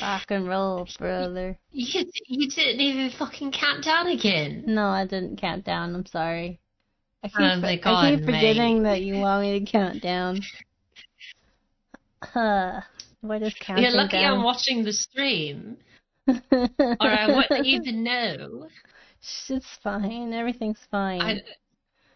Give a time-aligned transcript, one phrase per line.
[0.00, 1.58] Rock and roll, brother.
[1.70, 4.64] You you didn't even fucking count down again.
[4.66, 5.94] No, I didn't count down.
[5.94, 6.60] I'm sorry.
[7.22, 8.88] I keep, Oh my I keep forgetting mate.
[8.90, 10.40] that you want me to count down.
[12.34, 12.80] Uh,
[13.20, 14.38] what is counting You're lucky down?
[14.38, 15.76] I'm watching the stream,
[16.28, 16.38] or
[17.00, 18.68] I wouldn't even know.
[19.48, 20.32] it's fine.
[20.32, 21.20] Everything's fine.
[21.20, 21.42] I'd,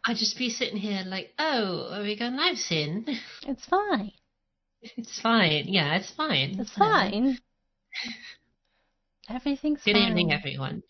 [0.07, 3.07] I'd just be sitting here like, oh, are we going live soon?
[3.47, 4.13] It's fine.
[4.83, 5.67] It's fine.
[5.69, 6.57] Yeah, it's fine.
[6.59, 7.39] It's fine.
[9.29, 10.09] Everything's Good fine.
[10.09, 10.83] evening, everyone.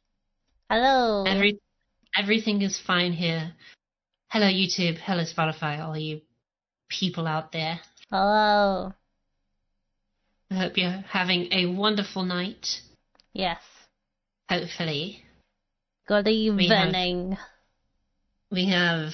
[0.70, 1.25] Hello.
[1.25, 1.59] Every
[2.16, 3.52] everything is fine here.
[4.30, 4.98] Hello, YouTube.
[4.98, 5.80] Hello, Spotify.
[5.80, 6.23] All you
[6.88, 7.80] people out there.
[8.11, 8.92] Hello.
[10.51, 12.66] I hope you're having a wonderful night.
[13.33, 13.61] Yes.
[14.50, 15.25] Hopefully,
[16.06, 17.39] Good have- evening.
[18.50, 19.12] we have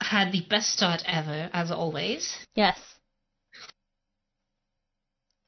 [0.00, 2.36] had the best start ever, as always.
[2.54, 2.78] Yes.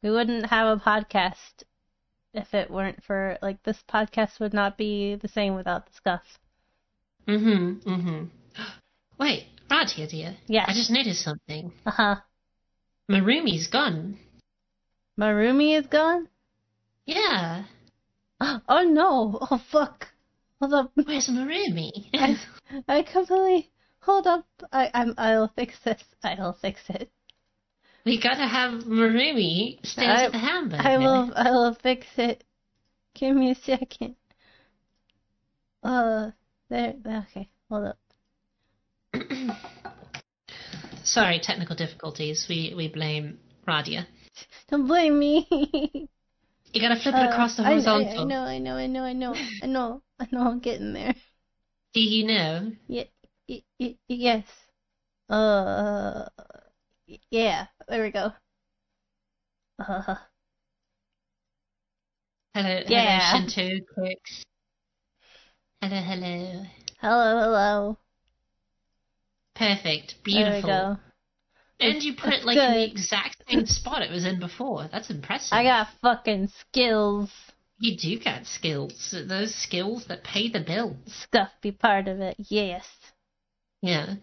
[0.02, 1.64] We wouldn't have a podcast
[2.32, 6.38] if it weren't for like this podcast would not be the same without the scuff.
[7.26, 7.88] Mm-hmm.
[7.88, 8.24] Mm-hmm.
[9.18, 10.36] Wait, Radia, dear.
[10.46, 10.66] Yes.
[10.68, 11.72] I just noticed something.
[11.84, 12.16] Uh huh.
[13.10, 14.18] Marumi's gone.
[15.16, 16.28] My roomie is gone.
[17.04, 17.64] Yeah.
[18.68, 19.38] Oh no!
[19.50, 20.06] Oh fuck!
[20.60, 20.92] Hold up!
[20.94, 22.08] Where's Marumi?
[22.14, 22.38] I,
[22.88, 24.46] I completely hold up.
[24.72, 26.02] I I'm I'll fix this.
[26.24, 27.10] I'll fix it.
[28.04, 30.82] We gotta have Marumi stay I- at the hamburger.
[30.82, 32.44] I will I will fix it.
[33.14, 34.16] Give me a second.
[35.82, 36.30] Uh,
[36.68, 36.94] there.
[37.06, 37.98] Okay, hold up.
[41.04, 42.46] Sorry, technical difficulties.
[42.48, 44.06] We we blame Radia.
[44.68, 45.46] Don't blame me.
[46.72, 49.02] You gotta flip it Uh, across the I- I- I, know, I know, I know,
[49.02, 50.40] I know, I know, I know.
[50.42, 51.14] I'm getting there.
[51.94, 52.72] Do you know?
[52.86, 53.08] Y-
[53.48, 54.44] y- y- yes.
[55.28, 56.28] Uh,
[57.30, 57.66] yeah.
[57.90, 58.32] There we go.
[59.80, 60.14] Uh,
[62.54, 63.18] Hello, Yeah.
[63.18, 64.44] hello, Shinto Cooks.
[65.82, 66.66] Hello, hello.
[67.00, 67.98] hello, hello.
[69.56, 70.70] Perfect, There we beautiful.
[70.70, 70.96] go.
[71.80, 74.88] And you put it like in the exact same spot it was in before.
[74.92, 75.52] That's impressive.
[75.52, 77.32] I got fucking skills.
[77.78, 79.12] You do got skills.
[79.26, 80.96] Those skills that pay the bills.
[81.08, 82.36] Stuff be part of it.
[82.38, 82.86] Yes.
[83.82, 84.14] Yeah.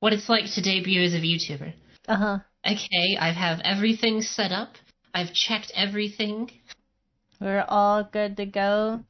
[0.00, 1.72] What it's like to debut as a YouTuber.
[2.08, 2.38] Uh huh.
[2.64, 4.74] Okay, I have everything set up.
[5.14, 6.50] I've checked everything.
[7.40, 9.04] We're all good to go.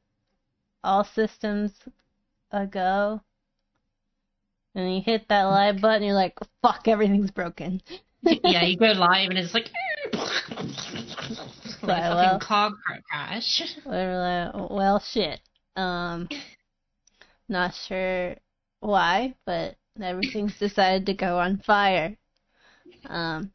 [0.85, 1.73] All systems
[2.51, 3.23] a go.
[4.75, 7.81] And you hit that live button, you're like, fuck, everything's broken.
[8.23, 9.71] yeah, you go live and it's like,
[11.83, 12.73] like a fucking car
[13.09, 13.63] crash.
[13.85, 15.41] We're like, well, shit.
[15.77, 16.29] Um,
[17.49, 18.37] not sure
[18.81, 22.17] why, but everything's decided to go on fire.
[23.09, 23.53] Um,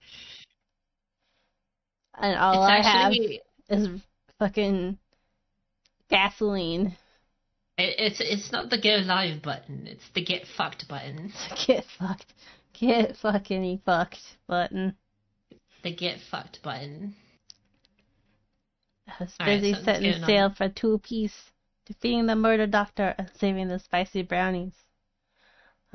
[2.17, 4.01] and all it's I actually, have is
[4.39, 4.97] fucking
[6.09, 6.95] gasoline.
[7.77, 9.87] it, it's it's not the go live button.
[9.87, 11.31] It's the get fucked button.
[11.67, 12.33] Get fucked.
[12.73, 14.95] Get fucking fucked button.
[15.83, 17.15] The get fucked button.
[19.07, 20.27] I was busy what's setting on?
[20.27, 21.51] sail for two piece,
[21.85, 24.73] defeating the murder doctor and saving the spicy brownies.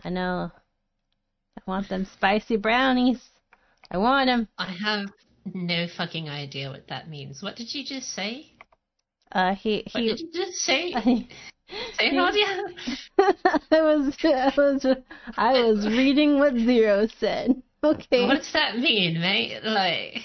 [0.04, 0.52] I know.
[1.56, 3.20] I want them spicy brownies.
[3.90, 4.48] I want them.
[4.58, 5.06] I have
[5.54, 7.42] no fucking idea what that means.
[7.42, 8.52] What did you just say?
[9.32, 10.08] Uh, he What he.
[10.08, 10.92] did you just say?
[10.94, 11.28] I,
[11.98, 12.46] say, Nadia?
[13.18, 14.86] I was I was
[15.36, 17.62] I was reading what Zero said.
[17.82, 18.26] Okay.
[18.26, 19.60] What does that mean, mate?
[19.62, 20.22] Like,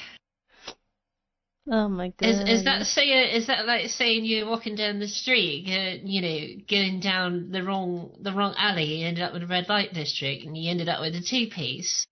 [1.70, 2.28] oh my god.
[2.30, 6.22] is is that say is that like saying you're walking down the street, go, you
[6.22, 9.94] know, going down the wrong the wrong alley, you ended up with a red light
[9.94, 12.06] district, and you ended up with a two piece.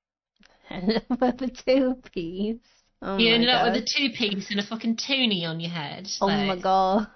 [0.69, 2.57] with a two piece?
[3.01, 6.07] Oh you ended up with a two piece and a fucking toonie on your head.
[6.21, 7.07] Oh Like, my god.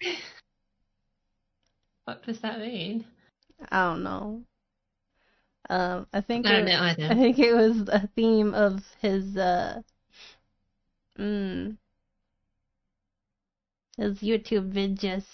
[2.04, 3.04] What does that mean?
[3.70, 4.42] I don't know.
[5.70, 9.82] Um, I think I don't it, I think it was a theme of his uh,
[11.18, 11.76] mm,
[13.96, 15.24] his YouTube videos.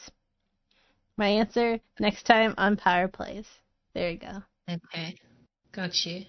[1.17, 3.47] My answer next time on Power Plays.
[3.95, 4.43] There you go.
[4.71, 5.17] Okay,
[5.73, 6.25] got you.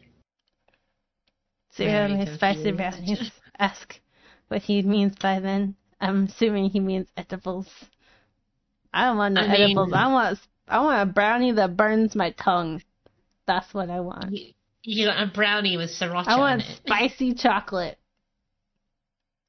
[1.75, 3.31] Zero Very spicy brownies.
[3.59, 3.99] Ask
[4.47, 5.75] what he means by then.
[6.01, 7.67] I'm assuming he means edibles.
[8.93, 9.93] I don't want no I mean- edibles.
[9.93, 12.81] I want I want a brownie that burns my tongue.
[13.45, 14.31] That's what I want.
[14.31, 14.53] You,
[14.83, 17.97] you got a brownie with sriracha I want spicy chocolate.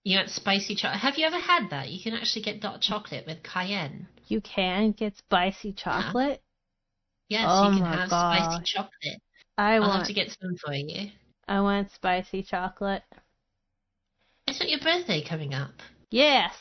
[0.02, 1.00] You want spicy chocolate?
[1.00, 1.90] Have you ever had that?
[1.90, 4.08] You can actually get dark chocolate with cayenne.
[4.28, 6.42] You can get spicy chocolate.
[7.28, 9.20] Yes, Oh you can have spicy chocolate.
[9.58, 11.10] I I'll want have to get some for you.
[11.46, 13.02] I want spicy chocolate.
[14.48, 15.74] Isn't your birthday coming up?
[16.10, 16.54] Yes.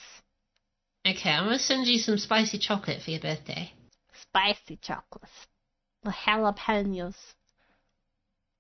[1.08, 3.72] Okay, I'm gonna send you some spicy chocolate for your birthday.
[4.14, 5.30] Spicy chocolate.
[6.04, 7.16] The jalapenos.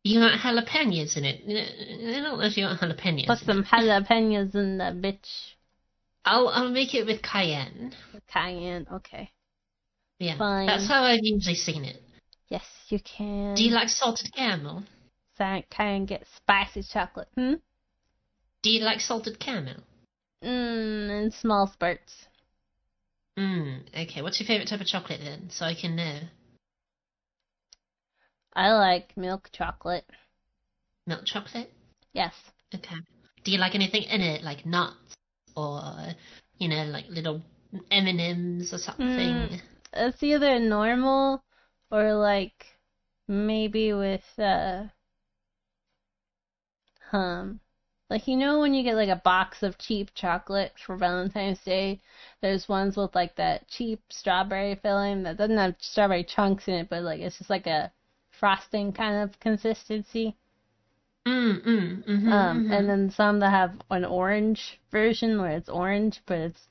[0.03, 1.41] You want jalapenos in it?
[1.45, 3.27] I don't know if you want jalapenos.
[3.27, 5.55] Put some jalapenos in the bitch.
[6.25, 7.93] I'll I'll make it with cayenne.
[8.31, 8.87] Cayenne.
[8.91, 9.31] Okay.
[10.19, 10.67] Yeah, Fine.
[10.67, 12.01] that's how I've usually seen it.
[12.49, 13.55] Yes, you can.
[13.55, 14.83] Do you like salted caramel?
[15.37, 17.29] Sa- Cayenne get spicy chocolate.
[17.35, 17.53] Hmm?
[18.63, 19.75] Do you like salted caramel?
[20.43, 22.27] Mmm, in small spurts.
[23.37, 24.21] Mm, okay.
[24.21, 26.19] What's your favorite type of chocolate then, so I can know?
[28.59, 30.03] I like milk chocolate.
[31.07, 31.71] Milk chocolate.
[32.11, 32.33] Yes.
[32.75, 32.97] Okay.
[33.45, 35.15] Do you like anything in it, like nuts
[35.56, 35.81] or
[36.57, 37.41] you know, like little
[37.89, 39.07] M and M's or something?
[39.07, 39.61] Mm.
[39.94, 41.41] It's either normal
[41.89, 42.65] or like
[43.29, 44.88] maybe with uh
[47.13, 47.61] um
[48.09, 52.01] like you know when you get like a box of cheap chocolate for Valentine's Day,
[52.41, 56.89] there's ones with like that cheap strawberry filling that doesn't have strawberry chunks in it,
[56.89, 57.89] but like it's just like a
[58.39, 60.38] frosting kind of consistency.
[61.27, 65.68] Mm, mm, mm-hmm, Um, mhm, and then some that have an orange version where it's
[65.68, 66.69] orange, but it's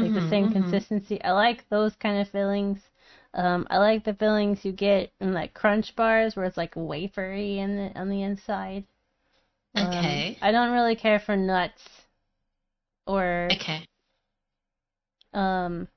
[0.00, 0.48] like the mhm, same mhm.
[0.48, 1.22] consistency.
[1.24, 2.90] I like those kind of fillings.
[3.34, 7.58] Um, I like the fillings you get in like crunch bars where it's like wafery
[7.58, 8.86] in the, on the inside.
[9.76, 10.38] Um, Okay.
[10.42, 12.08] I don't really care for nuts
[13.06, 13.86] or Okay.
[15.34, 15.88] um,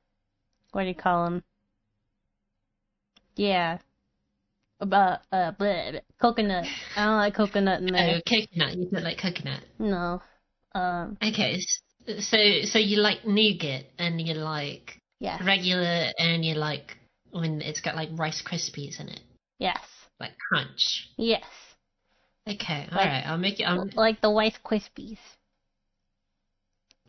[0.71, 1.43] what do you call them?
[3.35, 3.79] Yeah,
[4.79, 6.65] about uh, bleh, coconut.
[6.95, 8.17] I don't like coconut in there.
[8.17, 8.75] Oh, coconut.
[8.77, 9.61] You don't like coconut.
[9.79, 10.21] No.
[10.73, 11.59] Um, Okay.
[12.19, 16.97] So so you like nougat and you like yes, regular and you like
[17.31, 19.21] when it's got like Rice Krispies in it,
[19.57, 19.79] yes,
[20.19, 21.09] like crunch.
[21.17, 21.43] yes.
[22.47, 22.87] Okay.
[22.91, 23.23] All Like- right.
[23.25, 23.65] I'll make you.
[23.65, 25.17] I'll, Like the white Krispies.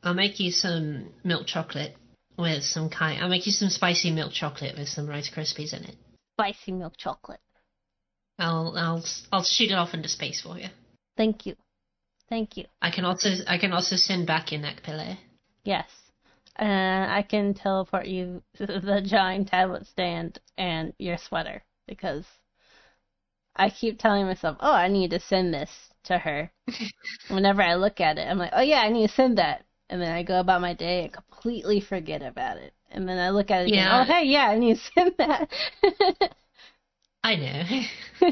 [0.03, 1.95] I'll make you some milk chocolate
[2.39, 3.23] with some kind.
[3.23, 5.97] I'll make you some spicy milk chocolate with some Rice Krispies in it.
[6.39, 7.41] Spicy milk chocolate.
[8.39, 10.69] I'll I'll I'll shoot it off into space for you.
[11.17, 11.57] Thank you.
[12.29, 12.67] Thank you.
[12.83, 15.17] I can also I can also send back your neck pillow.
[15.65, 15.89] Yes.
[16.57, 22.25] And I can teleport you the giant tablet stand and your sweater because
[23.55, 25.71] I keep telling myself, oh, I need to send this
[26.05, 26.51] to her.
[27.29, 29.65] Whenever I look at it, I'm like, oh, yeah, I need to send that.
[29.89, 32.75] And then I go about my day and completely forget about it.
[32.91, 34.01] And then I look at it again, Yeah.
[34.01, 35.49] oh, hey, yeah, I need to send that.
[37.27, 37.63] I know.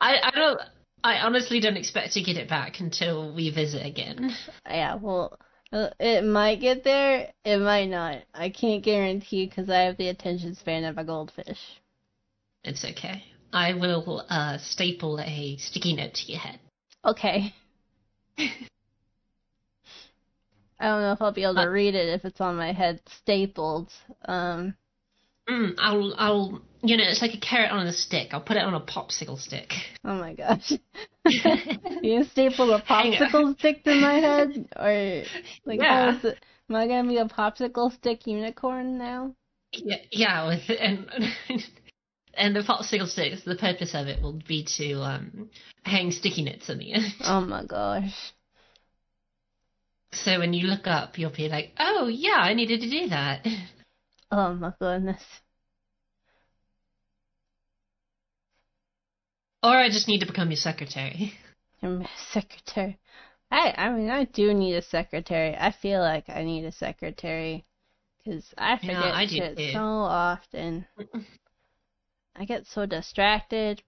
[0.00, 0.60] I I don't.
[1.04, 4.34] I honestly don't expect to get it back until we visit again.
[4.68, 5.38] yeah, well,
[5.72, 8.22] uh, it might get there, it might not.
[8.34, 11.60] I can't guarantee because I have the attention span of a goldfish.
[12.64, 13.22] It's okay.
[13.52, 16.58] I will uh, staple a sticky note to your head.
[17.04, 17.54] Okay.
[18.38, 18.50] I
[20.80, 23.00] don't know if I'll be able to Uh, read it if it's on my head
[23.06, 23.92] stapled.
[24.24, 24.74] Um,
[25.48, 28.28] Mm, I'll I'll you know it's like a carrot on a stick.
[28.32, 29.72] I'll put it on a popsicle stick.
[30.04, 30.72] oh my gosh.
[32.02, 34.68] you staple a popsicle stick to my head?
[34.76, 35.22] Or,
[35.64, 36.18] like, Yeah.
[36.70, 39.34] Am I gonna be a popsicle stick unicorn now?
[39.72, 41.08] Yeah, yeah, with and
[42.34, 43.44] and the popsicle sticks.
[43.44, 45.50] The purpose of it will be to um
[45.82, 47.12] hang sticky notes on the end.
[47.24, 48.32] Oh my gosh.
[50.12, 53.46] So when you look up, you'll be like, oh yeah, I needed to do that.
[54.30, 55.22] Oh my goodness.
[59.64, 61.32] Or I just need to become your secretary.
[61.82, 62.98] I'm a secretary.
[63.50, 65.56] I I mean I do need a secretary.
[65.56, 67.64] I feel like I need a secretary
[68.18, 69.72] because I Yeah, forget I do shit too.
[69.72, 70.86] so often.
[72.36, 73.82] I get so distracted.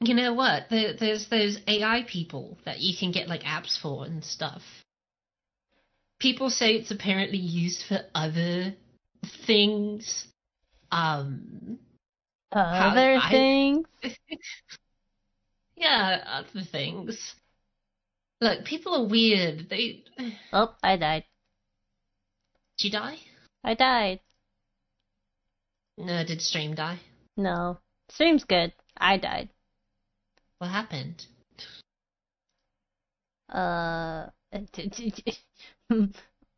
[0.00, 0.64] You know what?
[0.70, 4.62] There, there's those AI people that you can get like apps for and stuff.
[6.20, 8.74] People say it's apparently used for other
[9.46, 10.28] things.
[10.92, 11.78] Um,
[12.54, 13.86] Other I- things.
[15.76, 17.34] yeah, other things.
[18.40, 19.68] Look, people are weird.
[19.68, 20.04] They.
[20.52, 21.24] Oh, I died.
[22.78, 23.16] Did you die?
[23.62, 24.20] I died.
[25.96, 27.00] No, did stream die?
[27.36, 27.78] No.
[28.10, 28.72] Stream's good.
[28.96, 29.48] I died.
[30.58, 31.26] What happened?
[33.52, 34.28] Uh,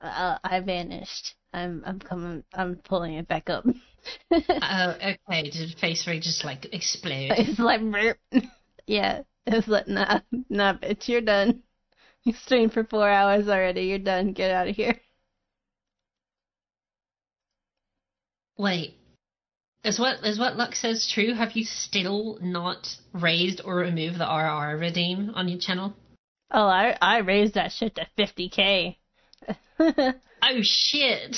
[0.01, 1.35] uh, I vanished.
[1.53, 2.45] I'm I'm coming.
[2.55, 3.65] I'm pulling it back up.
[4.33, 5.51] Oh, okay.
[5.51, 7.33] Did FaceRig just like explode?
[7.37, 8.19] it's like, burp.
[8.87, 9.23] yeah.
[9.47, 11.63] It's like, nah, nah, bitch, you're done.
[12.25, 13.83] You streamed for four hours already.
[13.83, 14.33] You're done.
[14.33, 15.01] Get out of here.
[18.59, 18.95] Wait.
[19.85, 21.35] Is what is what Lux says true?
[21.35, 25.95] Have you still not raised or removed the RR redeem on your channel?
[26.51, 28.97] Oh, I I raised that shit to 50k.
[30.43, 31.37] Oh shit.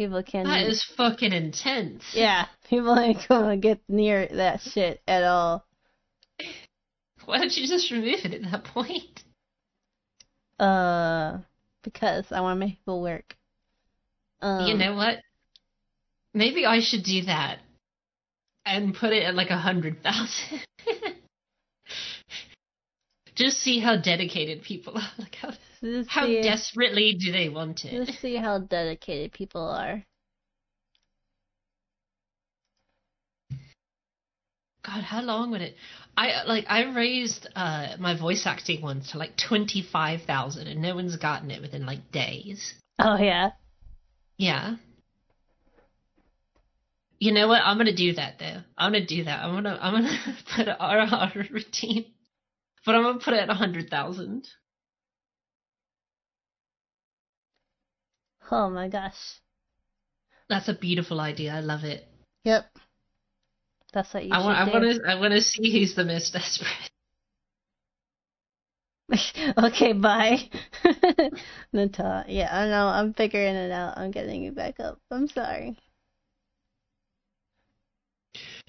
[0.00, 0.46] People can.
[0.46, 2.04] That is fucking intense.
[2.14, 5.66] yeah, people ain't gonna get near that shit at all.
[7.26, 9.22] Why don't you just remove it at that point?
[10.58, 11.38] Uh,
[11.82, 13.36] because I want to make people work.
[14.40, 15.18] Um, you know what?
[16.32, 17.58] Maybe I should do that
[18.64, 20.64] and put it at like a hundred thousand.
[23.34, 25.12] Just see how dedicated people are.
[25.18, 25.52] Like how
[26.08, 28.06] how see, desperately do they want it?
[28.06, 30.04] just see how dedicated people are.
[34.84, 35.74] God, how long would it?
[36.16, 40.82] I like I raised uh my voice acting one to like twenty five thousand, and
[40.82, 42.74] no one's gotten it within like days.
[42.98, 43.50] Oh yeah.
[44.36, 44.76] Yeah.
[47.18, 47.60] You know what?
[47.62, 48.62] I'm gonna do that though.
[48.76, 49.44] I'm gonna do that.
[49.44, 50.18] I'm gonna I'm gonna
[50.56, 52.06] put an RR routine,
[52.86, 54.48] but I'm gonna put it at a hundred thousand.
[58.50, 59.40] Oh my gosh.
[60.48, 61.54] That's a beautiful idea.
[61.54, 62.06] I love it.
[62.44, 62.66] Yep.
[63.92, 64.58] That's what you I want.
[64.58, 65.08] I want to.
[65.08, 66.90] I want to see who's the most desperate.
[69.64, 70.38] okay, bye.
[71.72, 72.24] Nata.
[72.28, 72.86] Yeah, I know.
[72.86, 73.98] I'm figuring it out.
[73.98, 75.00] I'm getting you back up.
[75.10, 75.76] I'm sorry.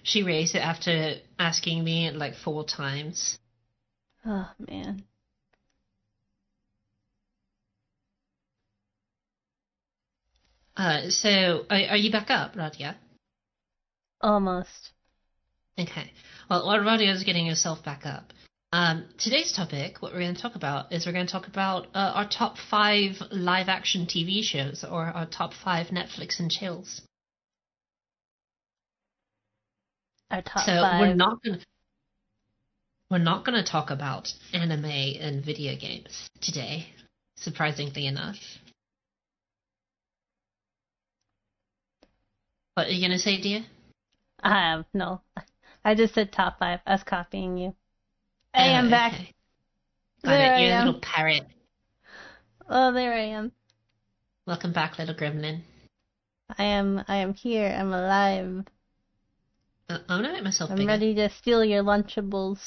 [0.04, 3.38] She raised it after asking me like four times.
[4.26, 5.04] Oh man.
[10.82, 12.96] Uh, so are, are you back up, Radia?
[14.20, 14.94] Almost.
[15.78, 16.12] Okay.
[16.50, 18.34] Well, while Radia is getting yourself back up,
[18.74, 21.86] um, today's topic, what we're going to talk about, is we're going to talk about
[21.94, 27.02] uh, our top five live-action TV shows or our top five Netflix and chills.
[30.32, 31.00] Our top so five.
[31.00, 31.66] we're not going to
[33.12, 36.88] we're not going to talk about anime and video games today,
[37.36, 38.38] surprisingly enough.
[42.75, 43.66] What are you going to say, dear?
[44.42, 45.22] I have no.
[45.84, 46.80] I just said top five.
[46.86, 47.75] I was copying you.
[48.54, 49.13] Hey, I'm Oh, back.
[50.24, 50.62] Got There it.
[50.62, 51.44] You're a little parrot.
[52.70, 53.51] Oh, there I am.
[54.48, 55.62] Welcome back, little gremlin.
[56.58, 57.04] I am.
[57.08, 57.68] I am here.
[57.78, 58.66] I'm alive.
[59.90, 60.88] Uh, I'm gonna make myself I'm bigger.
[60.88, 62.60] ready to steal your Lunchables.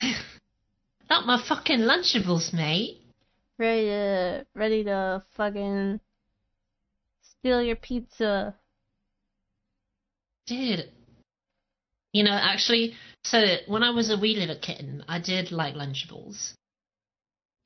[1.10, 3.00] Not my fucking Lunchables, mate.
[3.58, 4.46] Ready to.
[4.54, 6.00] Ready to fucking
[7.22, 8.54] steal your pizza.
[10.48, 10.90] Dude.
[12.12, 16.54] You know, actually, so when I was a wee little kitten, I did like Lunchables.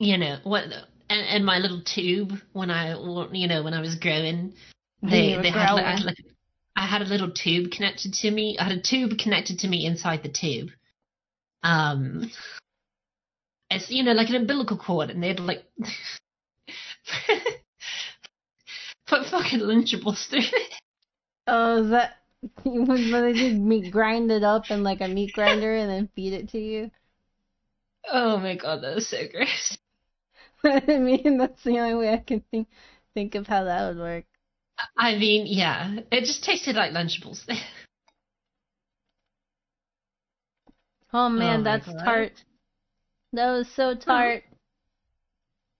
[0.00, 2.94] You know, what, and, and my little tube when I,
[3.32, 4.54] you know, when I was growing,
[5.00, 6.16] they, they had like, I had
[6.74, 8.56] I had a little tube connected to me.
[8.58, 10.70] I had a tube connected to me inside the tube.
[11.62, 12.30] Um,
[13.70, 15.64] it's you know like an umbilical cord, and they'd like
[19.06, 20.72] put fucking Lunchables through it.
[21.46, 21.90] Oh, is
[22.42, 26.08] that when they just meat grind it up in like a meat grinder and then
[26.14, 26.90] feed it to you?
[28.08, 29.76] Oh my god, that was so gross.
[30.64, 32.68] I mean, that's the only way I can think
[33.14, 34.24] think of how that would work.
[34.96, 37.44] I mean, yeah, it just tasted like Lunchables.
[41.14, 42.04] Oh man, my that's God.
[42.04, 42.32] tart.
[43.34, 44.44] That was so tart.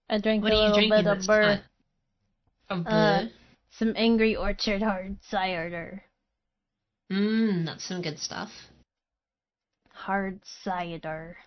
[0.09, 1.59] I drank what a little bit of that's burr.
[2.69, 3.23] Uh.
[3.71, 6.03] Some Angry Orchard hard cider.
[7.13, 8.49] Mmm, that's some good stuff.
[9.91, 11.37] Hard cider.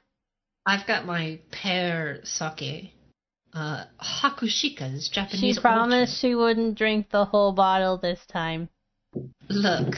[0.64, 2.92] I've got my pear sake.
[3.52, 5.56] Uh, Hakushika's Japanese.
[5.56, 8.68] She promised she wouldn't drink the whole bottle this time.
[9.48, 9.96] Look,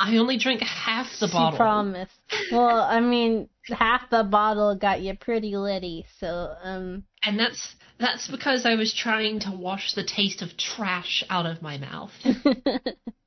[0.00, 1.58] I only drink half the she bottle.
[1.58, 2.12] promised.
[2.50, 7.04] Well, I mean, half the bottle got you pretty litty, so um.
[7.22, 11.62] And that's that's because I was trying to wash the taste of trash out of
[11.62, 12.12] my mouth.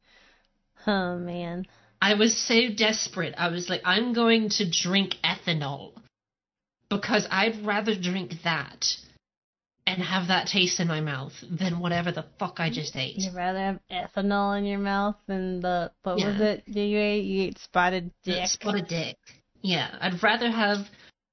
[0.92, 1.66] oh man.
[2.02, 3.34] I was so desperate.
[3.38, 5.94] I was like, I'm going to drink ethanol
[6.90, 8.86] because I'd rather drink that
[9.88, 13.16] and have that taste in my mouth than whatever the fuck I just ate.
[13.18, 16.44] You'd rather have ethanol in your mouth than the what was Yeah.
[16.44, 17.24] it you ate?
[17.24, 18.48] You ate spotted dick.
[18.48, 19.18] Spotted dick.
[19.62, 20.88] Yeah, I'd rather have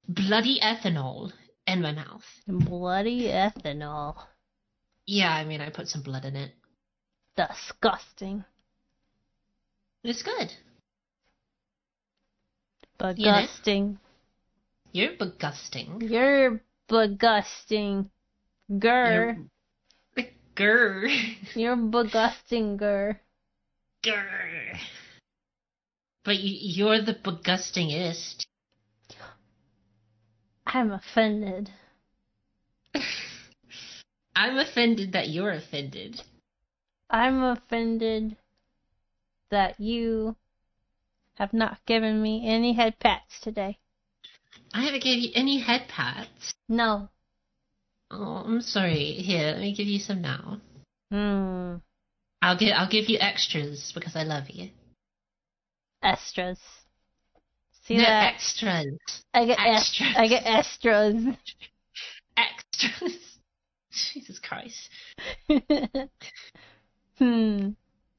[0.07, 1.31] bloody ethanol
[1.67, 2.23] in my mouth.
[2.47, 4.15] Bloody ethanol.
[5.05, 6.51] Yeah, I mean, I put some blood in it.
[7.35, 8.45] Disgusting.
[10.05, 10.53] It's good.
[12.99, 13.97] Begusting.
[14.91, 15.99] You're begusting.
[15.99, 18.11] You're begusting.
[18.69, 19.13] Gur.
[19.13, 19.49] You're-
[20.55, 21.09] Grr.
[21.53, 23.19] You're begusting, gur.
[24.05, 24.77] Grr.
[26.23, 28.45] But you, you're the begustingest.
[30.65, 31.71] I'm offended.
[34.35, 36.21] I'm offended that you're offended.
[37.09, 38.37] I'm offended
[39.51, 40.35] that you
[41.35, 43.77] have not given me any head pats today.
[44.73, 46.53] I haven't gave you any head pats.
[46.69, 47.09] No.
[48.11, 49.13] Oh, I'm sorry.
[49.13, 50.59] Here, let me give you some now.
[51.11, 51.75] Hmm.
[52.41, 54.69] I'll give I'll give you extras because I love you.
[56.03, 56.59] Extras.
[57.83, 58.33] See no, that?
[58.33, 59.23] extras.
[59.33, 60.09] I get extras.
[60.09, 60.15] extras.
[60.17, 61.37] I get extras.
[62.37, 63.37] Extras.
[64.13, 64.89] Jesus Christ.
[67.17, 67.69] hmm.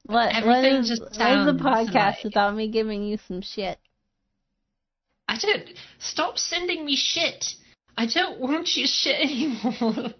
[0.07, 0.33] What?
[0.33, 3.77] What Everything is, just what is the podcast like- without me giving you some shit?
[5.27, 7.55] I don't stop sending me shit.
[7.97, 10.13] I don't want your shit anymore.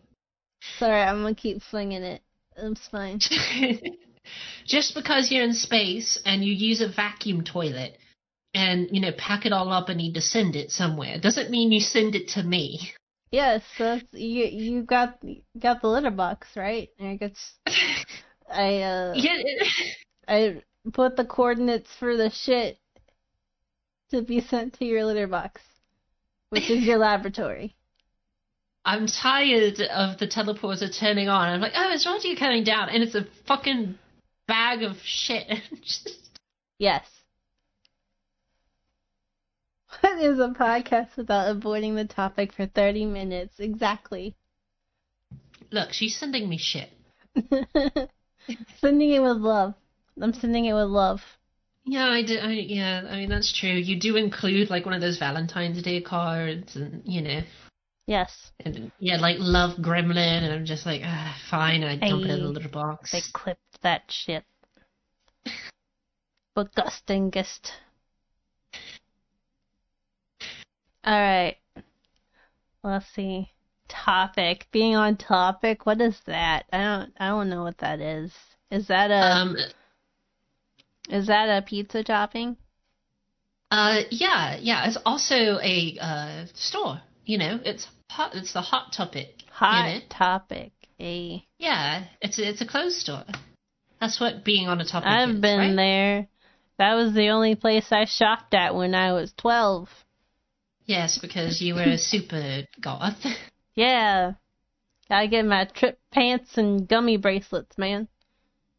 [0.77, 2.21] Sorry, I'm gonna keep flinging it.
[2.57, 3.19] It's fine.
[4.65, 7.97] Just because you're in space and you use a vacuum toilet
[8.53, 11.71] and you know pack it all up and need to send it somewhere doesn't mean
[11.71, 12.91] you send it to me.
[13.31, 15.19] Yes, that's, you you got
[15.57, 16.89] got the litter box right.
[16.99, 17.53] I guess
[18.49, 19.13] I uh
[20.27, 20.61] I
[20.93, 22.77] put the coordinates for the shit
[24.11, 25.61] to be sent to your litter box,
[26.49, 27.75] which is your laboratory.
[28.85, 31.49] I'm tired of the teleporter turning on.
[31.49, 33.97] I'm like, oh, it's Roger coming down, and it's a fucking
[34.47, 35.47] bag of shit.
[35.81, 36.09] Just-
[36.79, 37.05] Yes.
[40.01, 43.55] What is a podcast without avoiding the topic for 30 minutes?
[43.59, 44.35] Exactly.
[45.71, 46.89] Look, she's sending me shit.
[48.79, 49.73] sending it with love.
[50.21, 51.21] I'm sending it with love.
[51.85, 52.43] Yeah, I did.
[52.43, 53.69] I, yeah, I mean that's true.
[53.69, 57.41] You do include like one of those Valentine's Day cards, and you know,
[58.07, 58.51] Yes.
[58.61, 61.83] and yeah, like love Gremlin, and I'm just like, ah, fine.
[61.83, 63.11] And I dump it in the litter box.
[63.11, 64.43] They clipped that shit.
[66.55, 67.71] Disgustingest.
[71.05, 71.57] Alright.
[72.83, 73.51] Let's see.
[73.87, 74.67] Topic.
[74.71, 76.65] Being on topic, what is that?
[76.71, 78.33] I don't I don't know what that is.
[78.69, 79.57] Is that a Um,
[81.09, 82.57] is that a pizza topping?
[83.71, 84.87] uh, yeah, yeah.
[84.87, 87.01] It's also a uh store.
[87.25, 88.35] You know, it's hot.
[88.35, 89.43] It's the hot topic.
[89.51, 90.05] Hot You know?
[90.09, 90.71] topic.
[90.99, 93.23] A Yeah, it's a, it's a clothes store.
[93.99, 95.07] That's what being on a topic.
[95.07, 95.75] I've been right?
[95.75, 96.27] there.
[96.77, 99.89] That was the only place I shopped at when I was 12.
[100.85, 103.25] Yes, because you were a super goth.
[103.77, 104.33] Yeah.
[105.07, 108.07] Gotta get my trip pants and gummy bracelets, man.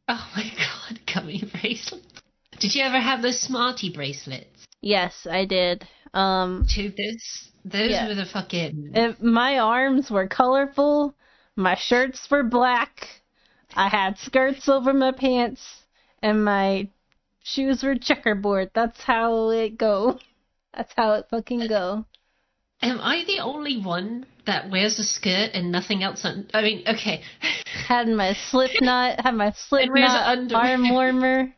[0.08, 2.20] Oh my god, gummy bracelets.
[2.58, 4.66] Did you ever have those Smarty bracelets?
[4.82, 5.86] Yes, I did.
[6.12, 8.08] Um, Dude, those those Yeah.
[8.08, 11.14] were the fucking if my arms were colorful,
[11.54, 13.22] my shirts were black,
[13.76, 15.84] I had skirts over my pants,
[16.22, 16.88] and my
[17.44, 18.70] shoes were checkerboard.
[18.74, 20.18] That's how it go.
[20.74, 22.04] That's how it fucking go.
[22.82, 26.82] Am I the only one that wears a skirt and nothing else on I mean,
[26.88, 27.22] okay.
[27.86, 30.62] Had my slip knot, had my slip And wears knot underwear.
[30.64, 31.54] arm warmer.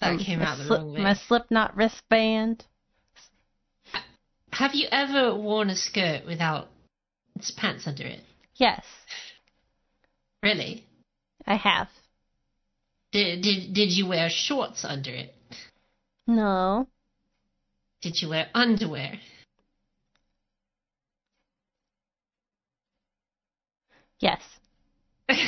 [0.00, 1.00] that um, came out the slip- wrong way.
[1.02, 2.64] My Slipknot wristband.
[4.52, 6.68] Have you ever worn a skirt without
[7.36, 8.20] its pants under it?
[8.56, 8.84] Yes,
[10.42, 10.84] Really?
[11.46, 11.88] I have.
[13.12, 15.34] Did did did you wear shorts under it?
[16.26, 16.86] No.
[18.00, 19.18] Did you wear underwear?
[24.20, 24.40] Yes.
[25.28, 25.38] that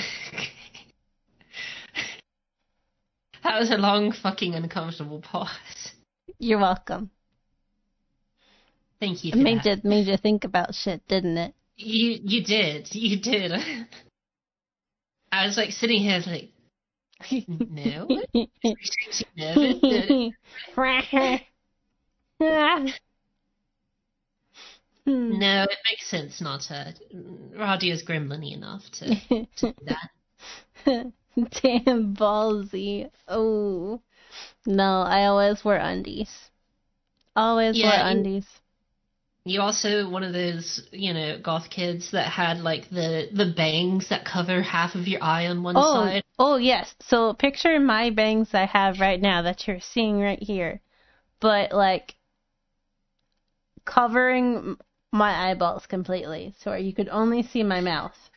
[3.45, 5.93] was a long fucking uncomfortable pause.
[6.39, 7.11] You're welcome.
[9.01, 9.85] Thank you It made that.
[9.85, 11.55] you made you think about shit, didn't it?
[11.77, 12.95] You you did.
[12.95, 13.53] You did.
[15.33, 16.51] I was like sitting here like
[17.47, 18.09] no.
[19.37, 20.33] Nervous?
[25.09, 25.39] Hmm.
[25.39, 26.95] no, it makes sense not to.
[27.57, 29.15] Radia's gremlin enough to
[29.57, 30.11] do that.
[31.63, 33.11] Damn ballsy.
[33.27, 34.03] Oh.
[34.67, 36.51] No, I always wear undies.
[37.35, 38.47] Always Yeah, wear undies.
[39.45, 44.11] You also one of those, you know, goth kids that had like the the bangs
[44.11, 46.23] that cover half of your eye on one Oh, side.
[46.39, 46.95] oh yes.
[47.01, 50.83] So picture my bangs I have right now that you're seeing right here,
[51.41, 52.15] but like
[53.87, 54.77] covering
[55.13, 58.31] my eyeballs completely, so you could only see my mouth.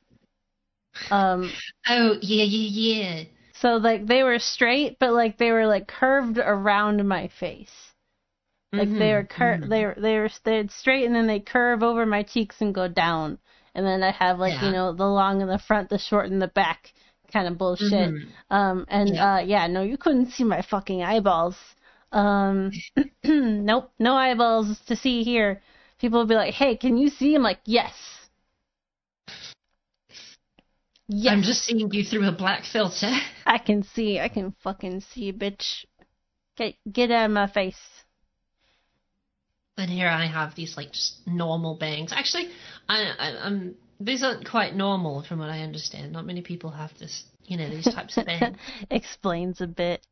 [1.12, 3.24] Um, Oh yeah, yeah, yeah.
[3.54, 7.94] so like they were straight, but like they were like curved around my face.
[8.78, 9.70] Like they Mhm, were cur- mhm.
[9.70, 12.88] they were they were they're straight and then they curve over my cheeks and go
[12.88, 13.40] down.
[13.76, 16.40] And then I have like, you know, the long in the front, the short in
[16.40, 16.94] the back
[17.32, 18.16] kind of bullshit.
[18.16, 18.34] Mhm.
[18.50, 19.20] Um and Yeah.
[19.20, 21.58] uh yeah, no, you couldn't see my fucking eyeballs.
[22.12, 22.84] Um,
[23.24, 25.62] nope, no eyeballs to see here.
[26.02, 27.94] People will be like, "Hey, can you see?" I'm like, "Yes."
[31.08, 33.12] Yes, I'm just seeing you through a black filter.
[33.46, 34.20] I can see.
[34.20, 35.86] I can fucking see, bitch.
[36.58, 38.04] Get get out of my face.
[39.78, 42.12] And here I have these like just normal bangs.
[42.12, 42.50] Actually,
[42.90, 46.14] I, I I'm these aren't quite normal from what I understand.
[46.14, 48.58] Not many people have this, you know, these types of bangs.
[48.90, 50.08] Explains a bit.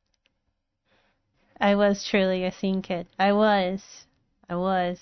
[1.60, 3.08] I was truly a scene kid.
[3.17, 3.82] I was.
[4.47, 4.99] I was.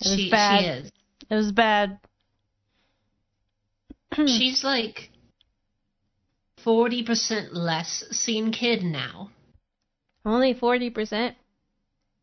[0.00, 0.60] It was she bad.
[0.60, 0.92] she is.
[1.30, 1.98] It was bad.
[4.26, 5.10] She's like
[6.62, 9.30] forty percent less seen kid now.
[10.24, 11.36] Only forty percent.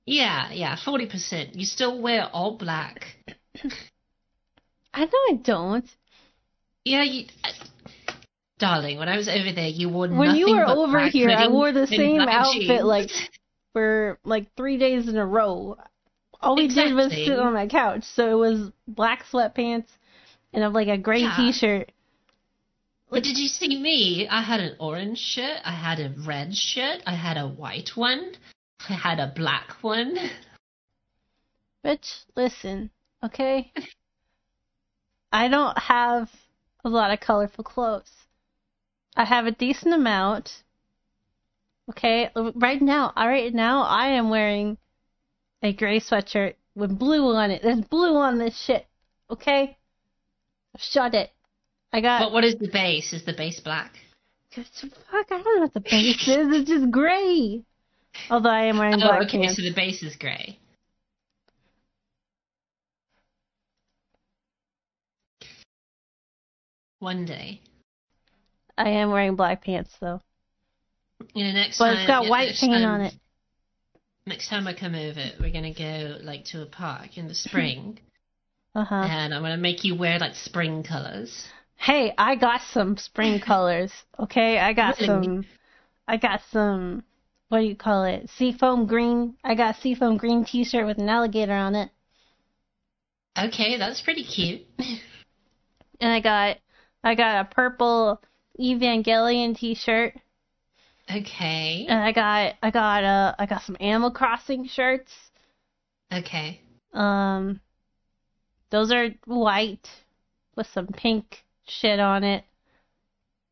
[0.06, 1.56] Yeah, yeah, forty percent.
[1.56, 3.06] You still wear all black.
[4.94, 5.90] I know I don't.
[6.86, 7.50] Yeah, you, uh,
[8.60, 9.00] darling.
[9.00, 11.72] When I was over there, you wore When you nothing were over here, I wore
[11.72, 12.84] the same outfit jeans.
[12.84, 13.10] like
[13.72, 15.78] for like three days in a row.
[16.44, 19.88] All we did was sit on my couch, so it was black sweatpants
[20.52, 21.36] and a, like a gray Yeah.
[21.36, 21.92] T-shirt.
[23.10, 24.28] But did you see me?
[24.28, 25.62] I had an orange shirt.
[25.64, 27.02] I had a red shirt.
[27.06, 28.34] I had a white one.
[28.90, 30.18] I had a black one.
[31.86, 32.90] Bitch, listen,
[33.24, 33.72] okay?
[35.32, 36.30] I don't have
[36.84, 38.12] a lot of colorful clothes.
[39.16, 40.64] I have a decent amount.
[41.90, 44.78] Okay, right now, right now, I am wearing
[45.64, 47.62] a gray sweatshirt with blue on it.
[47.64, 48.86] There's blue on this shit.
[49.32, 49.78] Okay,
[50.78, 51.32] shut it.
[51.92, 52.20] I got.
[52.20, 53.14] But what is the base?
[53.14, 53.94] Is the base black?
[54.52, 54.66] Fuck,
[55.12, 56.48] I don't know what the base is.
[56.56, 57.64] It's just gray.
[58.30, 59.56] Although I am wearing Oh, black okay, pants.
[59.56, 60.60] so the base is grey.
[67.00, 67.62] One day.
[68.78, 70.22] I am wearing black pants though,
[71.36, 71.98] know, next but time.
[71.98, 73.14] it's got yeah, white paint time- on it.
[74.26, 78.00] Next time I come over, we're gonna go like to a park in the spring,
[78.76, 79.08] Uh huh.
[79.08, 81.48] and I'm gonna make you wear like spring colors.
[81.76, 83.92] Hey, I got some spring colors.
[84.18, 85.06] Okay, I got Really?
[85.06, 85.46] some.
[86.08, 87.04] I got some.
[87.50, 88.30] What do you call it?
[88.32, 89.38] Seafoam green.
[89.44, 91.92] I got seafoam green T-shirt with an alligator on it,
[93.38, 94.62] Okay, that's pretty cute.
[96.00, 96.58] and I got
[97.04, 98.22] I got a purple
[98.60, 100.16] Evangelion T-shirt,
[101.10, 101.86] Okay.
[101.88, 105.12] and I got I got uh I got some Animal Crossing shirts.
[106.12, 106.62] Okay.
[106.94, 107.60] Um,
[108.70, 109.90] those are white
[110.56, 112.44] with some pink shit on it.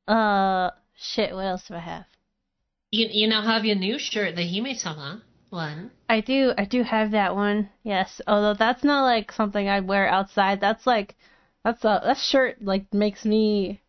[0.07, 1.33] Uh, shit.
[1.33, 2.05] What else do I have?
[2.91, 5.91] You you now have your new shirt, the Hime-sama one.
[6.09, 7.69] I do, I do have that one.
[7.83, 10.59] Yes, although that's not like something I'd wear outside.
[10.59, 11.15] That's like,
[11.63, 13.81] that's a that shirt like makes me.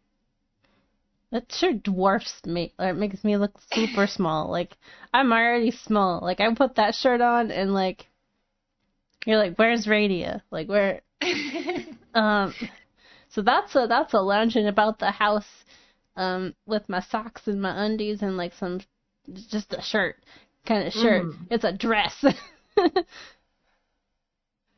[1.32, 2.74] That shirt dwarfs me.
[2.78, 4.50] Or it makes me look super small.
[4.50, 4.76] Like
[5.12, 6.20] I'm already small.
[6.22, 8.06] Like I put that shirt on and like,
[9.26, 10.42] you're like, where's Radia?
[10.50, 11.00] Like where?
[12.14, 12.52] Um,
[13.30, 15.48] so that's a that's a lounging about the house,
[16.14, 18.80] um, with my socks and my undies and like some,
[19.32, 20.16] just a shirt
[20.66, 21.24] kind of shirt.
[21.24, 21.36] Mm.
[21.50, 22.22] It's a dress.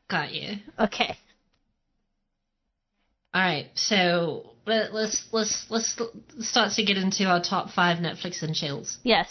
[0.07, 0.59] Got you.
[0.79, 1.17] okay.
[3.33, 5.99] All right, so let, let's let's let's
[6.39, 8.97] start to get into our top five Netflix and chills.
[9.03, 9.29] Yes.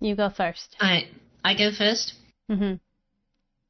[0.00, 0.76] You go first.
[0.80, 1.08] All right,
[1.44, 2.14] I go first.
[2.50, 2.80] Mhm.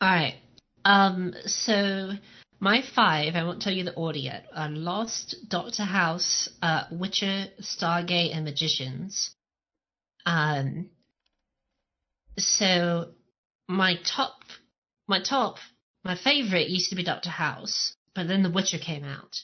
[0.01, 0.37] All right.
[0.85, 1.35] Um.
[1.47, 2.13] So
[2.61, 4.47] my five, I won't tell you the order yet.
[4.55, 9.35] Are Lost, Doctor House, uh, Witcher, Stargate, and Magicians.
[10.27, 10.91] Um.
[12.39, 13.13] So
[13.69, 14.41] my top,
[15.07, 15.57] my top,
[16.05, 19.37] my favorite used to be Doctor House, but then The Witcher came out,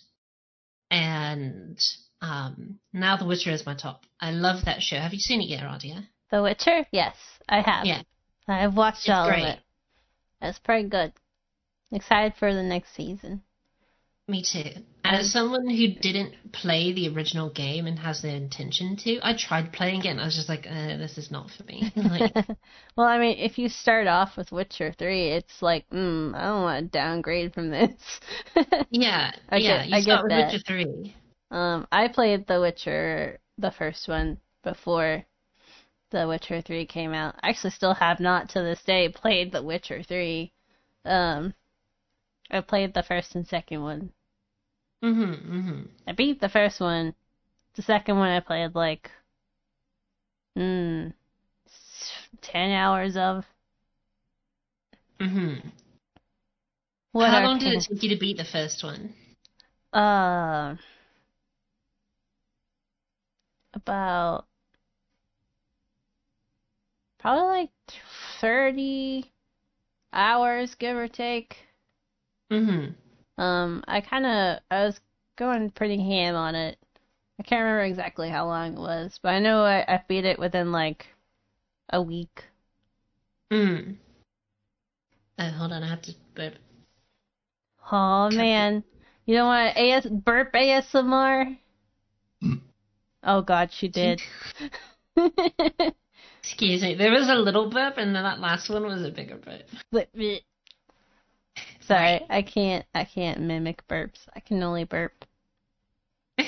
[0.90, 1.78] and
[2.20, 4.04] um, now The Witcher is my top.
[4.20, 4.96] I love that show.
[4.96, 6.06] Have you seen it yet, Radia?
[6.30, 6.86] The Witcher?
[6.90, 7.16] Yes,
[7.48, 7.86] I have.
[7.86, 8.02] Yeah.
[8.48, 9.42] I've watched It's all great.
[9.42, 9.58] of it.
[10.42, 11.12] It's pretty good.
[11.92, 13.42] Excited for the next season.
[14.28, 14.70] Me too.
[15.04, 19.36] And as someone who didn't play the original game and has the intention to, I
[19.36, 21.92] tried playing it and I was just like, uh, this is not for me.
[21.96, 22.34] like,
[22.96, 26.62] well, I mean, if you start off with Witcher 3, it's like, mm, I don't
[26.62, 28.20] want to downgrade from this.
[28.90, 29.78] yeah, I yeah.
[29.84, 30.52] get- you I start with that.
[30.52, 31.16] Witcher three.
[31.50, 35.26] um, I played The Witcher, the first one, before
[36.12, 37.34] The Witcher 3 came out.
[37.42, 40.50] I actually still have not to this day played The Witcher 3.
[41.04, 41.52] Um,
[42.50, 44.12] I played the first and second one.
[45.04, 45.58] Mm-hmm.
[45.58, 45.80] Mm-hmm.
[46.06, 47.14] I beat the first one.
[47.76, 49.10] The second one I played like,
[50.56, 51.08] hmm,
[52.40, 53.44] ten hours of.
[55.20, 55.68] Mm-hmm.
[57.12, 59.12] What How long did it take you to beat the first one?
[59.92, 60.76] Uh,
[63.74, 64.46] about
[67.18, 67.70] probably like
[68.40, 69.30] 30
[70.14, 71.56] hours, give or take.
[72.50, 72.92] Mm-hmm.
[73.36, 75.00] Um, I kind of, I was
[75.36, 76.78] going pretty ham on it.
[77.38, 80.38] I can't remember exactly how long it was, but I know I, I beat it
[80.38, 81.06] within like
[81.90, 82.44] a week.
[83.50, 83.96] Mm.
[85.38, 86.54] Oh, hold on, I have to burp.
[87.90, 88.84] Oh man,
[89.26, 91.58] you don't want AS burp ASMR?
[93.24, 94.22] oh god, she did.
[96.42, 96.94] Excuse me.
[96.94, 99.62] There was a little burp, and then that last one was a bigger burp.
[101.86, 102.84] Sorry, I can't.
[102.94, 104.20] I can't mimic burps.
[104.34, 105.24] I can only burp.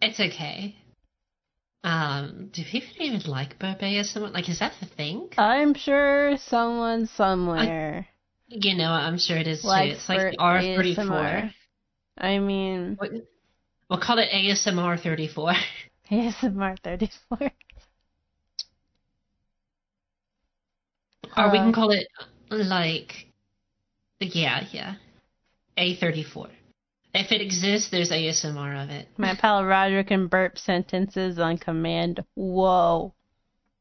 [0.00, 0.76] It's okay.
[1.82, 4.32] Um, do people even like burp ASMR?
[4.32, 5.28] Like, is that the thing?
[5.36, 8.06] I'm sure someone somewhere
[8.46, 9.68] You know, I'm sure it is too.
[9.72, 10.96] It's like R34.
[10.96, 11.52] ASMR.
[12.18, 13.10] I mean, What-
[13.90, 15.52] We'll call it ASMR 34.
[16.10, 17.38] ASMR 34.
[17.40, 17.50] or
[21.50, 22.06] we Uh, can call it,
[22.50, 23.27] like,
[24.20, 24.94] yeah, yeah.
[25.78, 26.50] A34.
[27.14, 29.08] If it exists, there's ASMR of it.
[29.16, 32.22] My pal Roger can burp sentences on command.
[32.34, 33.14] Whoa.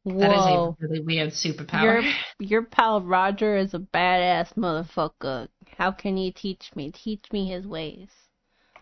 [0.03, 0.19] Whoa.
[0.19, 2.01] That is a really weird superpower.
[2.01, 2.03] Your,
[2.39, 5.49] your pal Roger is a badass motherfucker.
[5.77, 6.91] How can he teach me?
[6.91, 8.09] Teach me his ways.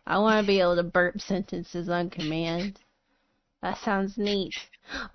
[0.05, 2.79] I want to be able to burp sentences on command.
[3.63, 4.53] That sounds neat.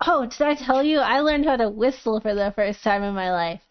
[0.05, 0.99] Oh, did I tell you?
[0.99, 3.61] I learned how to whistle for the first time in my life.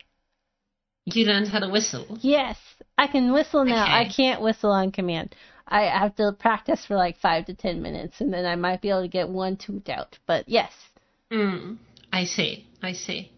[1.06, 2.18] You learned how to whistle.
[2.20, 2.58] Yes,
[2.96, 3.84] I can whistle now.
[3.84, 5.34] I can't whistle on command.
[5.66, 8.90] I have to practice for like five to ten minutes, and then I might be
[8.90, 10.18] able to get one toot out.
[10.26, 10.72] But yes,
[11.30, 11.78] Mm,
[12.12, 12.66] I see.
[12.82, 13.30] I see.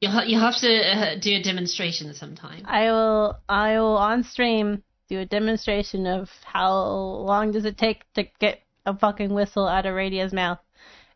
[0.00, 2.64] You'll, ha- you'll have to uh, do a demonstration sometime.
[2.66, 3.38] I will.
[3.48, 8.60] I will on stream do a demonstration of how long does it take to get
[8.86, 10.58] a fucking whistle out of Radia's mouth.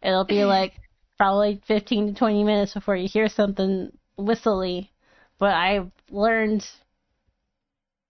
[0.02, 0.72] It'll be like
[1.18, 4.92] probably fifteen to twenty minutes before you hear something whistly,
[5.38, 6.66] but I've learned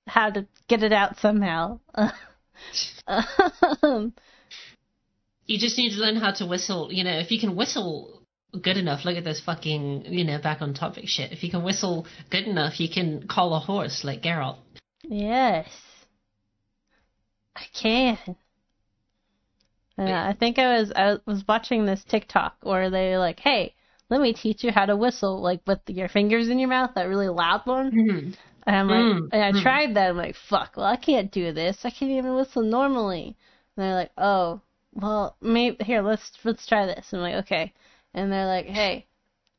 [0.07, 1.81] how to get it out somehow.
[3.07, 4.15] um,
[5.47, 6.93] You just need to learn how to whistle.
[6.93, 8.23] You know, if you can whistle
[8.61, 11.33] good enough, look at this fucking, you know, back on topic shit.
[11.33, 14.59] If you can whistle good enough, you can call a horse like Geralt.
[15.03, 15.69] Yes.
[17.57, 18.19] I can.
[19.97, 23.75] And I think I was I was watching this TikTok where they like, "Hey,
[24.11, 27.09] let me teach you how to whistle like with your fingers in your mouth, that
[27.09, 28.31] really loud one." Mm-hmm.
[28.67, 29.63] And I'm like, Mm, and I mm.
[29.63, 30.11] tried that.
[30.11, 31.85] I'm like, "Fuck, well, I can't do this.
[31.85, 33.37] I can't even whistle normally."
[33.77, 34.61] And they're like, "Oh,
[34.95, 37.73] well, maybe here, let's let's try this." And I'm like, "Okay."
[38.15, 39.07] And they're like, "Hey,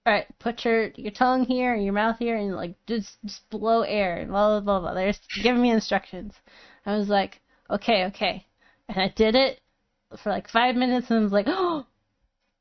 [0.05, 3.49] all right, put your your tongue here, and your mouth here, and like just just
[3.49, 4.93] blow air and blah blah blah blah.
[4.93, 6.34] They're just giving me instructions.
[6.86, 8.45] I was like, okay, okay,
[8.88, 9.60] and I did it
[10.21, 11.88] for like five minutes, and I was like, oh,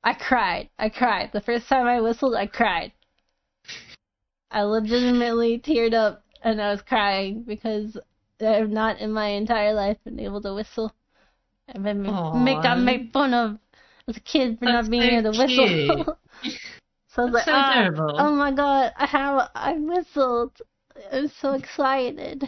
[0.05, 0.69] I cried.
[0.79, 1.31] I cried.
[1.33, 2.93] The first time I whistled, I cried.
[4.51, 7.97] I legitimately teared up, and I was crying because
[8.41, 10.93] I've not in my entire life been able to whistle.
[11.75, 13.59] I've been make got made fun of
[14.07, 16.19] as a kid for That's not being able to whistle.
[17.09, 18.17] So I was like, so ah, terrible.
[18.19, 20.61] oh my god, I have, I whistled.
[21.13, 22.43] I'm so excited.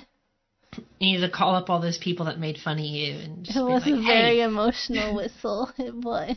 [0.98, 3.56] You need to call up all those people that made fun of you and just
[3.56, 5.70] It was like, a very hey, emotional whistle.
[5.78, 6.36] It was.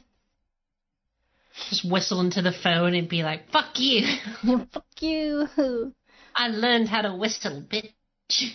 [1.69, 4.05] Just whistle into the phone and be like, fuck you.
[4.71, 5.93] Fuck you.
[6.35, 8.51] I learned how to whistle, bitch.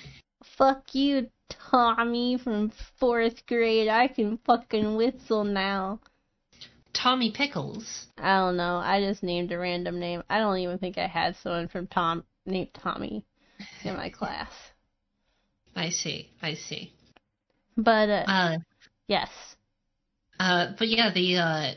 [0.57, 3.89] Fuck you, Tommy from fourth grade.
[3.89, 6.01] I can fucking whistle now.
[6.93, 8.07] Tommy Pickles.
[8.17, 8.77] I don't know.
[8.77, 10.23] I just named a random name.
[10.31, 13.25] I don't even think I had someone from Tom named Tommy
[13.83, 14.51] in my class.
[15.77, 16.31] I see.
[16.41, 16.93] I see.
[17.77, 18.59] But uh, Uh,
[19.09, 19.29] yes.
[20.39, 21.75] uh, but yeah, the uh,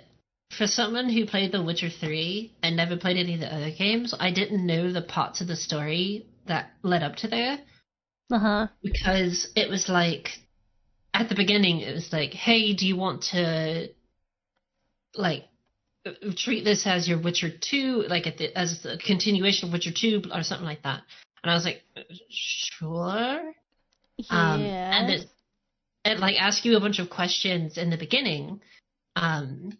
[0.52, 4.14] for someone who played The Witcher 3 and never played any of the other games,
[4.18, 7.60] I didn't know the parts of the story that led up to there
[8.32, 8.68] Uh huh.
[8.82, 10.30] because it was like
[11.14, 13.90] at the beginning it was like, hey, do you want to
[15.16, 15.44] like
[16.38, 20.44] treat this as your Witcher 2, like the, as a continuation of Witcher 2 or
[20.44, 21.02] something like that?
[21.44, 21.84] And I was like,
[22.30, 23.54] sure.
[24.30, 25.26] Um, and it,
[26.06, 28.62] it like asks you a bunch of questions in the beginning.
[29.16, 29.78] Um,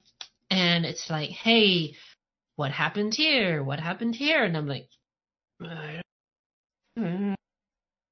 [0.50, 1.96] and it's like, hey,
[2.56, 3.64] what happened here?
[3.64, 4.44] What happened here?
[4.44, 4.88] And I'm like,
[5.64, 6.02] "Uh,
[6.98, 7.36] mm,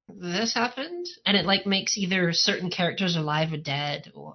[0.08, 1.06] this happened?
[1.24, 4.34] And it like makes either certain characters alive or dead or,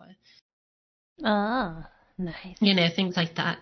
[1.24, 2.58] Ah, nice.
[2.60, 3.60] you know, things like that.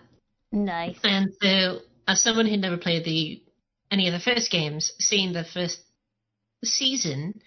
[0.52, 0.98] Nice.
[1.04, 3.42] And so, as someone who never played the
[3.90, 5.80] any of the first games, seeing the first
[6.64, 7.40] season,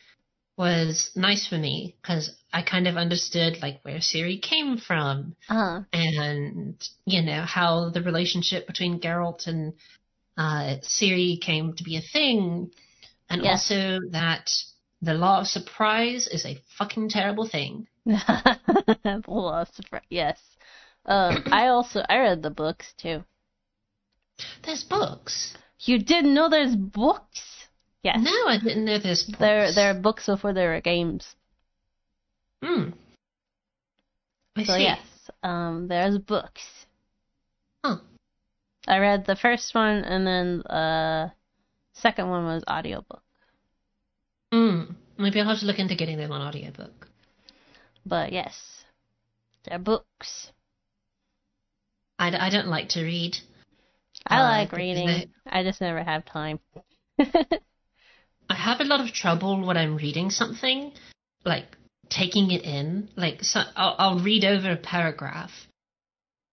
[0.58, 5.82] was nice for me because I kind of understood like where Ciri came from Uh,
[5.92, 9.74] and you know how the relationship between Geralt and
[10.38, 12.72] uh, Ciri came to be a thing,
[13.30, 14.50] and also that
[15.02, 17.88] the law of surprise is a fucking terrible thing.
[18.06, 20.04] well, surprise.
[20.10, 20.40] Yes.
[21.06, 23.24] Um, I also I read the books too.
[24.64, 25.56] There's books.
[25.80, 27.53] You didn't know there's books?
[28.04, 28.18] Yes.
[28.22, 29.40] No, I didn't know there's books.
[29.40, 31.36] There there are books before there were games.
[32.62, 32.90] Hmm.
[34.58, 34.84] I So see.
[34.84, 35.00] yes,
[35.42, 36.86] um, there's books.
[37.84, 37.98] Huh.
[38.88, 41.30] I read the first one and then uh
[41.94, 43.24] second one was audiobook.
[44.52, 44.82] Hmm.
[45.18, 47.08] Maybe I'll have to look into getting them on audiobook.
[48.06, 48.84] But yes,
[49.64, 50.52] they're books.
[52.20, 53.38] I, d- I don't like to read.
[54.28, 55.32] I Uh, like reading.
[55.48, 56.60] I just never have time.
[58.50, 60.92] I have a lot of trouble when I'm reading something,
[61.46, 61.66] like
[62.10, 63.10] taking it in.
[63.16, 65.52] Like so, I'll, I'll read over a paragraph,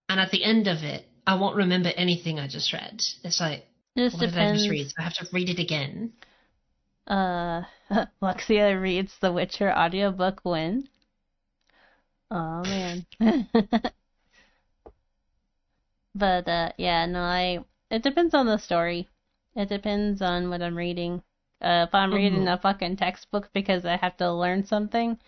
[0.08, 3.02] and at the end of it, I won't remember anything I just read.
[3.24, 4.88] It's like, Just what did I just read?
[4.88, 6.12] So I have to read it again.
[7.06, 7.62] Uh,
[8.22, 10.88] Luxia reads the Witcher audiobook when?
[12.30, 13.06] Oh man.
[16.14, 19.08] but uh yeah, no, I it depends on the story.
[19.56, 21.22] It depends on what I'm reading.
[21.62, 22.54] Uh if I'm reading Mhm.
[22.54, 25.18] a fucking textbook because I have to learn something,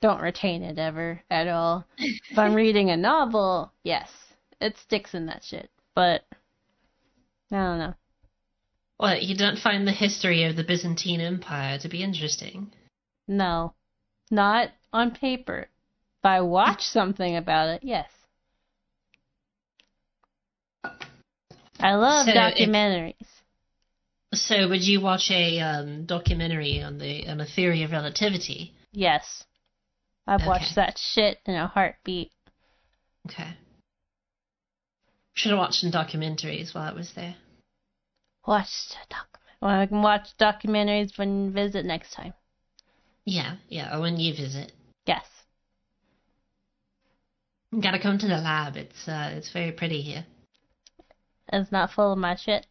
[0.00, 1.84] don't retain it ever at all.
[1.98, 4.10] if I'm reading a novel, yes,
[4.60, 5.70] it sticks in that shit.
[5.94, 6.24] But
[7.52, 7.94] I don't know.
[8.98, 12.72] Well, you don't find the history of the Byzantine Empire to be interesting.
[13.28, 13.74] No,
[14.30, 15.68] not on paper.
[16.18, 18.10] If I watch something about it, yes.
[21.78, 23.14] I love So if- documentaries.
[24.34, 28.74] So, would you watch a um, documentary on the on the theory of relativity?
[28.92, 29.44] Yes.
[30.26, 30.48] I've Okay.
[30.48, 32.32] watched that shit in a heartbeat.
[33.30, 33.54] Okay.
[35.34, 37.36] Should have watched some documentaries while I was there.
[38.46, 39.38] Watched a doc.
[39.60, 42.34] Well, I can watch documentaries when you visit next time.
[43.24, 43.96] Yeah, yeah.
[43.96, 44.72] Or when you visit,
[45.06, 45.24] Yes.
[47.72, 48.76] you gotta come to the lab.
[48.76, 50.26] It's uh, it's very pretty here.
[51.52, 52.66] It's not full of my shit.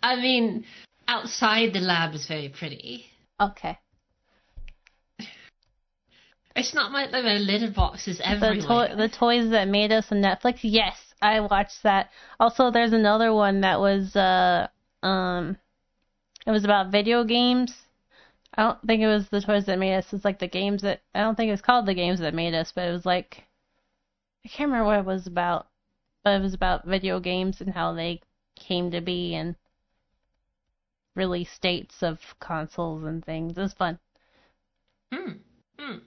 [0.03, 0.65] I mean,
[1.07, 3.05] outside the lab is very pretty.
[3.39, 3.77] Okay.
[6.55, 8.61] It's not like there are litter boxes The everywhere.
[8.61, 10.59] toy, the toys that made us on Netflix.
[10.61, 12.09] Yes, I watched that.
[12.39, 14.67] Also, there's another one that was uh
[15.01, 15.57] um,
[16.45, 17.73] it was about video games.
[18.55, 20.13] I don't think it was the toys that made us.
[20.13, 22.53] It's like the games that I don't think it was called the games that made
[22.53, 23.43] us, but it was like
[24.45, 25.67] I can't remember what it was about,
[26.23, 28.21] but it was about video games and how they
[28.55, 29.55] came to be and
[31.15, 33.57] release dates of consoles and things.
[33.57, 33.99] It was fun.
[35.11, 35.31] Hmm.
[35.77, 35.97] Hmm.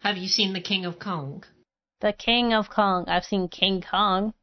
[0.00, 1.44] Have you seen The King of Kong?
[2.00, 3.04] The King of Kong.
[3.08, 4.34] I've seen King Kong.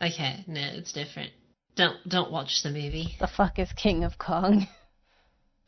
[0.00, 1.32] Okay, no, it's different.
[1.74, 3.16] Don't don't watch the movie.
[3.18, 4.66] The fuck is King of Kong?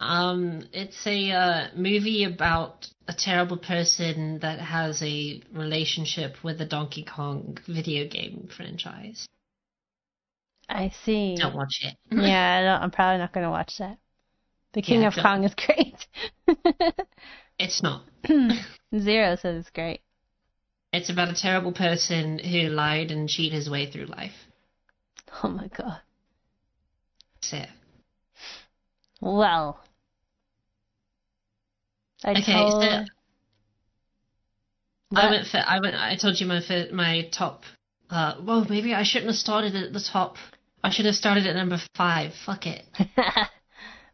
[0.02, 6.64] Um, it's a uh, movie about a terrible person that has a relationship with the
[6.66, 9.26] Donkey Kong video game franchise.
[10.68, 11.36] I see.
[11.36, 11.96] Don't watch it.
[12.10, 13.98] yeah, I don't, I'm probably not going to watch that.
[14.72, 15.22] The King Yeah, of don't.
[15.24, 16.06] Kong is great.
[17.58, 18.04] It's not.
[18.98, 20.00] Zero says it's great.
[20.92, 24.32] It's about a terrible person who lied and cheated his way through life.
[25.42, 26.00] Oh my god.
[27.40, 27.62] So,
[29.20, 29.80] Well.
[32.24, 32.82] I Okay, told...
[32.82, 33.04] so-
[35.14, 35.94] I went for I went.
[35.94, 36.60] I told you my
[36.92, 37.64] my top.
[38.08, 40.36] Uh, well, maybe I shouldn't have started at the top.
[40.82, 42.32] I should have started at number five.
[42.46, 42.84] Fuck it.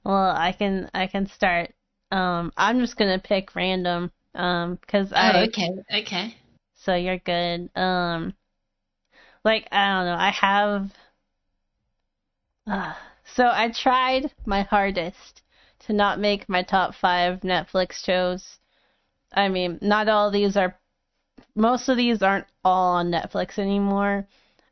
[0.05, 1.73] well, I can I can start.
[2.11, 4.11] Um, I'm just gonna pick random.
[4.35, 5.71] Um, cause I Oh, okay,
[6.03, 6.37] okay.
[6.77, 7.71] so you're good.
[7.77, 8.35] Um,
[9.44, 10.92] like I don't know, I have.
[12.66, 12.94] Uh,
[13.35, 15.42] so I tried my hardest
[15.88, 18.59] to not make my top five Netflix shows.
[19.33, 20.78] I mean, not all these are.
[21.55, 24.26] Most of these aren't all on Netflix anymore.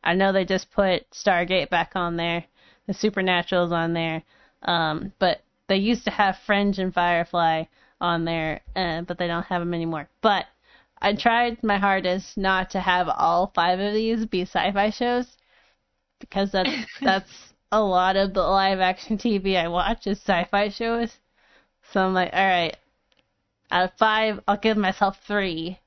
[0.05, 2.45] I know they just put Stargate back on there,
[2.87, 4.23] the Supernatural's on there,
[4.62, 7.64] um, but they used to have Fringe and Firefly
[8.01, 10.09] on there, uh, but they don't have them anymore.
[10.21, 10.45] But
[11.01, 15.27] I tried my hardest not to have all five of these be sci-fi shows
[16.21, 21.18] because that's that's a lot of the live action TV I watch is sci-fi shows.
[21.93, 22.77] So I'm like, all right,
[23.70, 25.79] out of five, I'll give myself three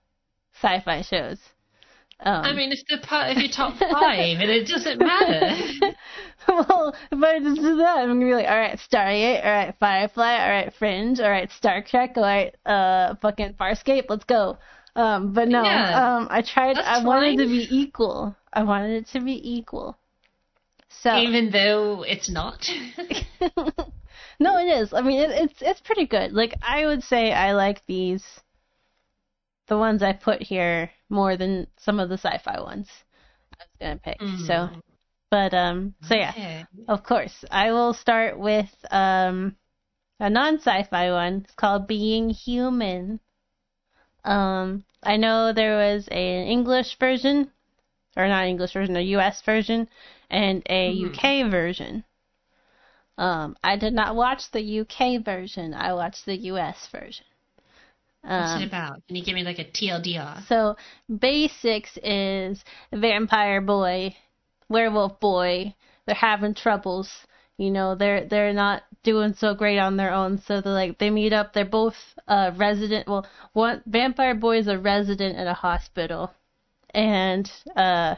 [0.53, 1.39] sci-fi shows.
[2.21, 5.95] Um, I mean, if they're part of your top five, and it doesn't matter.
[6.47, 9.75] well, if I just do that, I'm gonna be like, all right, Stargate, all right,
[9.79, 14.57] Firefly, all right, Fringe, all right, Star Trek, all right, uh, fucking Farscape, let's go.
[14.95, 16.77] Um, but no, Yeah, um, I tried.
[16.77, 17.37] I wanted fine.
[17.39, 18.35] to be equal.
[18.51, 19.97] I wanted it to be equal.
[20.89, 22.67] So Even though it's not.
[24.39, 24.93] no, it is.
[24.93, 26.33] I mean, it, it's it's pretty good.
[26.33, 28.25] Like I would say, I like these,
[29.67, 32.89] the ones I put here more than some of the sci-fi ones
[33.59, 34.19] I was gonna pick.
[34.47, 34.81] So, Mm.
[35.29, 36.31] but um, so yeah.
[36.31, 36.65] Okay.
[36.87, 37.45] Of course.
[37.51, 39.55] I will start with um,
[40.19, 41.41] a non sci fi one.
[41.45, 43.19] It's called Being Human.
[44.23, 47.51] Um, I know there was an English version,
[48.17, 49.87] or not English version, a US version,
[50.29, 51.05] and a Mhm.
[51.05, 52.03] UK version.
[53.17, 57.25] Um, I did not watch the UK version, I watched the US version.
[58.35, 59.05] What's Um, it about?
[59.07, 60.43] Can you give me like a TLDR?
[60.47, 60.75] so
[61.19, 64.15] basics is vampire boy,
[64.69, 65.75] werewolf boy.
[66.05, 67.25] They're having troubles.
[67.57, 70.37] You know, they're they're not doing so great on their own.
[70.39, 71.53] So they like they meet up.
[71.53, 73.07] They're both uh resident.
[73.07, 76.33] Well, one vampire boy is a resident at a hospital,
[76.93, 78.15] and uh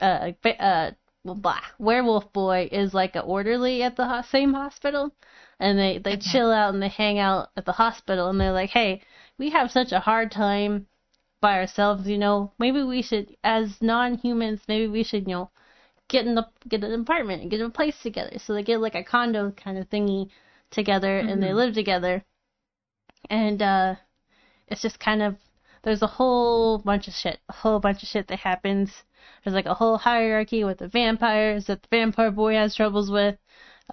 [0.00, 0.90] uh uh
[1.28, 5.14] well, blah, werewolf boy is like a orderly at the ho- same hospital,
[5.60, 6.30] and they they Okay.
[6.30, 9.02] chill out and they hang out at the hospital, and they're like, hey,
[9.38, 10.86] we have such a hard time
[11.40, 15.50] by ourselves, you know, maybe we should, as non-humans, maybe we should, you know,
[16.08, 18.38] get in the get an apartment and get a place together.
[18.38, 20.30] So they get like a condo kind of thingy
[20.70, 21.56] together, and they Mhm.
[21.56, 22.24] live together.
[23.30, 23.96] And uh,
[24.68, 25.36] it's just kind of
[25.82, 29.04] there's a whole bunch of shit, a whole bunch of shit that happens.
[29.48, 33.38] There's like a whole hierarchy with the vampires that the vampire boy has troubles with.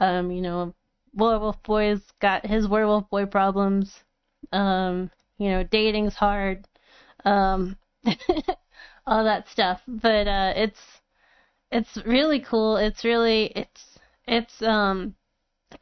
[0.01, 0.75] Um, you know,
[1.13, 4.03] werewolf boy's got his werewolf boy problems.
[4.51, 6.67] Um, you know, dating's hard.
[7.23, 7.77] Um,
[9.07, 9.81] all that stuff.
[9.87, 10.81] But uh, it's
[11.71, 12.75] it's really cool.
[12.75, 15.15] It's really it's it's um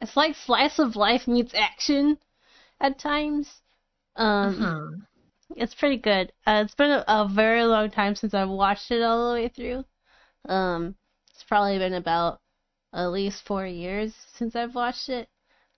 [0.00, 2.18] it's like slice of life meets action
[2.80, 3.62] at times.
[4.16, 4.90] Um, Uh-huh.
[5.56, 6.32] It's pretty good.
[6.46, 9.48] Uh, it's been a, a very long time since I've watched it all the way
[9.48, 9.84] through.
[10.48, 10.96] Um,
[11.30, 12.40] it's probably been about
[12.92, 15.28] at least four years since I've watched it.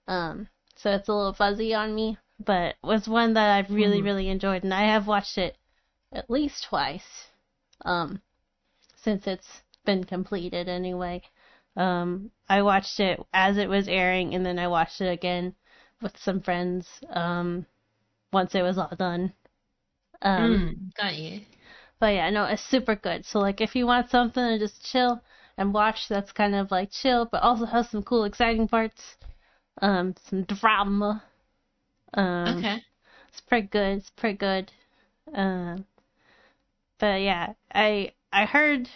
[0.07, 4.01] Um, so it's a little fuzzy on me, but it was one that I've really,
[4.01, 4.05] Mhm.
[4.05, 5.57] really enjoyed, and I have watched it
[6.13, 7.29] at least twice.
[7.85, 8.21] Um,
[8.95, 11.21] since it's been completed anyway.
[11.77, 15.55] Um, I watched it as it was airing, and then I watched it again
[16.01, 17.01] with some friends.
[17.09, 17.65] Um,
[18.33, 19.33] once it was all done.
[20.21, 21.41] Um, Mm, got you.
[21.99, 23.25] but yeah, no, it's super good.
[23.25, 25.21] So like, if you want something to just chill
[25.57, 29.17] and watch, that's kind of like chill, but also has some cool, exciting parts.
[29.81, 31.23] Um, some drama.
[32.15, 32.83] Um, Okay.
[33.29, 33.97] it's pretty good.
[33.99, 34.71] It's pretty good.
[35.33, 35.85] Um,
[36.99, 38.89] but yeah, I I heard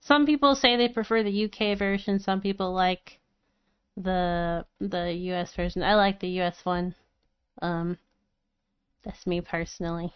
[0.00, 2.18] some people say they prefer the UK version.
[2.18, 3.18] Some people like
[3.96, 5.82] the the US version.
[5.82, 6.94] I like the US one.
[7.62, 7.98] Um,
[9.04, 10.12] that's me personally.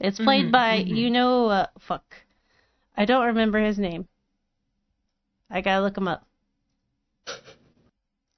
[0.00, 0.88] It's played Mhm, by mhm.
[0.88, 2.04] you know uh, fuck.
[2.96, 4.08] I don't remember his name.
[5.50, 6.26] I gotta look him up.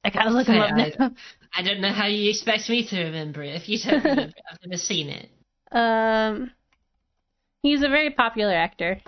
[0.04, 0.90] I gotta look him up now.
[1.54, 4.44] I don't know how you expect me to remember it if you don't remember it.
[4.50, 5.28] I've never seen it.
[5.72, 6.52] Um,
[7.62, 9.00] he's a very popular actor.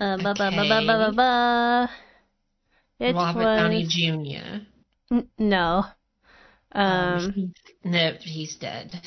[0.00, 1.30] Uh, ba ba ba ba ba ba ba.
[3.00, 4.66] It Robert was Downey Jr.
[5.12, 5.84] N- no.
[6.72, 7.50] Um, he's-
[7.84, 9.00] no, he's dead.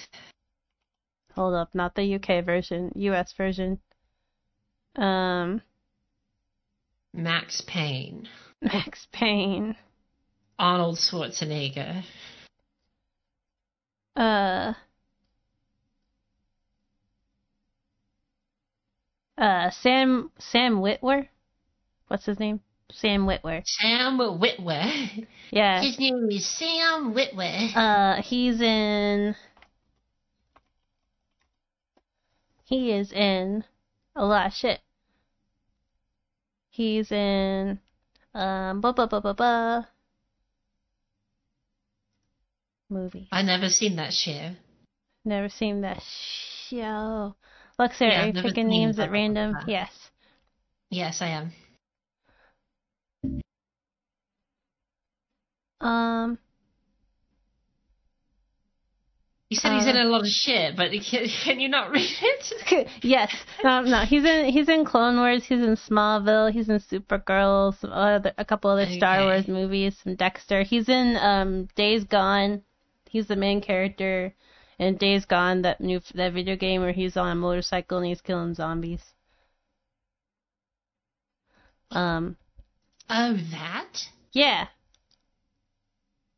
[1.33, 3.79] hold up, not the UK version, US version.
[4.95, 5.61] Um,
[7.13, 8.27] Max Payne.
[8.61, 9.75] Max Payne.
[10.59, 12.03] Arnold Schwarzenegger.
[14.15, 14.73] Uh.
[19.37, 21.27] Uh, Sam Sam Witwer.
[22.07, 22.61] What's his name?
[22.93, 23.63] Sam Witwer.
[23.65, 25.27] Sam Witwer.
[25.51, 25.81] Yeah.
[25.81, 27.75] His name is Sam Witwer.
[27.75, 29.35] Uh, he's in.
[32.65, 33.63] He is in
[34.15, 34.79] a lot of shit.
[36.69, 37.79] He's in.
[38.33, 39.87] Um, ba ba ba ba ba.
[42.89, 43.27] Movie.
[43.31, 44.51] I never seen that show.
[45.25, 46.01] Never seen that
[46.69, 47.35] show.
[47.79, 49.57] Look, Sarah, Yeah, are you picking names at blah, blah, random?
[49.67, 49.91] Yes.
[50.89, 51.53] Yes, I am.
[55.83, 56.37] Um,
[59.49, 62.09] You said he's in Uh, a lot of shit, but can, can you not read
[62.21, 62.89] it?
[63.03, 63.31] yes.
[63.63, 63.99] No, no.
[63.99, 64.45] He's in.
[64.45, 65.43] He's in Clone Wars.
[65.45, 66.51] He's in Smallville.
[66.51, 67.77] He's in Supergirl.
[67.79, 69.95] Some other, a couple other Star Wars movies.
[70.03, 70.63] Some Dexter.
[70.63, 72.63] He's in um Days Gone.
[73.07, 74.33] He's the main character
[74.79, 78.21] in Days Gone, that new that video game where he's on a motorcycle and he's
[78.21, 79.03] killing zombies.
[81.91, 82.37] Um,
[83.07, 84.67] Oh, that yeah,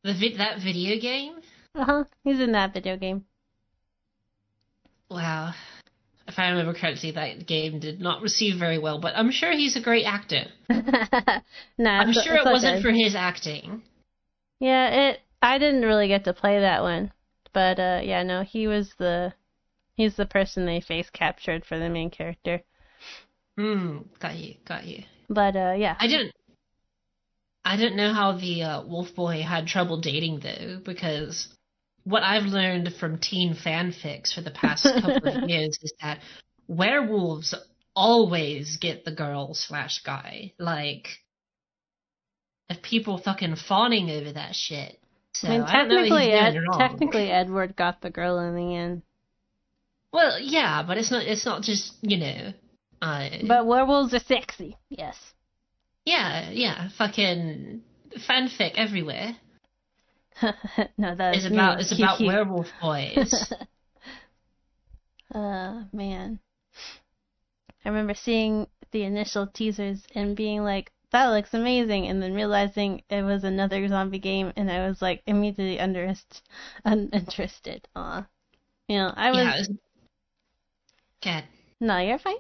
[0.05, 1.35] the vi- that video game.
[1.73, 2.03] uh huh.
[2.23, 3.25] He's in that video game.
[5.09, 5.53] Wow.
[6.27, 9.75] If I remember correctly, that game did not receive very well, but I'm sure he's
[9.75, 10.45] a great actor.
[10.69, 12.81] nah, I'm sure it wasn't okay.
[12.81, 13.81] for his acting.
[14.59, 15.19] Yeah, it.
[15.41, 17.11] I didn't really get to play that one,
[17.53, 19.33] but uh, yeah, no, he was the,
[19.95, 22.63] he's the person they face captured for the main character.
[23.57, 25.03] Hmm, got you, got you.
[25.29, 26.33] But uh, yeah, I didn't.
[27.65, 31.47] I don't know how the uh, Wolf Boy had trouble dating though, because
[32.03, 36.19] what I've learned from teen fanfics for the past couple of years is that
[36.67, 37.55] werewolves
[37.95, 40.53] always get the girl slash guy.
[40.59, 41.07] Like,
[42.69, 44.99] if people fucking fawning over that shit.
[45.33, 48.55] So I mean, I don't know technically, he's Ed, technically, Edward got the girl in
[48.55, 49.01] the end.
[50.13, 51.25] Well, yeah, but it's not.
[51.25, 52.53] It's not just you know.
[53.01, 54.77] Uh, But werewolves are sexy.
[54.89, 55.17] Yes.
[56.05, 57.81] Yeah, yeah, fucking
[58.17, 59.35] fanfic everywhere.
[60.97, 62.27] no, that It's is about it's about cute.
[62.33, 63.53] werewolf boys.
[65.33, 66.39] Uh, man.
[67.83, 73.03] I remember seeing the initial teasers and being like, that looks amazing, and then realizing
[73.09, 76.41] it was another zombie game, and I was like immediately underest-
[76.83, 77.87] uninterested.
[77.95, 78.25] Aw.
[78.87, 79.37] You know, I was.
[79.37, 79.55] yeah.
[79.55, 79.69] It was...
[81.23, 81.43] God,
[81.79, 82.35] No, you're fine.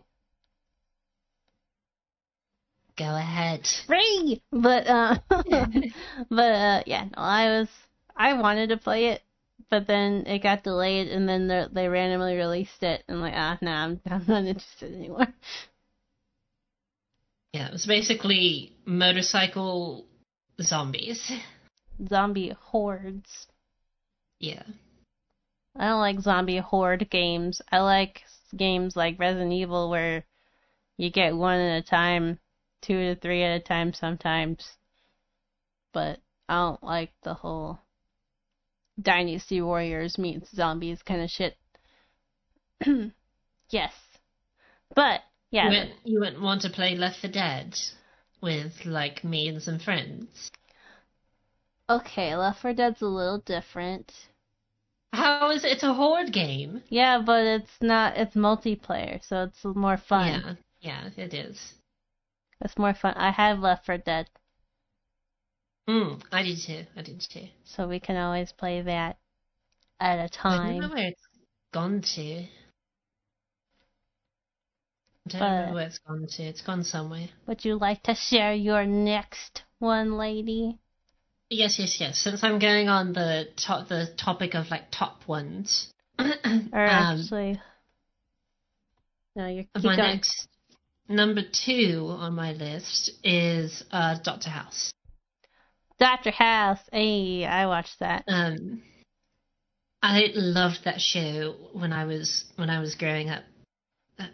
[2.97, 3.67] Go ahead.
[3.87, 4.41] Free!
[4.51, 7.69] But, uh, but, uh, yeah, no, I was.
[8.17, 9.21] I wanted to play it,
[9.69, 13.57] but then it got delayed, and then they they randomly released it, and like, ah,
[13.61, 15.27] nah, I'm, I'm not interested anymore.
[17.53, 20.05] Yeah, it was basically motorcycle
[20.61, 21.31] zombies.
[22.09, 23.47] Zombie hordes.
[24.39, 24.63] Yeah.
[25.77, 27.61] I don't like zombie horde games.
[27.71, 28.23] I like
[28.55, 30.25] games like Resident Evil where
[30.97, 32.39] you get one at a time,
[32.85, 34.77] two to three at a time sometimes.
[35.93, 37.79] But I don't like the whole
[39.01, 41.57] Dynasty Warriors meets zombies kind of shit.
[43.69, 43.93] yes.
[44.95, 45.21] But,
[45.51, 45.65] yeah.
[45.65, 47.77] You wouldn't, you wouldn't want to play Left 4 Dead
[48.41, 50.51] with like me and some friends.
[51.89, 54.11] Okay, Left 4 Dead's a little different.
[55.13, 55.71] How is it?
[55.71, 56.83] It's a horde game.
[56.89, 60.57] Yeah, but it's not, it's multiplayer, so it's more fun.
[60.81, 61.75] Yeah, yeah, it is.
[62.61, 63.13] It's more fun.
[63.15, 64.29] I have Left 4 Dead.
[65.89, 66.85] Mm, I did too.
[66.97, 67.47] I did too.
[67.63, 69.17] so we can always play that
[69.99, 70.89] at a I don't know time.
[70.91, 71.21] where it's
[71.71, 72.21] gone to.
[72.21, 72.49] I
[75.27, 76.43] don't But- remember where it's gone to.
[76.43, 77.27] It's gone somewhere.
[77.47, 80.79] Would you like to share your next one, lady?
[81.49, 82.17] Yes, yes, yes.
[82.19, 85.91] Since I'm going on the top, the topic of like top ones.
[86.19, 86.23] Or
[86.87, 87.59] um, actually,
[89.35, 90.09] no, you're keep my going.
[90.15, 90.47] next
[91.07, 94.91] number two on my list is uh, Doctor House.
[95.99, 96.79] Doctor House.
[96.91, 98.25] Hey, I watched that.
[98.27, 98.83] Um,
[100.01, 103.43] I loved that show when I was when I was growing up.
[104.19, 104.27] Uh,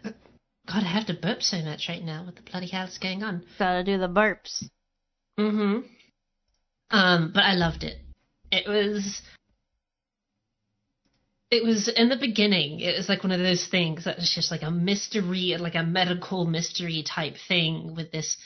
[0.66, 2.24] God, I have to burp so much right now.
[2.24, 3.44] What the bloody hell going on?
[3.58, 4.64] Gotta do the burps.
[5.38, 5.86] Mm-hmm.
[6.90, 7.96] Um, but I loved it.
[8.50, 9.22] It was.
[11.52, 12.80] It was in the beginning.
[12.80, 15.82] It was like one of those things that was just like a mystery, like a
[15.82, 18.38] medical mystery type thing with this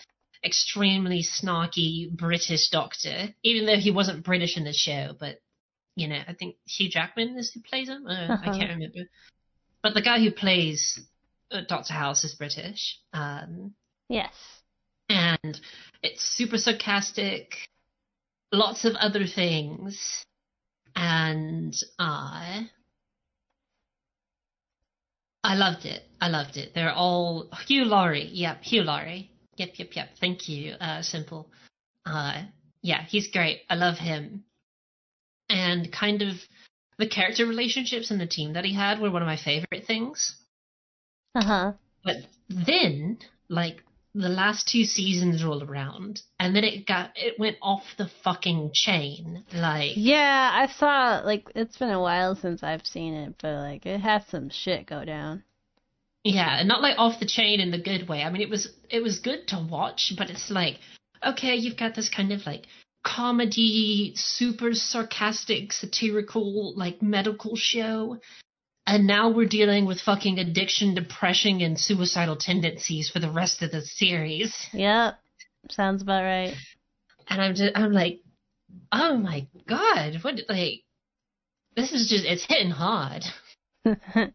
[0.45, 3.29] extremely snarky British doctor.
[3.45, 5.37] Even though he wasn't British in the show, but
[5.95, 8.07] you know, I think Hugh Jackman is who plays him.
[8.09, 8.59] Uh, I Uh-huh.
[8.59, 9.09] can't remember.
[9.85, 10.99] But the guy who plays
[11.53, 12.99] uh, Doctor House is British.
[13.13, 13.75] Um,
[14.09, 14.35] Yes.
[15.09, 15.61] and
[16.03, 17.55] it's super sarcastic,
[18.53, 20.25] lots of other things,
[20.97, 22.69] and I,
[25.47, 26.03] I loved it.
[26.21, 26.73] I loved it.
[26.75, 28.29] They're all Hugh Laurie.
[28.33, 29.31] Yep, Hugh Laurie.
[29.57, 30.09] Yep, yep, yep.
[30.21, 31.49] Thank you, uh, Simple.
[32.05, 32.43] Uh,
[32.83, 33.61] yeah, he's great.
[33.71, 34.43] I love him.
[35.49, 36.35] And kind of
[36.99, 40.35] the character relationships and the team that he had were one of my favorite things.
[41.37, 41.73] Uh huh.
[42.03, 42.17] But
[42.49, 43.19] then,
[43.49, 43.85] like
[44.17, 48.71] the last two seasons roll around, and then it got it went off the fucking
[48.73, 49.45] chain.
[49.53, 51.21] Like Yeah, I saw.
[51.25, 54.87] Like, it's been a while since I've seen it, but like, it had some shit
[54.87, 55.45] go down.
[56.25, 58.23] yeah, and not like off the chain in the good way.
[58.23, 60.79] I mean, it was it was good to watch, but it's like
[61.25, 62.67] okay, you've got this kind of like
[63.05, 68.19] comedy, super sarcastic, satirical, like medical show.
[68.87, 73.73] And now we're dealing with fucking addiction, depression, and suicidal tendencies for the rest of
[73.73, 74.55] the series.
[74.73, 75.19] Yep.
[75.71, 76.55] Sounds about right.
[77.29, 78.21] and I'm just I'm like,
[78.93, 80.85] oh my god, what like
[81.75, 83.25] this is just it's hitting hard.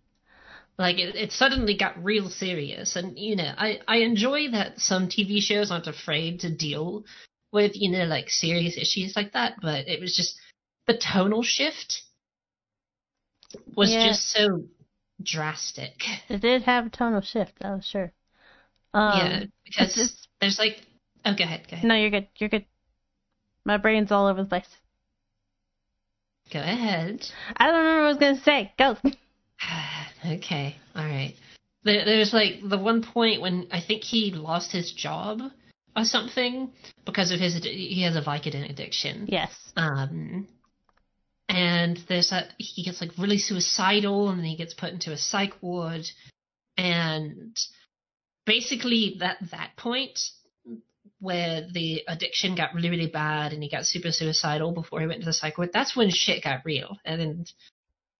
[0.82, 5.10] Like it, it suddenly got real serious, and you know, I I enjoy that some
[5.10, 7.06] TV shows aren't afraid to deal
[7.52, 10.40] with you know like serious issues like that, but it was just
[10.88, 12.02] the tonal shift
[13.76, 14.08] was Yeah.
[14.08, 14.64] just so
[15.22, 16.04] drastic.
[16.30, 18.12] it did have a tonal shift, that was sure.
[18.94, 20.82] Um, yeah, because it's just- there's like
[21.26, 22.28] oh, go ahead, go ahead, No, you're good.
[22.38, 22.66] You're good.
[23.64, 24.68] My brain's all over the place.
[26.52, 27.26] go ahead.
[27.56, 28.74] I don't remember what I was gonna say.
[28.78, 28.98] Go.
[30.26, 31.36] okay, all right.
[31.84, 35.42] There, there's like the one point when I think he lost his job
[35.96, 36.72] or something
[37.06, 39.26] because of his he has a Vicodin addiction.
[39.30, 39.52] yes.
[39.76, 40.48] Um,
[41.52, 45.18] and there's a he gets like really suicidal, and then he gets put into a
[45.18, 46.06] psych ward,
[46.78, 47.56] and
[48.46, 50.18] basically that that point
[51.20, 55.20] where the addiction got really really bad and he got super suicidal before he went
[55.20, 55.72] to the psych ward.
[55.74, 57.46] That's when shit got real, and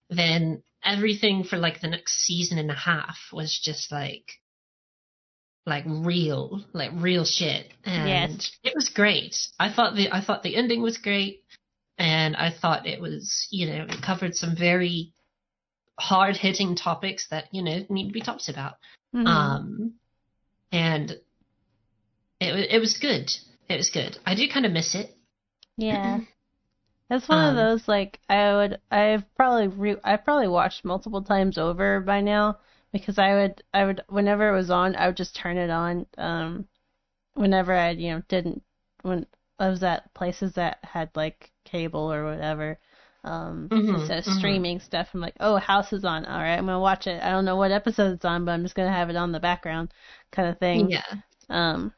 [0.10, 4.40] then everything for like the next season and a half was just like
[5.66, 8.52] like real like real shit and Yes.
[8.64, 11.44] it was great i thought the i thought the ending was great
[12.02, 15.14] and i thought it was you know it covered some very
[16.00, 18.74] hard hitting topics that you know need to be talked about.
[19.14, 19.28] Mhm.
[19.28, 19.94] um
[20.72, 21.12] and
[22.40, 23.30] it it was good.
[23.70, 24.18] It was good.
[24.26, 25.16] I do kind of miss it.
[25.78, 26.20] Yeah.
[27.10, 31.22] That's one Um, of those like I would I've probably re- I've probably watched multiple
[31.24, 32.60] times over by now
[32.94, 36.06] because I would I would whenever it was on I would just turn it on
[36.18, 36.68] um
[37.36, 38.64] whenever I you know didn't
[39.04, 39.28] when
[39.62, 42.80] I was at places that had like cable or whatever
[43.24, 44.38] um Mhm, instead of mhm.
[44.40, 46.26] streaming stuff I'm like oh House is on.
[46.26, 47.22] All right I'm gonna watch it.
[47.24, 49.40] I don't know what episode it's on but I'm just gonna have it on the
[49.40, 49.94] background
[50.32, 50.90] kind of thing.
[50.90, 51.04] Yeah.
[51.50, 51.94] Um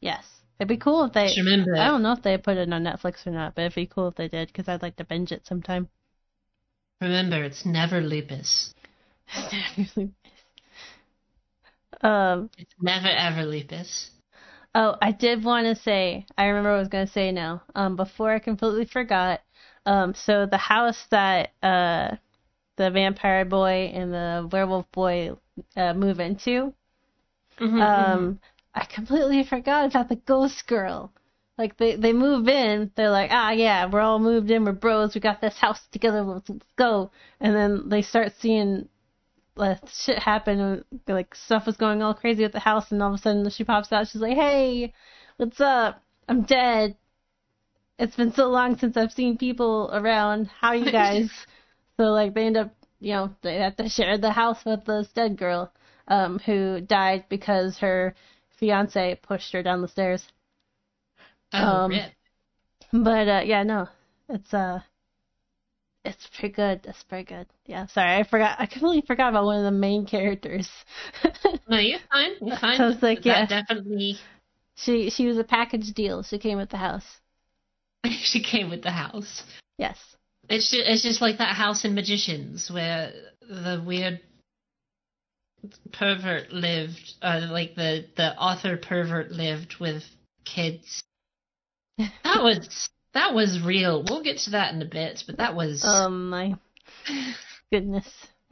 [0.00, 0.24] yes.
[0.60, 2.84] It'd be cool if they just remember I don't know if they put it on
[2.84, 5.32] Netflix or not, but it'd be cool if they did because I'd like to binge
[5.32, 5.88] it sometime.
[7.00, 8.72] remember it's never lupus.
[12.02, 12.50] Um.
[12.58, 14.10] it's never ever lupus
[14.74, 16.26] Oh, I did want to say.
[16.36, 17.62] I remember what I was going to say now.
[17.74, 17.96] Um.
[17.96, 19.40] Before I completely forgot.
[19.86, 20.14] Um.
[20.14, 22.16] So the house that uh,
[22.76, 25.32] the vampire boy and the werewolf boy
[25.76, 26.74] uh, move into.
[27.58, 27.80] Mhm, mhm.
[27.82, 28.40] Um.
[28.74, 31.12] I completely forgot about the ghost girl.
[31.56, 35.14] Like they they move in, they're like, ah yeah, we're all moved in, we're bros,
[35.14, 37.12] we got this house together, let's, let's go.
[37.40, 38.88] And then they start seeing
[39.56, 43.14] like shit happened and like stuff was going all crazy at the house, and all
[43.14, 44.92] of a sudden she pops out, she's like, hey,
[45.36, 46.02] what's up?
[46.28, 46.96] I'm dead.
[47.98, 50.46] It's been so long since I've seen people around.
[50.46, 51.30] How you guys?
[51.96, 55.08] so like they end up, you know, they have to share the house with this
[55.14, 55.72] dead girl,
[56.08, 58.14] um, who died because her
[58.58, 60.26] fiance pushed her down the stairs.
[61.52, 62.12] oh, um, rip.
[62.92, 63.88] But uh, yeah, no,
[64.28, 64.80] it's uh,
[66.04, 66.80] it's pretty good.
[66.84, 67.46] It's pretty good.
[67.66, 68.56] Yeah, sorry, I forgot.
[68.60, 70.70] I completely forgot about one of the main characters.
[71.66, 72.32] No, you're fine.
[72.42, 72.76] You're fine.
[72.76, 73.46] So I was like, that yeah.
[73.46, 74.18] definitely.
[74.74, 76.22] she she was a package deal.
[76.22, 77.06] She came with the house.
[78.04, 79.44] she came with the house.
[79.78, 79.98] Yes.
[80.50, 84.20] It's just, it's just like that house in Magicians where the weird
[85.92, 90.02] pervert lived, uh, like the the author pervert lived with
[90.44, 91.02] kids.
[92.24, 94.04] That was that was real.
[94.08, 96.56] We'll get to that in a bit, but that was Oh my
[97.70, 98.06] goodness.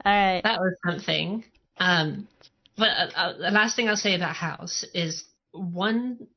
[0.05, 0.41] All right.
[0.43, 1.43] that was something.
[1.77, 2.27] Um,
[2.77, 6.27] but uh, uh, the last thing I'll say about House is one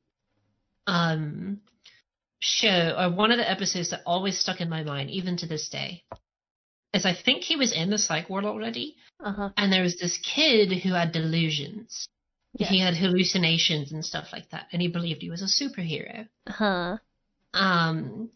[0.85, 1.59] um
[2.39, 5.69] show or one of the episodes that always stuck in my mind, even to this
[5.69, 6.03] day,
[6.93, 9.49] is I think he was in the psych ward already, Uh huh.
[9.57, 12.07] and there was this kid who had delusions.
[12.53, 12.69] Yes.
[12.69, 16.27] He had hallucinations and stuff like that, and he believed he was a superhero.
[16.47, 16.97] Huh.
[17.57, 18.29] Um,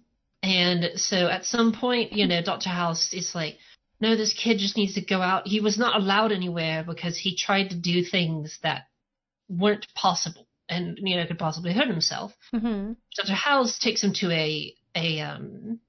[0.44, 2.70] and so at some point, you know, Dr.
[2.70, 3.58] House is like,
[4.00, 5.48] no, this kid just needs to go out.
[5.48, 8.88] He was not allowed anywhere because he tried to do things that
[9.48, 12.34] weren't possible and, you know, could possibly hurt himself.
[12.52, 13.34] hmm Dr.
[13.34, 15.80] House takes him to a, a, um,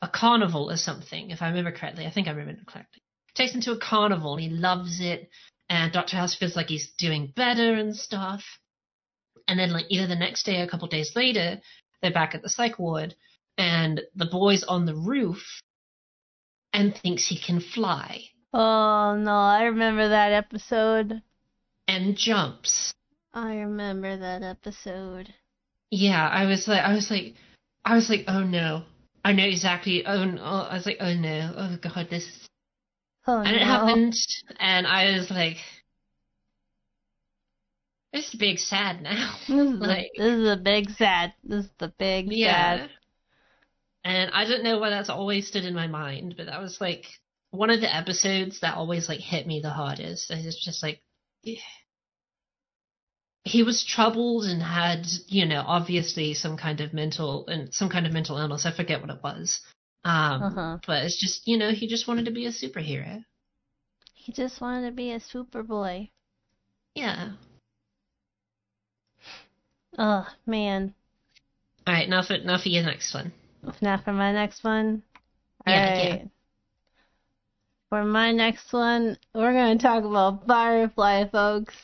[0.00, 2.06] a carnival or something, if I remember correctly.
[2.06, 3.02] I think I remember correctly.
[3.34, 5.28] Takes him to a carnival and he loves it.
[5.68, 6.16] And Dr.
[6.16, 8.42] House feels like he's doing better and stuff.
[9.48, 11.60] And then, like, either the next day or a couple days later,
[12.04, 13.14] they're back at the psych ward
[13.58, 15.42] and the boy's on the roof
[16.72, 18.20] and thinks he can fly
[18.56, 21.22] Oh no, I remember that episode.
[21.88, 22.92] and jumps.
[23.32, 25.34] I remember that episode.
[25.90, 27.34] Yeah, I was like, I was like,
[27.84, 28.84] I was like, oh no.
[29.24, 30.06] I know exactly.
[30.06, 30.40] Oh, no.
[30.42, 31.52] I was like, oh no.
[31.56, 32.48] Oh god, this
[33.26, 34.14] Oh and it happened,
[34.60, 35.56] and I was like,
[38.14, 41.34] "This is big sad now." This is, Like- a, this is a big sad.
[41.42, 42.90] This is the big yeah, sad.
[44.04, 47.04] And I don't know why that's always stood in my mind, but that was like
[47.50, 50.30] one of the episodes that always like hit me the hardest.
[50.30, 51.00] And it's just like
[53.44, 58.06] he was troubled and had, you know, obviously some kind of mental and some kind
[58.06, 58.64] of mental illness.
[58.66, 59.60] I forget what it was.
[60.04, 60.78] Um, Uh-huh.
[60.86, 63.24] but it's just, you know, he just wanted to be a superhero.
[64.14, 66.10] He just wanted to be a superboy.
[66.94, 67.32] Yeah.
[69.98, 70.94] Oh man.
[71.86, 73.32] All right, now for now for your next one.
[73.80, 75.02] Now for my next one.
[75.66, 76.04] Yeah, yeah.
[76.04, 76.28] Alright.
[77.90, 81.74] For my next one, we're gonna talk about Firefly, folks.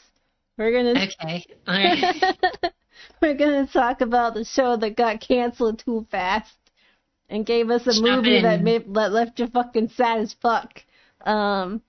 [0.59, 1.47] We're gonna Okay.
[1.67, 2.37] All right.
[3.23, 6.57] we're gonna talk about the show that got canceled too fast
[7.29, 10.83] and gave us a movie that made that left you fucking sad as fuck.
[11.25, 11.83] Um,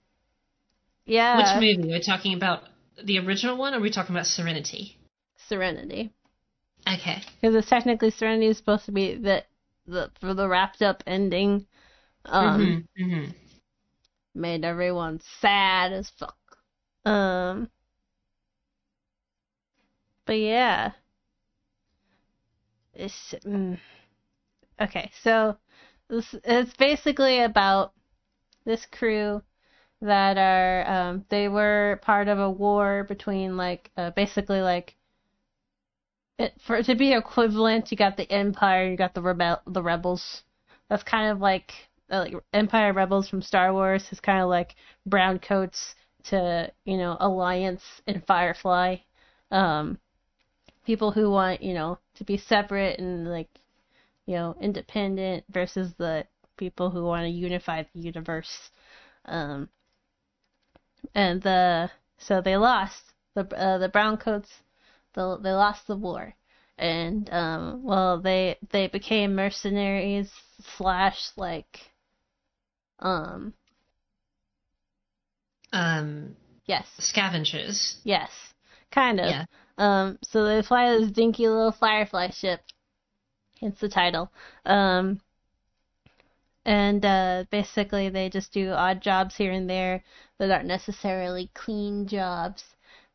[1.05, 1.91] yeah, Which movie?
[1.91, 2.63] Are we talking about
[3.03, 4.97] the original one or are we talking about Serenity?
[5.51, 6.13] Serenity.
[6.87, 7.21] Okay.
[7.41, 9.43] because it's technically Serenity is supposed to be the
[9.85, 11.65] the for the wrapped up ending.
[12.25, 13.25] Um, hmm hmm
[14.33, 16.37] made everyone sad as fuck.
[17.03, 17.69] Um,
[20.25, 20.91] but yeah,
[22.93, 23.77] it's mm.
[24.79, 25.11] okay.
[25.21, 25.57] So
[26.07, 27.93] this it's basically about
[28.63, 29.41] this crew
[30.01, 34.95] that are um they were part of a war between like uh, basically like
[36.37, 39.81] it, for it to be equivalent you got the empire you got the rebel the
[39.83, 40.43] rebels.
[40.89, 41.71] That's kind of like
[42.11, 44.75] uh, like empire rebels from star wars is kind of like
[45.05, 48.97] brown coats to you know alliance and firefly.
[49.51, 49.99] Um
[50.85, 53.49] people who want you know to be separate and like
[54.25, 56.25] you know independent versus the
[56.57, 58.71] people who want to unify the universe.
[59.25, 59.69] Um
[61.15, 63.13] and the so they lost.
[63.33, 64.49] The uh, the brown coats
[65.13, 66.33] the, they lost the war.
[66.77, 70.31] And um well they they became mercenaries
[70.77, 71.91] slash like
[72.99, 73.53] um
[75.73, 76.35] Um,
[76.65, 76.87] yes.
[76.99, 77.97] scavengers.
[78.03, 78.53] yes.
[78.91, 79.29] Kind of.
[79.29, 79.45] Yeah.
[79.77, 82.61] um so they fly this dinky little firefly ship.
[83.59, 84.31] Hence the title.
[84.65, 85.21] Um
[86.65, 90.03] and uh basically they just do odd jobs here and there
[90.37, 92.63] that aren't necessarily clean jobs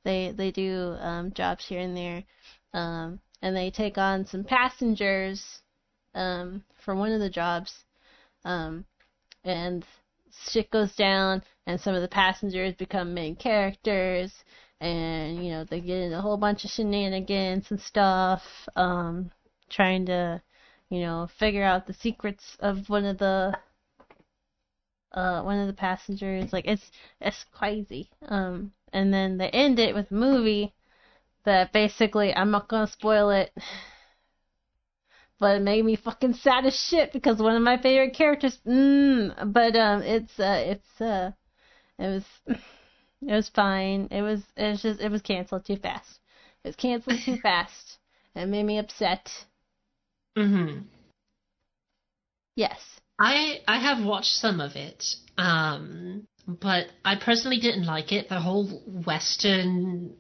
[0.06, 2.22] they they do um jobs here and there.
[2.72, 5.60] Um and they take on some passengers
[6.14, 7.84] um for one of the jobs.
[8.44, 8.86] Um
[9.44, 9.84] and
[10.48, 14.32] shit goes down and some of the passengers become main characters.
[14.80, 18.42] And you know they get in a whole bunch of shenanigans and stuff
[18.76, 19.30] um
[19.68, 20.40] trying to
[20.88, 23.58] you know figure out the secrets of one of the
[25.12, 26.52] uh one of the passengers.
[26.52, 28.10] Like it's it's crazy.
[28.28, 30.74] Um and then they end it with a movie
[31.44, 33.52] that basically I'm not gonna spoil it
[35.38, 39.52] but it made me fucking sad as shit because one of my favorite characters mm,
[39.52, 41.30] but um it's uh it's uh
[41.98, 44.08] it was it was fine.
[44.10, 46.20] It was it was just it was canceled too fast.
[46.64, 47.98] It was canceled too fast.
[48.34, 49.30] It made me upset.
[50.36, 50.80] Hmm
[52.56, 52.80] yes.
[53.18, 55.04] I I have watched some of it,
[55.38, 58.28] um, but I personally didn't like it.
[58.28, 60.14] The whole Western,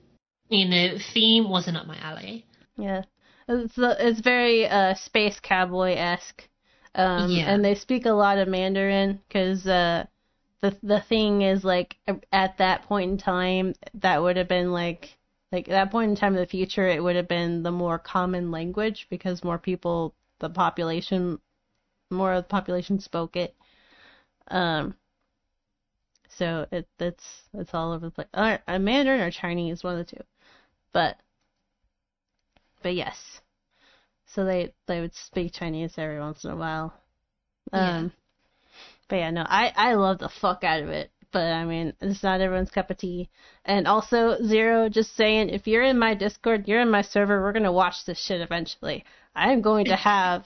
[0.48, 2.44] you know, theme wasn't up my alley.
[2.76, 3.02] Yeah,
[3.48, 6.48] it's it's very uh space cowboy esque,
[6.94, 7.54] um, Yeah.
[7.54, 10.06] and they speak a lot of Mandarin because uh
[10.60, 11.96] the the thing is like
[12.32, 15.16] at that point in time that would have been like
[15.52, 17.98] like at that point in time in the future it would have been the more
[17.98, 21.38] common language because more people the population
[22.10, 23.54] more of the population spoke it,
[24.48, 24.94] um.
[26.38, 27.24] So it it's
[27.54, 28.28] it's all over the place.
[28.34, 30.22] Uh, uh, Mandarin or Chinese, one of the two,
[30.92, 31.16] but
[32.82, 33.40] but yes.
[34.26, 36.92] So they they would speak Chinese every once in a while.
[37.72, 37.98] Yeah.
[37.98, 38.12] Um
[39.08, 41.10] but yeah, no, I I love the fuck out of it.
[41.32, 43.28] But I mean, it's not everyone's cup of tea.
[43.64, 47.52] And also, Zero, just saying, if you're in my Discord, you're in my server, we're
[47.52, 49.04] gonna watch this shit eventually.
[49.34, 50.44] I am going to have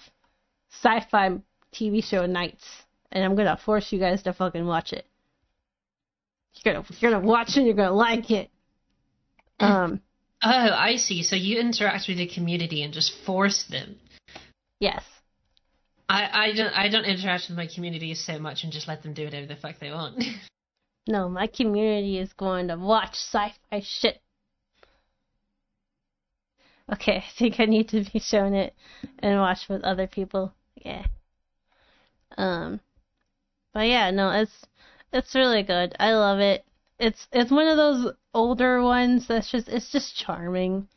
[0.71, 1.39] sci-fi
[1.73, 2.65] TV show nights,
[3.13, 5.07] and I'm gonna force you guys to fucking watch it.
[6.55, 8.51] You're gonna you're gonna watch it, you're gonna like it.
[9.59, 10.01] Um,
[10.43, 11.23] Oh, I see.
[11.23, 13.97] So you interact with the community and just force them.
[14.79, 15.05] yes.
[16.09, 19.13] I, I don't I don't interact with my community so much and just let them
[19.15, 20.23] do whatever the fuck they want.
[21.09, 24.21] No, my community is going to watch sci-fi shit.
[26.93, 28.75] Okay, I think I need to be shown it
[29.19, 30.53] and watch with other people.
[30.77, 31.05] Yeah.
[32.37, 32.81] Um,
[33.73, 34.53] but yeah, no, it's
[35.13, 35.95] it's really good.
[35.99, 36.65] I love it.
[36.99, 40.89] It's it's one of those older ones that's just it's just charming.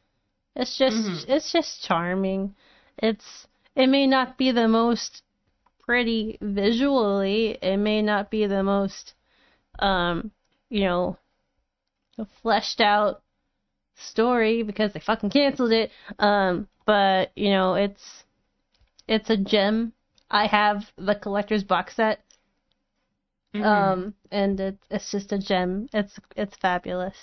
[0.55, 1.29] It's just Mhm.
[1.29, 2.55] it's just charming.
[2.97, 5.23] It's it may not be the most
[5.79, 7.57] pretty visually.
[7.61, 9.13] It may not be the most,
[9.79, 10.31] um,
[10.69, 11.17] you know,
[12.41, 13.23] fleshed out
[13.95, 15.91] story because they fucking canceled it.
[16.19, 18.23] Um, but you know, it's
[19.07, 19.93] it's a gem.
[20.29, 22.23] I have the collector's box set.
[23.53, 23.63] Mhm.
[23.65, 25.87] Um, and it, it's just a gem.
[25.93, 27.15] It's it's fabulous.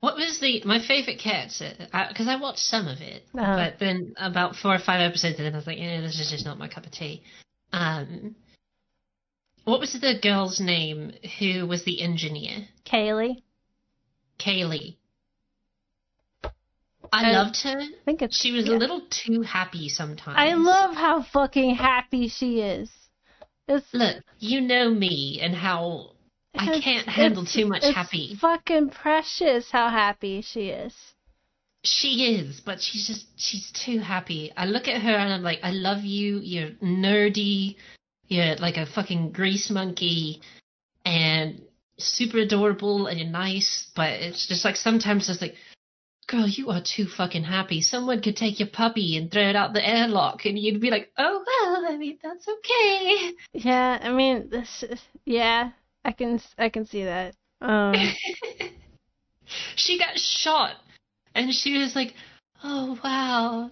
[0.00, 1.72] What was the my favorite character?
[1.78, 3.56] Because I, watched some of it, Uh-huh.
[3.56, 6.44] but then about four or five episodes in, I was like, "Yeah, this is just
[6.44, 7.22] not my cup of tea."
[7.72, 8.34] Um,
[9.64, 12.68] what was the girl's name who was the engineer?
[12.84, 13.42] Kaylee,
[14.38, 14.96] Kaylee.
[17.12, 17.80] I Uh, loved her.
[17.80, 18.74] I think She was yeah.
[18.74, 20.36] a little too happy sometimes.
[20.36, 22.90] I love how fucking happy she is.
[23.68, 26.12] It's Look, you know me and how
[26.54, 28.36] I can't handle too much it's happy.
[28.40, 30.94] Fucking precious how happy she is.
[31.84, 34.52] She is, but she's just she's too happy.
[34.56, 36.40] I look at her and I'm like, I love you.
[36.40, 37.76] You're nerdy.
[38.28, 40.40] You're like a fucking grease monkey,
[41.04, 41.62] and
[41.98, 43.88] super adorable and you're nice.
[43.94, 45.54] But it's just like sometimes it's like,
[46.26, 47.80] girl, you are too fucking happy.
[47.80, 51.10] Someone could take your puppy and throw it out the airlock, and you'd be like,
[51.18, 53.32] oh well, I mean that's okay.
[53.52, 54.84] Yeah, I mean this.
[55.24, 55.70] Yeah,
[56.04, 57.34] I can I can see that.
[57.60, 57.94] Um,
[59.76, 60.76] she got shot,
[61.34, 62.14] and she was like,
[62.62, 63.70] "Oh wow,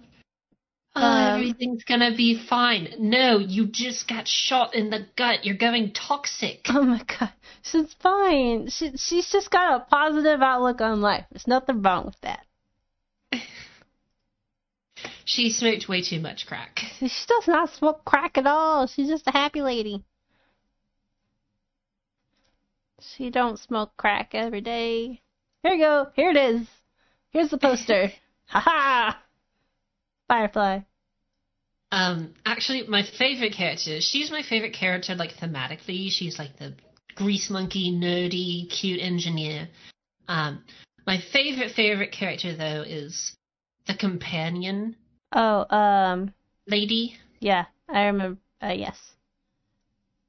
[0.95, 5.45] oh, Um, everything's gonna be fine." No, you just got shot in the gut.
[5.45, 6.65] You're going toxic.
[6.69, 8.69] oh my god, she's fine.
[8.69, 11.25] She she's just got a positive outlook on life.
[11.31, 12.45] There's nothing wrong with that.
[15.27, 16.79] She smoked way too much crack.
[16.99, 18.85] She does not smoke crack at all.
[18.85, 20.03] She's just a happy lady.
[23.01, 25.21] She don't smoke crack every day.
[25.63, 26.07] Here you go.
[26.15, 26.67] Here it is.
[27.31, 28.11] Here's the poster.
[28.45, 29.21] ha ha.
[30.27, 30.79] Firefly.
[31.91, 34.01] Um, actually, my favorite character.
[34.01, 36.09] She's my favorite character, like thematically.
[36.09, 36.73] She's like the
[37.15, 39.69] grease monkey, nerdy, cute engineer.
[40.27, 40.63] Um,
[41.05, 43.35] my favorite favorite character though is
[43.87, 44.95] the companion
[45.31, 46.33] Oh, um,
[46.67, 47.17] lady.
[47.39, 48.39] yeah, I remember.
[48.61, 48.97] Uh, yes.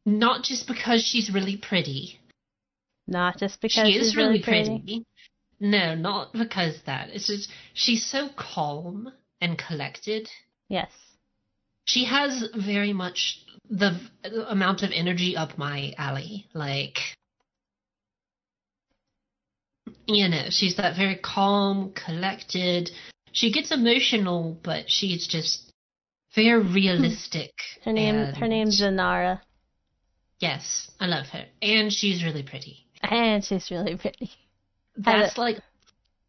[0.05, 2.21] Not just because she's really pretty.
[3.07, 5.05] Not just because she is really pretty.
[5.59, 7.09] No, not because that.
[7.11, 10.29] It's just she's so calm and collected.
[10.69, 10.91] Yes.
[11.85, 13.99] She has very much the
[14.49, 16.47] amount of energy up my alley.
[16.53, 16.99] Like,
[20.07, 22.91] you know, she's that very calm, collected.
[23.33, 25.73] She gets emotional, but she's just
[26.35, 26.75] very hmm.
[26.75, 27.53] realistic.
[27.85, 28.15] Her name.
[28.15, 29.41] Her and- name's Inara,
[30.39, 32.87] Yes, I love her, and she's really pretty.
[33.03, 34.31] and she's really pretty.
[34.97, 35.61] That's like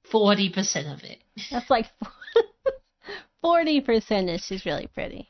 [0.10, 1.20] forty percent of it.
[1.52, 1.88] That's like
[3.42, 5.30] forty percent is she's really pretty.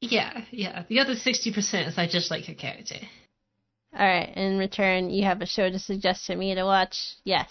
[0.00, 0.84] Yeah, yeah.
[0.88, 2.96] The other sixty percent is I just like her character.
[3.94, 4.32] All right.
[4.36, 7.16] In return, you have a show to suggest to me to watch.
[7.24, 7.50] Yes.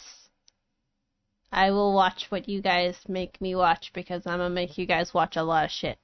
[1.52, 5.14] I will watch what you guys make me watch because I'm gonna make you guys
[5.14, 6.00] watch a lot of shit.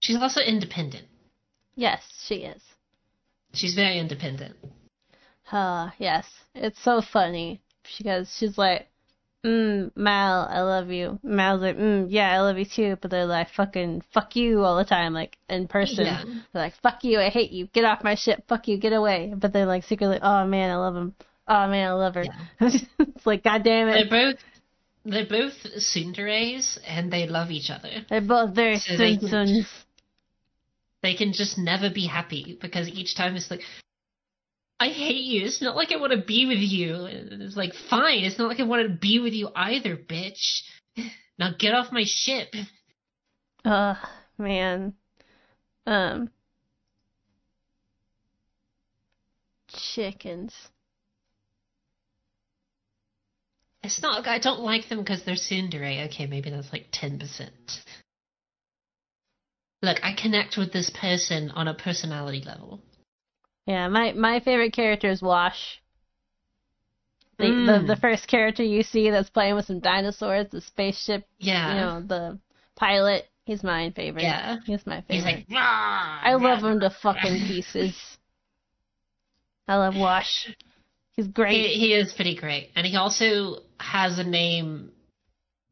[0.00, 1.06] She's also independent.
[1.74, 2.62] Yes, she is.
[3.54, 4.56] She's very independent.
[5.50, 6.26] Uh, yes.
[6.54, 7.62] It's so funny
[7.96, 8.88] because she's like,
[9.44, 11.18] mm, Mal, I love you.
[11.22, 12.96] Mal's like, mm, yeah, I love you too.
[13.00, 16.06] But they're like, fucking, fuck you all the time, like in person.
[16.06, 16.22] Yeah.
[16.24, 19.32] They're like, fuck you, I hate you, get off my ship, fuck you, get away.
[19.36, 21.14] But they're like secretly, oh man, I love him.
[21.48, 22.24] Oh man, I love her.
[22.24, 22.70] Yeah.
[22.98, 24.08] it's like, god damn it.
[24.08, 24.40] They're both
[25.04, 27.90] they're both tsunderes and they love each other.
[28.08, 29.66] They're both very So they can-.
[31.02, 33.62] They can just never be happy because each time it's like
[34.82, 35.46] I hate you.
[35.46, 37.04] It's not like I want to be with you.
[37.04, 38.24] And it's like, fine.
[38.24, 40.62] It's not like I want to be with you either, bitch.
[41.38, 42.54] Now get off my ship.
[43.64, 43.96] Ugh,
[44.38, 44.92] man.
[45.86, 46.30] Um.
[49.68, 50.52] Chickens.
[53.82, 56.06] It's not I don't like them because they're tsundere.
[56.06, 57.48] Okay, maybe that's like 10%.
[59.80, 62.82] Look, I connect with this person on a personality level.
[63.66, 65.80] Yeah, my my favorite character is Wash.
[67.38, 67.66] The, Mm.
[67.86, 71.68] the the first character you see that's playing with some dinosaurs, the spaceship, Yeah.
[71.68, 72.38] you know, the
[72.76, 73.28] pilot.
[73.44, 74.22] He's my favorite.
[74.22, 74.58] Yeah.
[74.66, 75.14] He's my favorite.
[75.16, 77.96] He's like, "Rah, I love rah, him to fucking pieces.
[79.66, 80.48] I love Wash.
[81.16, 81.54] He's great.
[81.70, 82.70] He, he is pretty great.
[82.76, 84.92] And he also has a name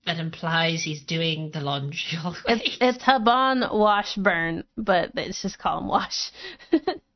[0.07, 2.63] that implies he's doing the laundry all the way.
[2.65, 6.31] It's it's Hoban Washburn, but it's just call him Wash.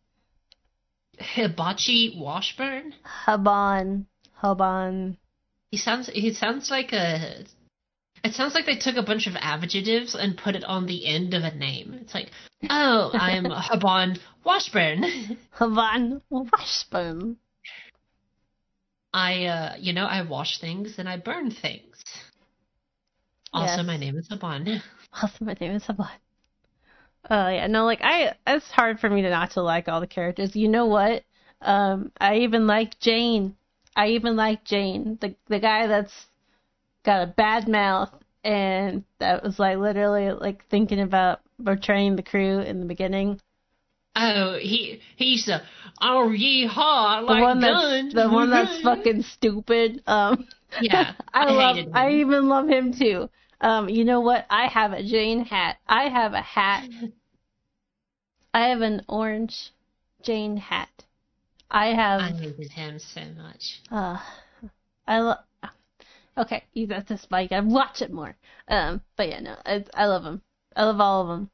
[1.18, 2.94] Hibachi Washburn?
[3.26, 4.06] Hoban.
[4.42, 5.16] Hoban.
[5.70, 7.44] He sounds he sounds like a
[8.22, 11.34] It sounds like they took a bunch of adjectives and put it on the end
[11.34, 11.94] of a name.
[12.00, 12.30] It's like,
[12.70, 15.38] oh, I'm Hoban Washburn.
[15.58, 17.36] Havan Washburn.
[19.12, 22.02] I, uh, you know, I wash things and I burn things.
[23.52, 23.86] Also, Yes.
[23.86, 24.82] my name is Hoban.
[25.22, 26.18] Also, my name is Havan.
[27.30, 30.06] Oh yeah, no, like I, it's hard for me to not to like all the
[30.06, 30.54] characters.
[30.54, 31.24] You know what?
[31.62, 33.56] Um, I even like Jayne.
[33.96, 36.26] I even like Jayne, the the guy that's
[37.04, 38.10] got a bad mouth
[38.44, 43.40] and that was like literally like thinking about betraying the crew in the beginning.
[44.16, 45.62] Oh, he he's a
[46.00, 48.12] oh yeehaw The like one guns.
[48.12, 50.02] that's the one that's fucking stupid.
[50.06, 50.46] Um,
[50.80, 51.14] yeah.
[51.34, 51.76] I, I, love.
[51.76, 51.90] him.
[51.94, 53.28] I even love him too.
[53.64, 54.44] Um, you know what?
[54.50, 55.78] I have a Jayne hat.
[55.88, 56.86] I have a hat.
[58.54, 59.70] I have an orange
[60.22, 60.90] Jayne hat.
[61.70, 62.20] I have.
[62.20, 63.80] I hated him so much.
[63.90, 64.18] Uh,
[65.08, 65.38] I love.
[66.36, 67.52] Okay, you got this, Mike.
[67.52, 68.36] I watch it more.
[68.68, 70.42] Um, but yeah, no, I, I love him.
[70.76, 71.50] I love all of them.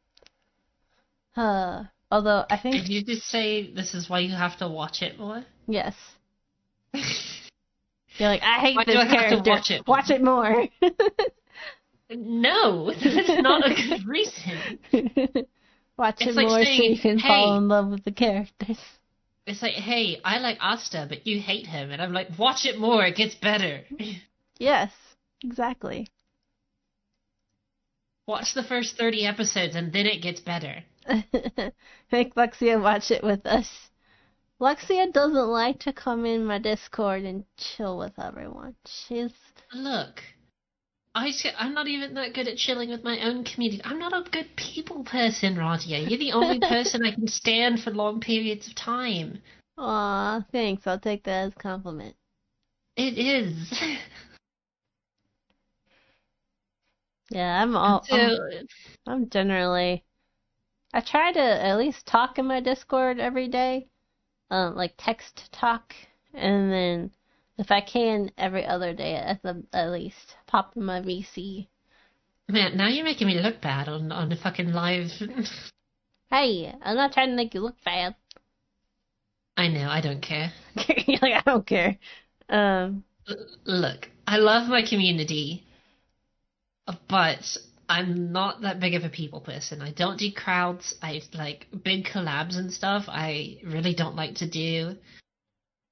[1.37, 5.03] Uh, although I think Did you just say this is why you have to watch
[5.03, 5.45] it more?
[5.69, 5.95] yes,
[6.93, 9.51] you're like I hate Why do this I have to character.
[9.51, 9.87] watch it?
[9.87, 10.67] Watch it more.
[12.11, 15.49] No, that's not a good reason.
[15.97, 18.13] Watch It's it like more saying, so you can "Hey." fall in love with the
[18.13, 18.79] characters.
[19.47, 22.79] It's like, hey, I like Asta, but you hate him, and I'm like, watch it
[22.79, 23.83] more, it gets better.
[24.59, 24.93] Yes,
[25.43, 26.07] exactly.
[28.27, 30.85] Watch the first 30 episodes, and then it gets better.
[32.13, 33.89] Make Lexia watch it with us.
[34.61, 38.77] Lexia doesn't like to come in my Discord and chill with everyone.
[38.87, 39.33] She's
[39.73, 40.21] Look,
[41.15, 43.83] I I'm not even that good at chilling with my own community.
[43.85, 46.09] I'm not a good people person, Radia.
[46.09, 49.43] You're the only person I can stand for long periods of time.
[49.77, 50.87] aw, thanks.
[50.87, 52.15] I'll take that as a compliment.
[52.97, 53.83] It is.
[57.31, 58.03] Yeah, I'm all.
[58.03, 58.67] So, I'm,
[59.07, 60.05] I'm generally.
[60.93, 63.87] I try to at least talk in my Discord every day,
[64.51, 65.95] um, like text talk,
[66.35, 67.11] and then
[67.61, 71.69] if I can, every other day at the at least pop in my VC.
[72.49, 75.11] man, now you're making me look bad on on the fucking live.
[76.31, 78.17] Hey, I'm not trying to make you look bad.
[79.57, 80.53] I know, I don't care.
[80.77, 81.99] Like I don't care.
[82.49, 85.65] Um, L- Look, I love my community,
[87.09, 87.57] but
[87.89, 89.83] I'm not that big of a people person.
[89.83, 90.95] I don't do crowds.
[91.03, 93.05] I like big collabs and stuff.
[93.09, 94.97] I really don't like to do.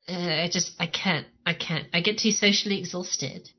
[0.09, 1.27] Uh, I just I can't.
[1.45, 1.87] I can't.
[1.93, 3.51] I get too socially exhausted.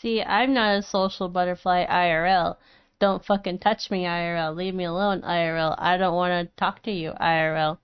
[0.00, 2.56] see, I'm not a social butterfly IRL.
[3.00, 4.54] Don't fucking touch me IRL.
[4.54, 5.74] Leave me alone IRL.
[5.78, 7.78] I don't want to talk to you IRL.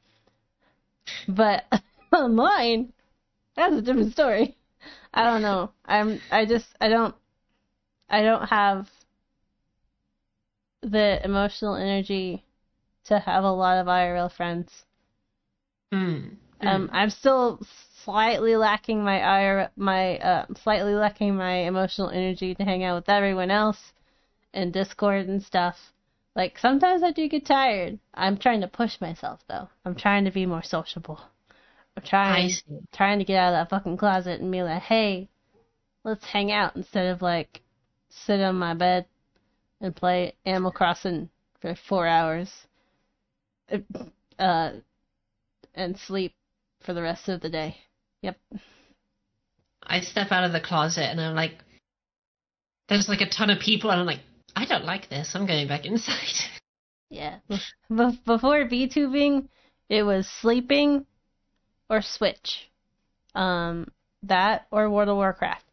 [1.29, 1.65] But
[2.13, 2.93] online,
[3.55, 4.57] that's a different story.
[5.13, 5.73] I don't know.
[5.85, 6.21] I'm.
[6.31, 6.67] I just.
[6.81, 7.15] I don't.
[8.09, 8.89] I don't have
[10.83, 12.45] the emotional energy
[13.07, 14.71] to have a lot of IRL friends.
[15.93, 16.37] Mm.
[16.61, 17.61] Um, I'm still
[18.07, 23.09] slightly lacking my IR, my uh, slightly lacking my emotional energy to hang out with
[23.09, 23.93] everyone else
[24.55, 25.77] in Discord and stuff.
[26.37, 27.99] Like sometimes I do get tired.
[28.15, 29.69] I'm trying to push myself though.
[29.85, 31.21] I'm trying to be more sociable.
[31.97, 32.53] I'm trying
[32.95, 35.29] trying to get out of that fucking closet and be like, hey,
[36.05, 37.61] let's hang out instead of like
[38.09, 39.07] sit on my bed
[39.81, 41.29] and play Animal Crossing
[41.61, 42.53] for four hours.
[44.39, 44.71] Uh,
[45.75, 46.33] and sleep
[46.81, 47.77] for the rest of the day.
[48.23, 48.39] Yep.
[49.83, 51.53] I step out of the closet and I'm like,
[52.89, 54.21] there's like a ton of people, and I'm like,
[54.55, 55.33] I don't like this.
[55.35, 56.15] I'm going back inside.
[57.11, 57.39] Yeah.
[57.49, 59.49] Be- before VTubing,
[59.89, 61.07] it was sleeping
[61.89, 62.71] or Switch.
[63.35, 63.89] Um,
[64.23, 65.65] that or World of Warcraft.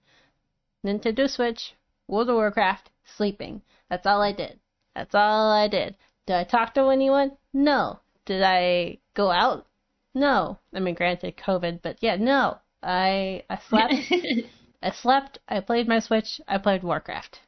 [0.86, 1.74] Nintendo Switch,
[2.08, 3.62] World of Warcraft, sleeping.
[3.90, 4.60] That's all I did.
[4.96, 5.96] That's all I did.
[6.28, 7.38] Did I talk to anyone?
[7.54, 8.00] No.
[8.26, 9.66] Did I go out?
[10.14, 10.60] No.
[10.74, 12.60] I mean, granted, COVID, but yeah, no.
[12.84, 13.94] I I slept.
[14.84, 15.40] I slept.
[15.48, 16.42] I played my Switch.
[16.48, 17.40] I played Warcraft,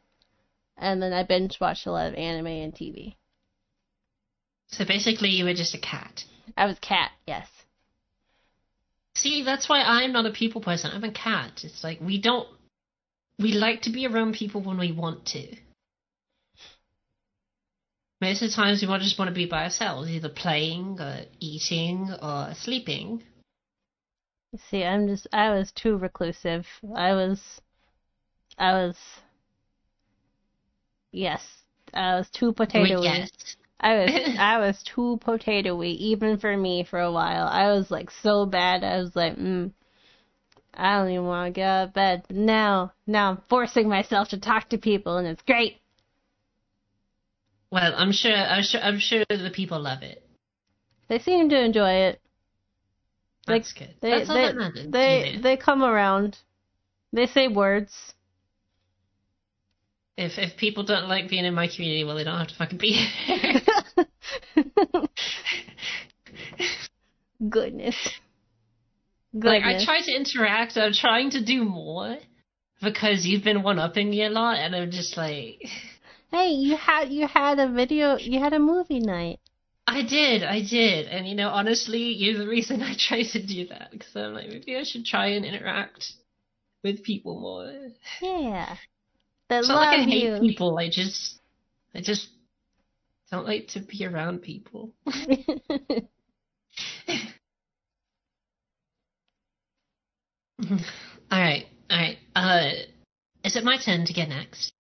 [0.78, 3.16] and then I binge watched a lot of anime and TV.
[4.68, 6.24] so basically, you were just a cat.
[6.56, 7.12] I was cat.
[7.28, 7.48] Yes.
[9.16, 10.92] See, that's why I'm not a people person.
[10.94, 11.64] I'm a cat.
[11.64, 12.48] It's like we don't.
[13.38, 15.56] We like to be around people when we want to.
[18.26, 22.10] Most of the times, we just want to be by ourselves, either playing, or eating,
[22.24, 23.22] or sleeping.
[24.58, 25.28] See, I'm just.
[25.32, 26.66] I was too reclusive.
[26.96, 27.40] I was.
[28.58, 28.98] I was.
[31.12, 31.46] Yes,
[31.94, 33.04] I was too potatoey.
[33.04, 33.30] Yes.
[33.80, 34.12] I was.
[34.40, 37.46] I was too potatoey, even for me, for a while.
[37.46, 38.84] I was like so bad.
[38.84, 39.72] I was like, mm.
[40.74, 42.24] I don't even want to get out of bed.
[42.28, 45.78] But now, now I'm forcing myself to talk to people, and it's great.
[47.76, 50.26] Well, I'm sure, I'm sure, I'm sure the people love it.
[51.10, 52.22] They seem to enjoy it.
[53.48, 53.94] Like, That's good.
[54.02, 54.92] They That's all they that matters.
[54.92, 56.38] they, they come around.
[57.12, 57.92] They say words.
[60.18, 62.78] If if people don't like being in my community, well, they don't have to fucking
[62.78, 62.92] be
[63.26, 63.62] here.
[67.50, 67.98] Goodness.
[69.34, 70.78] like I try to interact.
[70.78, 72.16] I'm trying to do more
[72.82, 75.62] because you've been one upping me a lot, and I'm just like,
[76.36, 78.18] Hey, you had you had a video.
[78.18, 79.40] You had a movie night.
[79.88, 83.68] I did, I did, and you know, honestly, you're the reason I try to do
[83.68, 86.12] that because I'm like, maybe I should try and interact
[86.84, 87.72] with people more.
[88.22, 88.76] Yeah.
[89.48, 90.40] They It's love not like I hate you.
[90.42, 90.78] people.
[90.78, 91.40] I just,
[91.96, 92.28] I just
[93.32, 94.92] don't like to be around people.
[100.70, 100.78] all
[101.32, 102.18] right, all right.
[102.36, 102.72] Uh,
[103.46, 104.75] is it my turn to get next?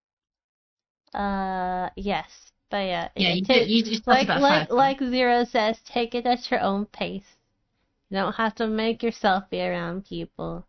[1.16, 2.30] Uh, yes,
[2.70, 3.70] but yeah, Yeah, you take- did.
[3.70, 4.76] You just like about like five.
[4.78, 7.38] like Zero says, take it at your own pace.
[8.09, 10.66] You don't have to make yourself be around people.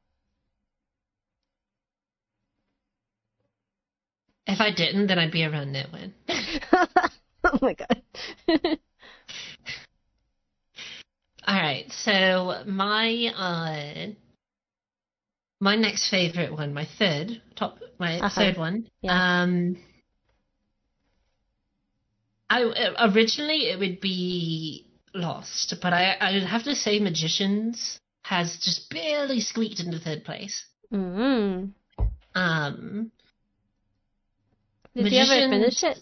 [4.46, 6.12] If I didn't, then I'd be around Nitwin.
[7.44, 8.02] oh my god.
[11.48, 14.12] All right, so my uh,
[15.60, 18.28] my next favorite one, my third top, my Uh-huh.
[18.40, 18.88] third one.
[19.02, 19.42] Yeah.
[19.42, 19.76] Um,
[22.48, 22.62] I
[22.98, 28.90] originally it would be Lost, but I I would have to say Magicians has just
[28.90, 30.64] barely squeaked into third place.
[30.92, 31.70] mm
[32.34, 33.10] Um,
[34.94, 35.98] Did you ever finish it?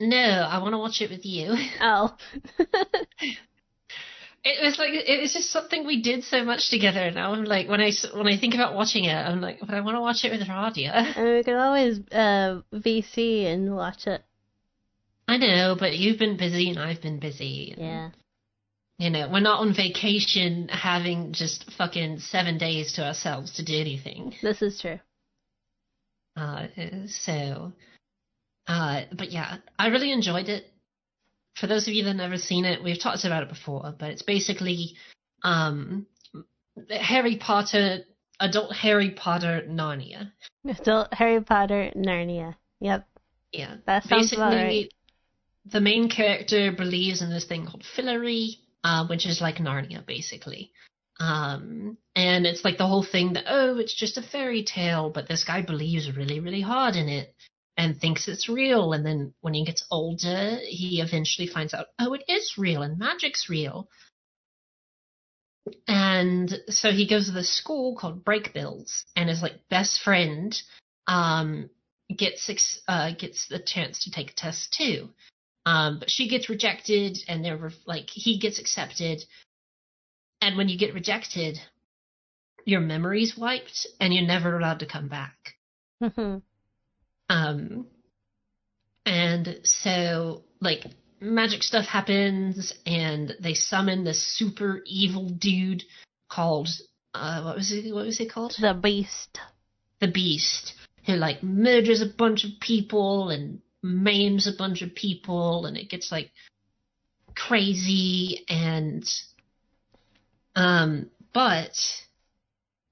[0.00, 1.54] no, I want to watch it with you.
[1.80, 2.16] Oh.
[4.44, 7.00] It was like it was just something we did so much together.
[7.00, 9.74] And now I'm like when I when I think about watching it, I'm like, but
[9.74, 10.92] I want to watch it with Radia.
[11.16, 14.22] and we could always uh VC and watch it.
[15.28, 17.74] I know, but you've been busy and I've been busy.
[17.76, 18.10] Yeah.
[18.98, 23.78] You know, we're not on vacation having just fucking seven days to ourselves to do
[23.78, 24.34] anything.
[24.42, 24.98] This is true.
[26.34, 26.68] Uh,
[27.06, 27.72] so,
[28.66, 30.64] uh, but yeah, I really enjoyed it.
[31.60, 34.10] For those of you that have never seen it, we've talked about it before, but
[34.10, 34.94] it's basically,
[35.42, 36.06] um,
[36.88, 37.98] Harry Potter,
[38.40, 40.32] adult Harry Potter Narnia.
[40.66, 42.54] Adult Harry Potter Narnia.
[42.80, 43.06] Yep.
[43.52, 43.76] Yeah.
[43.86, 44.92] That sounds about right.
[45.70, 50.72] The main character believes in this thing called Fillory, uh, which is like Narnia, basically.
[51.20, 55.28] Um, and it's like the whole thing that, oh, it's just a fairy tale, but
[55.28, 57.34] this guy believes really, really hard in it
[57.76, 58.92] and thinks it's real.
[58.92, 62.98] And then when he gets older, he eventually finds out, oh, it is real and
[62.98, 63.88] magic's real.
[65.86, 70.56] And so he goes to this school called Brakebills, and his like best friend,
[71.06, 71.68] um,
[72.16, 72.50] gets
[72.88, 75.10] uh, gets the chance to take a test too.
[75.68, 79.22] Um, but she gets rejected, and they're ref- like he gets accepted.
[80.40, 81.58] And when you get rejected,
[82.64, 85.36] your memory's wiped, and you're never allowed to come back.
[86.02, 86.40] Mhm.
[87.28, 87.86] Um,
[89.04, 90.84] and so like
[91.20, 95.84] magic stuff happens, and they summon this super evil dude
[96.30, 96.68] called
[97.14, 97.92] uh, what was it?
[97.94, 98.54] What was it called?
[98.58, 99.38] the Beast.
[100.00, 105.66] the beast who like murders a bunch of people and maims a bunch of people
[105.66, 106.30] and it gets like
[107.36, 109.08] crazy and
[110.56, 111.76] um but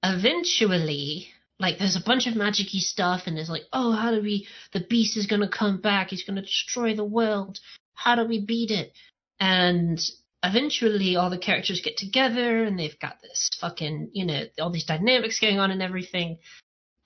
[0.03, 1.27] eventually
[1.59, 4.79] like there's a bunch of magicy stuff and there's like oh how do we the
[4.79, 6.09] beast is going to come back.
[6.09, 7.59] He's going to destroy the world.
[7.93, 8.93] How do we beat it?
[9.39, 9.99] And
[10.43, 14.85] eventually all the characters get together and they've got this fucking you know all these
[14.85, 16.37] dynamics going on and everything.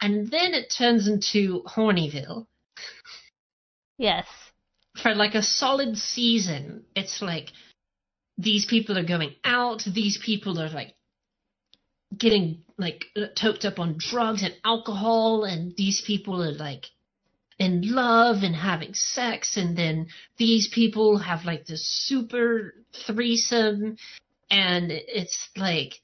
[0.01, 2.47] And then it turns into Hornyville.
[4.01, 4.25] Yes.
[5.03, 7.51] For like a solid season, it's like
[8.35, 10.95] these people are going out, these people are like
[12.17, 16.87] getting like uh, toked up on drugs and alcohol, and these people are like
[17.59, 20.07] in love and having sex, and then
[20.37, 22.73] these people have like this super
[23.05, 23.97] threesome,
[24.49, 26.01] and it's like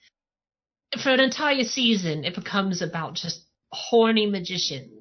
[1.02, 3.42] for an entire season, it becomes about just
[3.72, 4.92] horny magician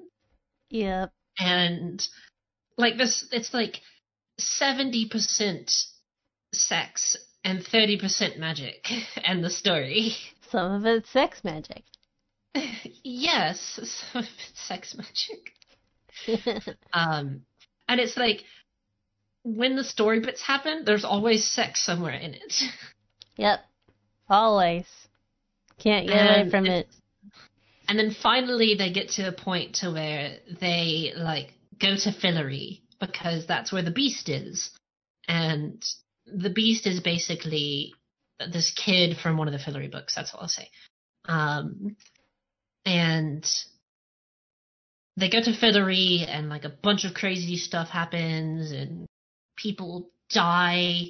[0.70, 1.12] Yep.
[1.38, 2.08] and
[2.76, 3.80] like this it's like
[4.40, 5.84] 70%
[6.52, 8.86] sex and 30% magic
[9.24, 10.12] and the story
[10.50, 11.82] Some of it's sex magic.
[13.02, 17.42] yes some of it's sex magic um
[17.88, 18.44] and it's like
[19.42, 22.62] when the story bits happen there's always sex somewhere in it
[23.36, 23.60] yep.
[24.28, 24.86] Always.
[25.78, 26.88] Can't get away from it.
[27.88, 32.82] and then finally they get to a point to where they like go to Fillory
[33.00, 34.70] because that's where the beast is,
[35.28, 35.84] and
[36.26, 37.94] the beast is basically
[38.52, 40.14] this kid from one of the Fillory books.
[40.14, 40.68] That's all I'll say.
[41.26, 41.96] Um,
[42.84, 43.44] and
[45.16, 49.06] they go to Fillory, and like a bunch of crazy stuff happens, and
[49.56, 51.06] people die,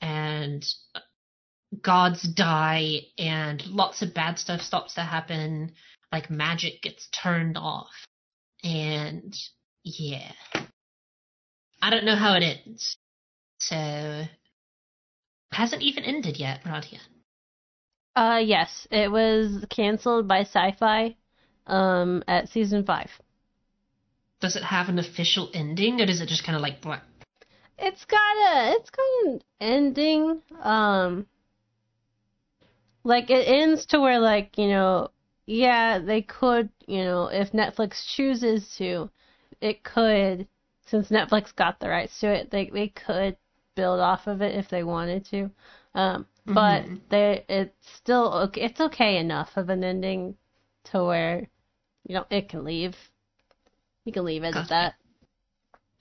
[0.00, 0.66] and
[1.80, 5.72] gods die, and lots of bad stuff starts to happen.
[6.10, 7.92] Like magic gets turned off,
[8.62, 9.34] and
[9.84, 10.32] yeah,
[11.80, 12.96] I don't know how it ends.
[13.58, 14.24] So
[15.52, 17.00] hasn't even ended yet, Radia.
[18.14, 21.16] Uh, yes, it was canceled by Syfy,
[21.66, 23.10] um, at season five.
[24.40, 27.00] Does it have an official ending, or is it just kind of like blah?
[27.78, 30.42] It's got a, it's got an ending.
[30.60, 31.26] Um,
[33.04, 35.10] like it ends to where like you know,
[35.46, 39.10] yeah, they could, you know, if Netflix chooses to,
[39.62, 40.48] it could,
[40.86, 43.36] since Netflix got the rights to it, they they could
[43.74, 45.50] build off of it if they wanted to.
[45.94, 47.00] Um, but Mhm.
[47.08, 50.36] they it's still okay, it's okay enough of an ending
[50.84, 51.48] to where
[52.06, 52.96] you know it can leave.
[54.04, 54.94] You can leave it at that.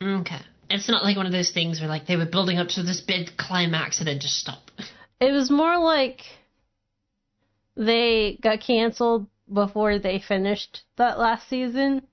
[0.01, 0.41] Okay.
[0.69, 3.01] It's not like one of those things where like they were building up to this
[3.01, 4.71] big climax and then just stop.
[5.19, 6.21] It was more like
[7.75, 12.07] they got canceled before they finished that last season,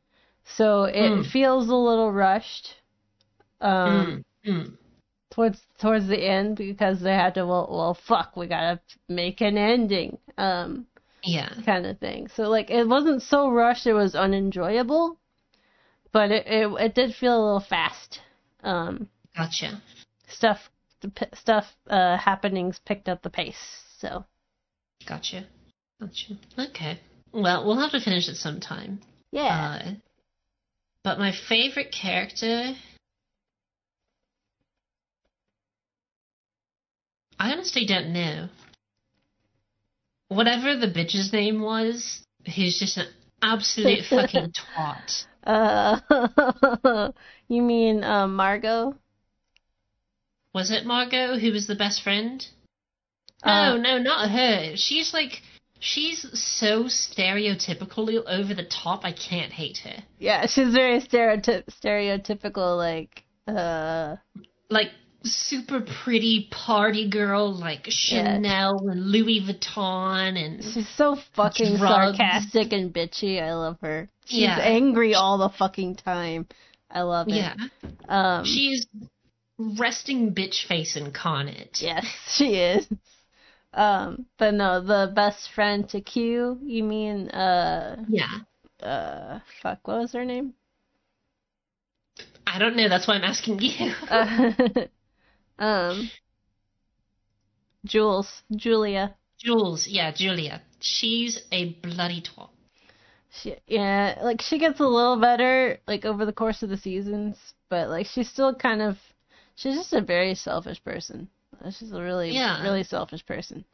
[0.56, 1.30] so it Mm.
[1.30, 2.74] feels a little rushed.
[3.60, 4.76] Um, Mm, mm.
[5.30, 9.58] towards towards the end because they had to well well fuck we gotta make an
[9.58, 10.86] ending um
[11.22, 11.48] Yeah.
[11.66, 15.18] kind of thing so like it wasn't so rushed it was unenjoyable
[16.12, 18.20] but it it, it did feel a little fast
[18.62, 19.82] um Gotcha.
[20.28, 20.70] stuff
[21.02, 24.24] the p- stuff uh happenings picked up the pace so
[25.06, 25.44] Gotcha.
[26.00, 26.34] Gotcha.
[26.58, 27.00] Okay.
[27.32, 29.00] Well, we'll have to finish it sometime.
[29.30, 29.90] yeah Uh,
[31.08, 32.74] but my favorite character.
[37.38, 38.50] I honestly don't know.
[40.28, 43.06] Whatever the bitch's name was, he's just an
[43.40, 45.24] absolute fucking twat.
[45.44, 47.10] uh
[47.48, 48.94] you mean um margo
[50.52, 52.46] Was it Margo who was the best friend?
[53.42, 54.76] Uh, no, no, not her.
[54.76, 55.40] She's like,
[55.80, 59.04] she's so stereotypically over the top.
[59.04, 60.02] I can't hate her.
[60.18, 64.16] yeah she's very stereotyp stereotypical like uh
[64.70, 64.88] Like
[65.24, 72.16] super pretty party girl, like Chanel and Louis Vuitton, and She's so fucking Drugs.
[72.16, 73.42] sarcastic and bitchy.
[73.42, 74.08] I love her.
[74.26, 74.58] She's Yeah.
[74.60, 76.46] angry all the fucking time.
[76.90, 77.34] I love it.
[77.34, 77.54] yeah,
[78.08, 78.86] Um, she's
[79.58, 81.78] resting bitch face incarnate.
[81.82, 82.86] yes, she is.
[83.74, 86.58] Um, but no, the best friend to Q.
[86.62, 88.38] You mean uh Yeah.
[88.82, 89.86] uh fuck?
[89.86, 90.54] What was her name?
[92.46, 92.88] I don't know.
[92.88, 93.92] That's why I'm asking you.
[94.10, 94.52] Uh,
[95.58, 96.10] um,
[97.84, 99.14] Jules, Julia.
[99.38, 100.62] Jules, yeah, Julia.
[100.80, 102.50] She's a bloody twat.
[103.30, 107.36] She, yeah, like she gets a little better like over the course of the seasons,
[107.68, 108.96] but like she's still kind of
[109.54, 111.28] she's just a very selfish person.
[111.70, 112.62] She's a really Yeah.
[112.62, 113.64] really selfish person.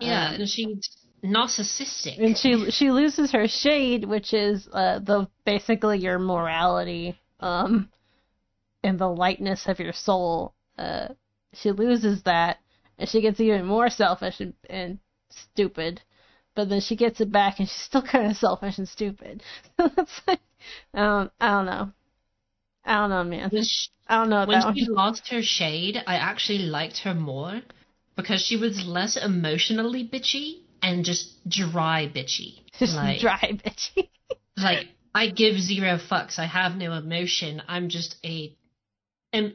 [0.00, 0.88] Yeah, Um, and she's
[1.22, 2.18] narcissistic.
[2.18, 7.90] And she she loses her shade, which is uh the basically your morality um
[8.82, 10.54] and the lightness of your soul.
[10.78, 11.08] Uh
[11.54, 12.58] she loses that
[12.98, 14.98] and she gets even more selfish and, and
[15.30, 16.00] stupid.
[16.54, 19.42] But then she gets it back and she's still kind of selfish and stupid.
[19.78, 20.40] So that's like
[20.94, 21.92] I don't I don't know.
[22.84, 23.50] I don't know, man.
[23.64, 24.94] She, I don't know when that she one.
[24.94, 27.60] lost her shade, I actually liked her more
[28.16, 32.60] because she was less emotionally bitchy and just dry bitchy.
[32.78, 34.08] Just like, dry bitchy.
[34.56, 36.38] like I give zero fucks.
[36.38, 37.62] I have no emotion.
[37.68, 38.54] I'm just a,
[39.32, 39.54] am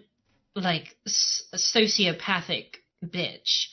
[0.56, 3.68] like a sociopathic bitch.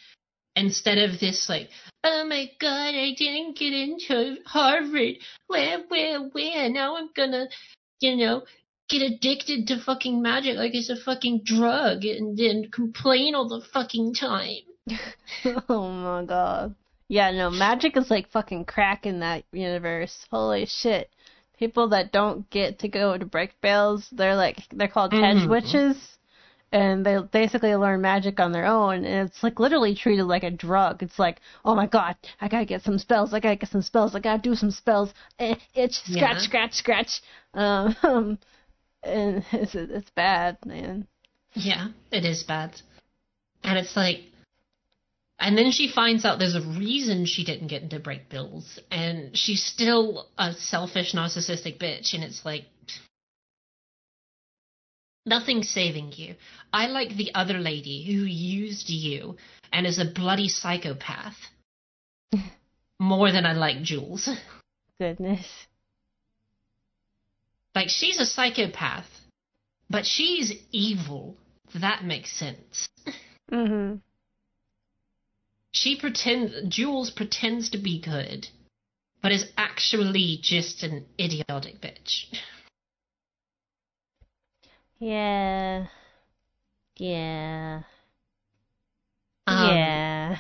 [0.54, 1.70] Instead of this like,
[2.04, 5.14] oh my god, I didn't get into Harvard.
[5.46, 6.68] Where, where, where?
[6.68, 7.48] Now I'm gonna,
[8.00, 8.42] you know,
[8.88, 13.64] get addicted to fucking magic like it's a fucking drug and then complain all the
[13.72, 14.62] fucking time.
[15.68, 16.74] oh my god.
[17.09, 20.26] Yeah, no, magic is like fucking crack in that universe.
[20.30, 21.10] Holy shit.
[21.59, 25.48] People that don't get to go to Brakebills, they're like they're called hedge Mhm.
[25.48, 25.96] witches.
[26.74, 30.50] And they basically learn magic on their own, and it's like literally treated like a
[30.50, 31.02] drug.
[31.02, 34.14] It's like, oh my god, I gotta get some spells, I gotta get some spells,
[34.14, 35.12] I gotta do some spells.
[35.38, 36.38] Eh, itch, scratch, Yeah.
[36.38, 37.20] scratch, scratch.
[37.52, 38.38] Um,
[39.02, 41.06] and it's it's bad, man.
[41.54, 42.80] Yeah, it is bad.
[43.62, 44.20] And it's like
[45.38, 49.64] And then she finds out there's a reason she didn't get into Brakebills, and she's
[49.64, 52.14] still a selfish, narcissistic bitch.
[52.14, 52.64] And it's like,
[55.26, 56.36] nothing's saving you.
[56.72, 59.36] I like the other lady who used you
[59.72, 61.36] and is a bloody psychopath
[63.00, 64.28] more than I like Jules.
[64.98, 65.46] Goodness.
[67.74, 69.08] Like, she's a psychopath,
[69.88, 71.36] but she's evil.
[71.74, 72.88] That makes sense.
[73.50, 73.96] Mm-hmm.
[75.72, 78.48] She pretends, Jules pretends to be good,
[79.22, 82.26] but is actually just an idiotic bitch.
[84.98, 85.86] Yeah.
[86.96, 87.82] Yeah.
[89.46, 90.38] Um, yeah.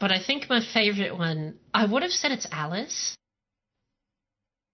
[0.00, 3.16] But I think my favorite one, I would have said it's Alice.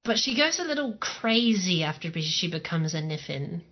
[0.05, 3.63] But she goes a little crazy after she becomes a Niffin.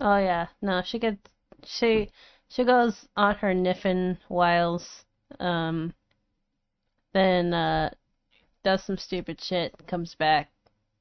[0.00, 0.46] Oh yeah.
[0.60, 1.18] No, she gets
[1.64, 2.10] she
[2.48, 5.04] she goes on her Niffin wiles.
[5.40, 5.94] Um.
[7.12, 7.90] Then uh,
[8.64, 9.74] does some stupid shit.
[9.86, 10.50] Comes back,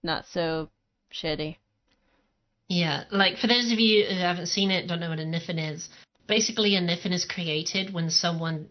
[0.04, 0.70] not so
[1.14, 1.58] shitty.
[2.68, 5.74] Yeah, like for those of you who haven't seen it, don't know what a Niffin
[5.74, 5.90] is.
[6.28, 8.70] Basically, a Niffin is created when someone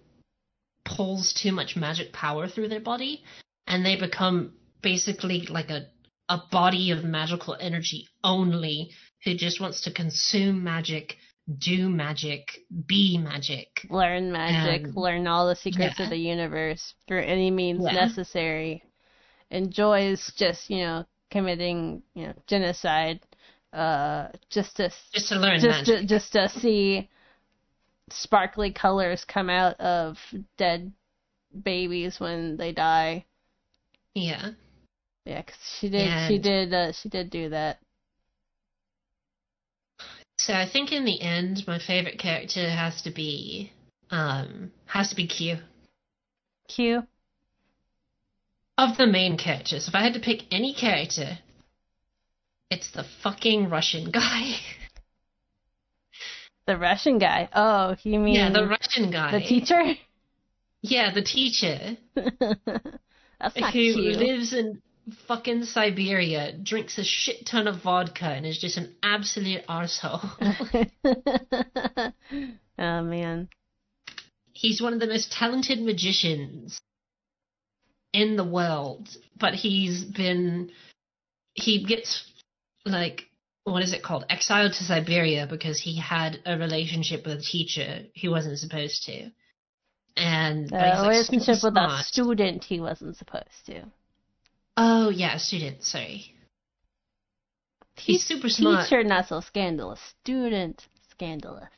[0.85, 3.23] pulls too much magic power through their body,
[3.67, 5.87] and they become basically like a
[6.29, 8.91] a body of magical energy only,
[9.25, 11.17] who just wants to consume magic,
[11.59, 12.47] do magic,
[12.87, 13.85] be magic.
[13.91, 14.87] Learn magic.
[14.87, 16.05] Um, learn all the secrets yeah.
[16.05, 17.93] of the universe through any means Yeah.
[18.07, 18.85] necessary.
[19.51, 23.21] Enjoys just you know committing you know genocide.
[23.73, 26.01] Uh, just to Just to learn just magic.
[26.01, 27.09] to, just to see
[28.11, 30.17] sparkly colors come out of
[30.59, 30.93] dead
[31.63, 33.25] babies when they die.
[34.15, 34.51] Yeah.
[35.25, 37.79] Yeah, 'cause she did she did uh, she did do that.
[40.39, 43.73] So I think in the end, my favorite character has to be
[44.11, 45.59] um has to be Q.
[46.69, 47.07] Q.
[48.79, 51.39] Of the main characters, if I had to pick any character,
[52.71, 54.55] it's the fucking Russian guy.
[56.67, 57.49] The Russian guy.
[57.53, 59.33] Oh, you mean yeah, the Russian guy.
[59.33, 59.83] the teacher?
[60.83, 64.19] Yeah, the teacher That's not who cute.
[64.19, 64.81] lives in
[65.27, 70.29] fucking Siberia, drinks a shit ton of vodka, and is just an absolute arsehole.
[72.79, 73.49] oh man.
[74.53, 76.81] he's one of the most talented magicians
[78.13, 79.09] in the world,
[79.39, 80.71] but he's been
[81.55, 82.25] he gets
[82.85, 83.23] like
[83.65, 88.05] what is it called exiled to Siberia because he had a relationship with a teacher
[88.15, 89.31] he wasn't supposed to,
[90.17, 93.85] and A like, relationship with a student he wasn't supposed to.
[94.83, 95.83] Oh yeah, a student.
[95.83, 96.33] Sorry,
[97.97, 98.89] he's super smart.
[98.89, 100.01] Teacher not so scandalous.
[100.23, 101.69] Student scandalous.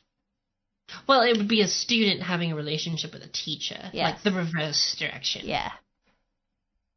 [1.09, 4.15] Well, it would be a student having a relationship with a teacher, Yes.
[4.15, 5.43] like the reverse direction.
[5.47, 5.73] Yeah.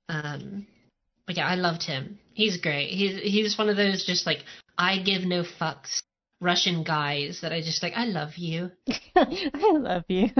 [0.09, 0.67] Um,
[1.25, 2.19] but yeah, I loved him.
[2.33, 2.89] He's great.
[2.89, 4.43] He's he's one of those just like
[4.77, 6.03] I give no fucks
[6.39, 7.93] Russian guys that I just like.
[7.95, 8.69] I love you.
[9.15, 10.29] I love you.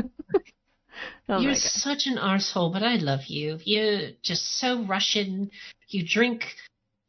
[1.30, 3.60] oh You're such an arsehole, but I love you.
[3.64, 5.52] You're just so Russian.
[5.90, 6.46] You drink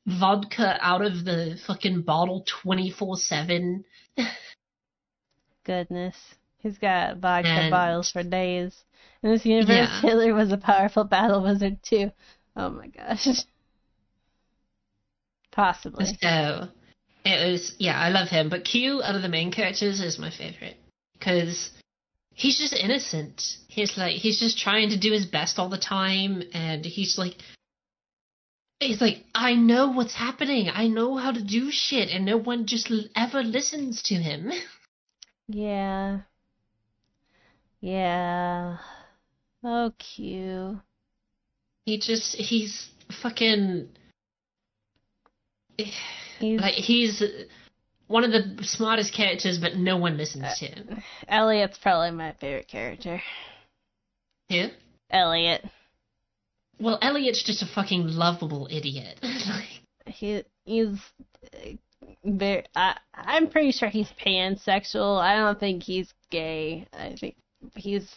[0.06, 3.84] vodka out of the fucking bottle twenty four seven.
[5.64, 6.16] Goodness.
[6.58, 8.84] He's got vodka And- bottles for days.
[9.22, 10.00] In this universe, Yeah.
[10.00, 12.10] Hitler was a powerful battle wizard too.
[12.54, 13.26] Oh my gosh.
[15.52, 16.06] Possibly.
[16.20, 16.68] So
[17.24, 18.48] it was yeah, I love him.
[18.48, 20.76] But Q out of the main characters is my favorite
[21.18, 21.70] because
[22.36, 23.42] he's just innocent.
[23.66, 27.34] He's like he's just trying to do his best all the time, and he's like
[28.78, 30.68] he's like I know what's happening.
[30.72, 34.52] I know how to do shit, and no one just ever listens to him.
[35.48, 36.22] Yeah.
[37.80, 38.78] Yeah.
[39.62, 40.78] Oh, cute.
[41.84, 42.90] He just he's
[43.22, 43.90] fucking
[46.40, 47.22] He's, like he's
[48.08, 51.02] one of the smartest characters, but no one listens to him.
[51.28, 53.20] Elliot's probably my favorite character.
[54.48, 54.68] Who?
[55.10, 55.64] Elliot.
[56.78, 59.20] Well, Elliot's just a fucking lovable idiot.
[59.22, 60.98] Like, He he's
[61.52, 61.70] uh,
[62.24, 62.64] very.
[62.76, 65.18] I I'm pretty sure he's pansexual.
[65.20, 66.86] I don't think he's gay.
[66.92, 67.36] I think
[67.74, 68.14] he's.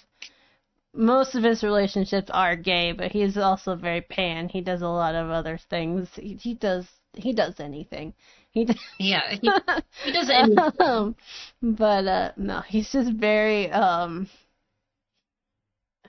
[0.93, 4.49] Most of his relationships are gay, but he's also very pan.
[4.49, 6.09] He does a lot of other things.
[6.15, 8.13] He, he does he does anything.
[8.51, 9.51] He does, yeah, he,
[10.03, 10.73] he does anything.
[10.79, 11.15] um,
[11.61, 14.27] but uh no, he's just very um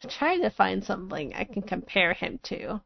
[0.02, 2.80] I'm trying to find something I can compare him to.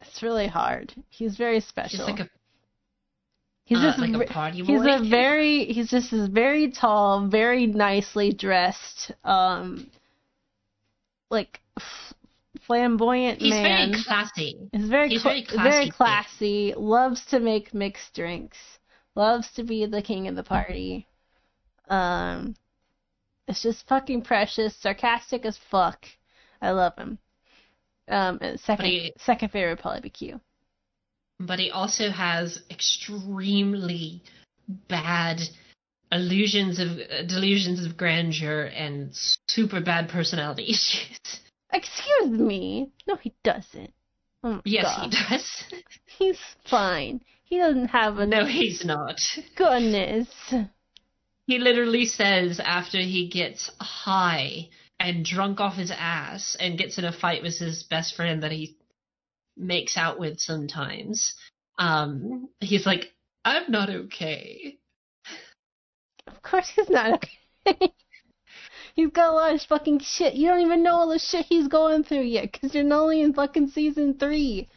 [0.00, 0.94] It's really hard.
[1.10, 2.06] He's very He's special.
[2.06, 2.30] like a
[3.64, 7.66] He's Uh, just like a party he's a very he's just this very tall, very
[7.66, 9.90] nicely dressed, um,
[11.30, 11.60] like
[12.60, 13.90] flamboyant He's man.
[13.92, 14.58] very classy.
[14.72, 15.40] He's very classy.
[15.40, 15.90] he's very very classy.
[15.90, 16.74] classy.
[16.76, 18.58] Loves to make mixed drinks.
[19.14, 21.06] Loves to be the king of the party.
[21.88, 22.54] Um,
[23.48, 24.74] it's just fucking precious.
[24.76, 26.06] Sarcastic as fuck.
[26.60, 27.18] I love him.
[28.08, 30.40] Um, second he- second favorite would probably be Q.
[31.40, 34.22] but he also has extremely
[34.88, 35.40] bad
[36.10, 39.10] illusions of uh, delusions of grandeur and
[39.48, 41.40] super bad personality issues.
[41.72, 42.90] Excuse me.
[43.06, 43.92] No, he doesn't.
[44.44, 45.12] Oh Yes, God.
[45.12, 45.64] he does.
[46.18, 46.38] He's
[46.68, 47.22] fine.
[47.44, 49.18] He doesn't have a no, he's not.
[49.56, 50.28] goodness.
[51.46, 54.68] He literally says after he gets high
[54.98, 58.52] and drunk off his ass and gets in a fight with his best friend that
[58.52, 58.76] he
[59.56, 61.34] makes out with sometimes,
[61.78, 63.12] um, he's like,
[63.44, 64.78] I'm not okay.
[66.26, 67.14] Of course he's not
[67.66, 67.92] okay.
[68.94, 70.34] he's got a lot of fucking shit.
[70.34, 73.32] You don't even know all the shit he's going through yet, because you're only in
[73.34, 74.68] fucking season three.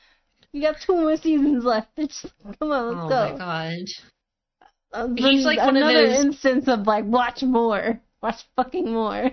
[0.52, 1.94] You got two more seasons left.
[1.98, 2.26] Bitch.
[2.60, 3.34] Come on, let's oh go.
[3.34, 3.88] my god.
[4.94, 8.00] Uh, He's like one of another those- instance of like, watch more.
[8.24, 9.30] Watch fucking more.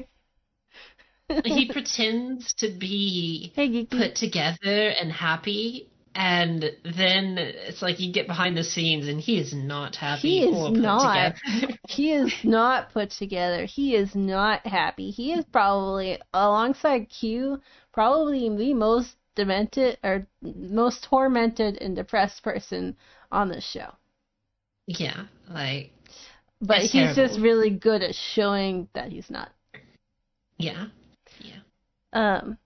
[1.44, 3.52] he pretends to be
[3.90, 9.38] put together and happy, and then it's like you get behind the scenes and he
[9.38, 11.34] is not happy He is not.
[11.88, 13.64] He is not put together.
[13.64, 15.10] He is not happy.
[15.10, 17.60] He is probably, alongside Q,
[17.92, 22.96] probably the most demented or most tormented and depressed person
[23.30, 23.90] on the show.
[24.86, 25.92] yeah, like
[26.60, 29.50] But he's just really good at showing that he's not.
[30.58, 30.86] Yeah.
[31.40, 31.60] Yeah.
[32.12, 32.58] Um.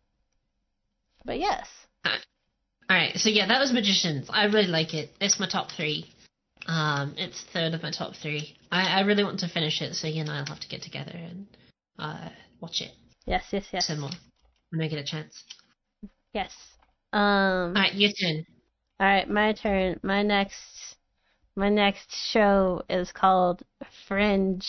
[1.25, 1.69] But yes,
[2.89, 4.29] All right, so yeah, that was Magicians.
[4.31, 5.11] I really like it.
[5.21, 6.07] It's my top three.
[6.67, 8.57] Um, it's third of my top three.
[8.71, 11.13] I, I really want to finish it, so you and I'll have to get together
[11.15, 11.47] and
[11.99, 12.29] uh,
[12.61, 12.93] watch it
[13.27, 14.11] yes, yes, yes, some more
[14.71, 15.45] when I get a chance.
[16.33, 16.53] yes.
[17.13, 17.23] Um.
[17.23, 18.45] All right, your turn.
[19.01, 20.01] All right, my turn.
[20.03, 20.97] My next,
[21.55, 23.63] my next show is called
[24.09, 24.65] Fringe,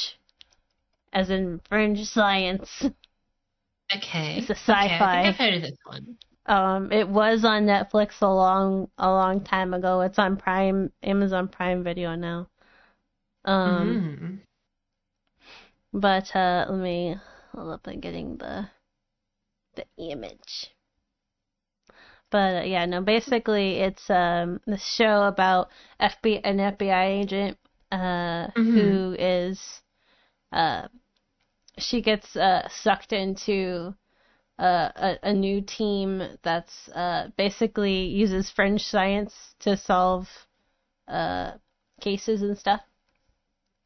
[1.14, 2.70] as in Fringe Science.
[3.96, 4.38] Okay.
[4.40, 5.24] It's a Okay, I sci-fi.
[5.24, 6.18] think I've heard of this one.
[6.48, 10.02] Um, it was on Netflix a long, a long time ago.
[10.02, 12.48] It's on Prime, Amazon Prime Video now.
[13.46, 14.42] Um, Mm.
[15.94, 17.16] but uh, let me
[17.54, 18.70] hold up and getting the
[19.76, 20.74] the image.
[22.30, 25.70] But uh, yeah, no, basically it's um the show about
[26.00, 27.58] FBI an FBI agent
[27.92, 29.82] uh who is
[30.52, 30.88] uh
[31.78, 33.96] she gets uh sucked into
[34.60, 40.28] uh, a, a new team that's uh basically uses fringe science to solve
[41.08, 41.54] uh
[42.02, 42.82] cases and stuff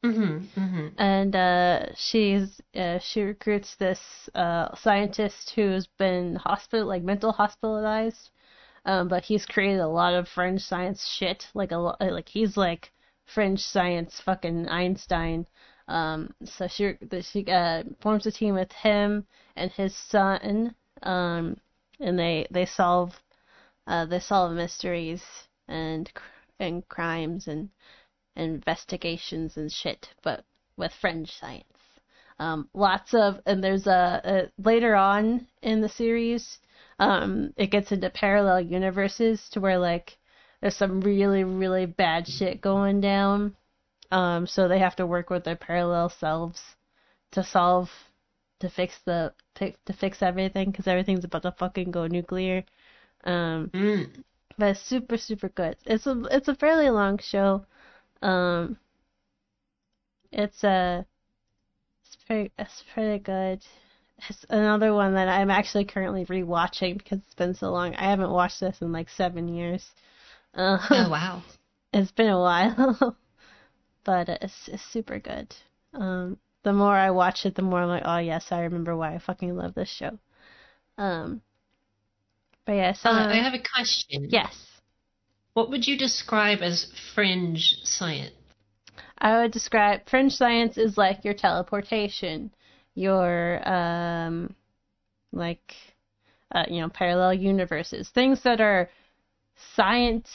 [0.04, 0.60] Mm-hmm.
[0.60, 0.88] Mm-hmm.
[0.98, 8.32] and uh, she's uh, she recruits this uh, scientist who's been hospital like mental hospitalized,
[8.86, 11.48] um, but he's created a lot of fringe science shit.
[11.54, 12.92] Like a lo- like he's like
[13.26, 15.48] fringe science fucking Einstein.
[15.88, 19.26] Um, so she she uh, forms a team with him
[19.56, 21.58] and his son, um,
[22.00, 23.14] and they they solve
[23.88, 25.24] uh, they solve mysteries
[25.68, 26.12] and
[26.60, 27.70] and crimes and
[28.36, 30.46] investigations and shit, but
[30.78, 31.66] with fringe science.
[32.40, 36.60] Um, lots of, and there's a, a later on in the series,
[37.00, 40.18] um, it gets into parallel universes to where like
[40.62, 43.56] there's some really really bad shit going down.
[44.12, 46.62] Um, so they have to work with their parallel selves
[47.32, 47.90] to solve,
[48.60, 52.64] to fix the, to fix everything because everything's about to fucking go nuclear.
[53.26, 54.24] Um, Mm.
[54.58, 55.78] but it's super super good.
[55.86, 57.66] It's a it's a fairly long show.
[58.22, 58.78] Um,
[60.32, 61.06] it's a
[62.06, 63.64] it's pretty it's pretty good.
[64.30, 67.96] It's another one that I'm actually currently rewatching because it's been so long.
[67.96, 69.90] I haven't watched this in like seven years.
[70.56, 71.42] Uh, Oh wow.
[71.94, 73.18] it's been a while,
[74.04, 75.54] but it's it's super good.
[75.94, 79.16] Um, the more I watch it, the more I'm like, oh yes, I remember why
[79.16, 80.18] I fucking love this show.
[80.98, 81.42] Um,
[82.66, 84.28] but yeah, so Uh, I have a question.
[84.30, 84.56] yes.
[85.54, 88.34] What would you describe as fringe science?
[89.18, 92.52] I would describe fringe science is like your teleportation,
[92.96, 94.56] your um,
[95.32, 95.74] like,
[96.54, 98.90] uh, you know, parallel universes, things that are
[99.76, 100.30] science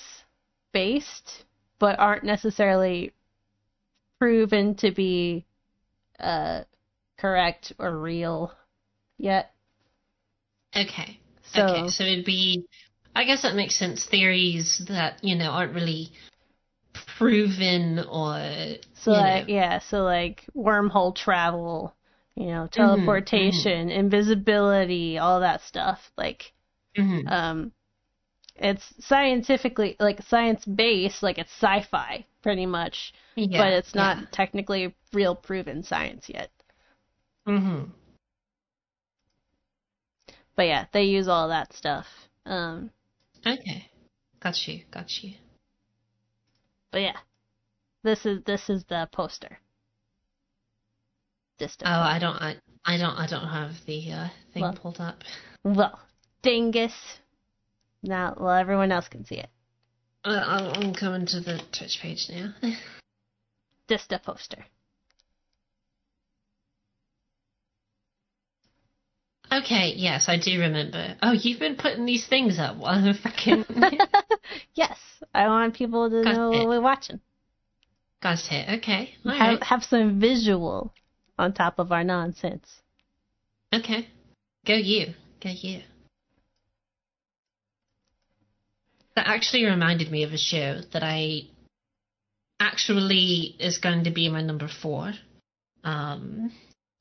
[0.72, 1.44] based
[1.78, 3.12] but aren't necessarily
[4.18, 5.46] proven to be
[6.18, 6.62] uh
[7.18, 8.52] correct or real
[9.18, 9.52] yet.
[10.74, 11.18] Okay.
[11.42, 12.66] So Okay, so it'd be,
[13.14, 14.04] I guess that makes sense.
[14.04, 16.10] Theories that you know aren't really
[17.18, 19.54] proven or So like know.
[19.54, 21.94] yeah, so like wormhole travel,
[22.34, 26.10] you know, Mm-hmm, teleportation, invisibility, all that stuff.
[26.16, 26.52] Like
[26.96, 27.26] Mhm.
[27.26, 27.72] um
[28.56, 34.94] it's scientifically like science based, like it's sci-fi pretty much, yeah, but it's not technically
[35.12, 36.48] real proven science yet.
[37.44, 37.90] Mhm.
[40.54, 42.06] But yeah, they use all that stuff.
[42.44, 42.92] Um
[43.44, 43.90] Okay.
[44.38, 44.84] Got you.
[44.92, 45.34] Got you.
[46.92, 47.16] but yeah.
[48.04, 49.58] This is this is the poster.
[51.58, 52.36] This Oh, I don't.
[52.36, 53.16] I, I don't.
[53.16, 54.74] I don't have the uh, thing Well.
[54.80, 55.24] pulled up.
[55.64, 55.98] Well,
[56.42, 56.92] dingus.
[58.02, 59.48] Now, well, everyone else can see it.
[60.26, 62.52] I'm I'm coming to the Twitch page now.
[63.88, 64.64] Just a poster.
[69.52, 69.92] okay.
[69.96, 71.16] Yes, I do remember.
[71.22, 73.64] Oh, you've been putting these things up while I'm fucking.
[74.74, 74.98] yes,
[75.34, 76.58] I want people to Got know it.
[76.58, 77.20] what we're watching.
[78.22, 78.78] Got it.
[78.78, 79.14] Okay.
[79.24, 79.62] All Have, right.
[79.62, 80.92] have some visual
[81.38, 82.80] on top of our nonsense.
[83.72, 84.08] Okay.
[84.66, 85.14] Go you.
[85.42, 85.82] Go you.
[89.16, 91.42] That actually reminded me of a show that I
[92.60, 95.12] actually is going to be my number four.
[95.84, 96.52] Um,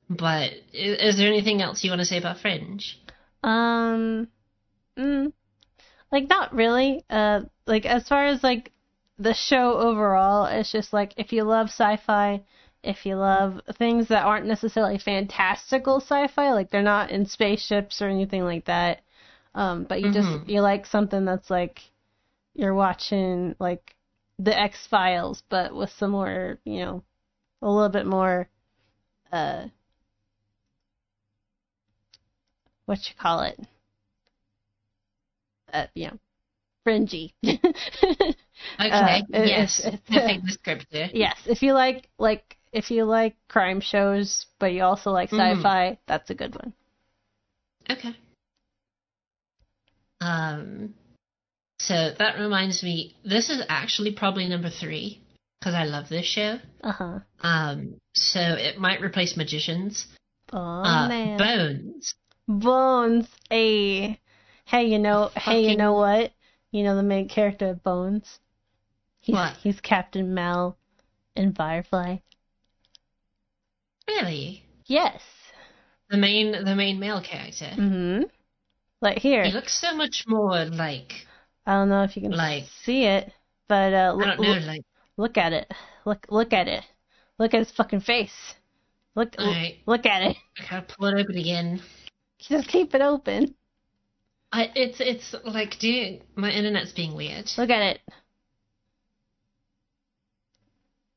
[0.08, 2.98] but is, is there anything else you want to say about Fringe?
[3.42, 4.28] Um,
[4.98, 5.32] mm,
[6.10, 7.04] like not really.
[7.10, 8.72] Uh, like as far as like
[9.18, 12.42] the show overall, it's just like if you love sci-fi,
[12.82, 18.08] if you love things that aren't necessarily fantastical sci-fi, like they're not in spaceships or
[18.08, 19.02] anything like that.
[19.54, 20.48] Um, but you just Mhm.
[20.48, 21.80] you like something that's like
[22.56, 23.94] you're watching like
[24.38, 27.02] the X Files, but with some more, you know,
[27.62, 28.48] a little bit more,
[29.32, 29.66] uh,
[32.86, 33.58] what you call it?
[35.72, 36.18] Uh, you know,
[36.84, 37.34] fringy.
[38.80, 39.22] Okay.
[39.34, 39.80] Uh, yes.
[39.84, 41.10] it's- Perfect descriptor.
[41.12, 45.58] yes, if you like like if you like crime shows, but you also like Mhm.
[45.58, 46.72] sci-fi, that's a good one.
[47.90, 48.14] Okay.
[50.20, 50.94] Um,
[51.86, 55.20] so that reminds me, this is actually probably number three
[55.60, 56.58] because I love this show.
[56.82, 57.18] Uh huh.
[57.42, 60.06] Um, so it might replace Magicians.
[60.52, 61.38] Oh uh, man.
[61.38, 62.14] Bones.
[62.48, 63.28] Bones.
[63.52, 64.20] A.
[64.64, 65.30] Hey, you know.
[65.36, 66.32] Hey, you know what?
[66.72, 68.40] You know the main character of Bones.
[69.20, 69.56] He's, What?
[69.58, 70.76] He's Captain Mal
[71.36, 72.16] in Firefly.
[74.08, 74.64] Really?
[74.86, 75.22] Yes.
[76.10, 77.70] The main, the main male character.
[77.76, 78.24] Mm-hmm.
[79.00, 79.44] Like here.
[79.44, 81.12] He looks so much more like
[81.66, 83.32] I don't know if you can Like- see it,
[83.68, 84.82] but uh, look, know, look, like
[85.16, 85.72] look at it.
[86.04, 86.84] Look, look at it.
[87.38, 88.54] Look at his fucking face.
[89.16, 89.78] Look, Alright.
[89.86, 90.36] look at it.
[90.58, 91.82] I gotta pull it open again.
[92.38, 93.54] Just keep it open.
[94.52, 97.50] I, it's it's like, dude, my internet's being weird.
[97.58, 98.00] Look at it.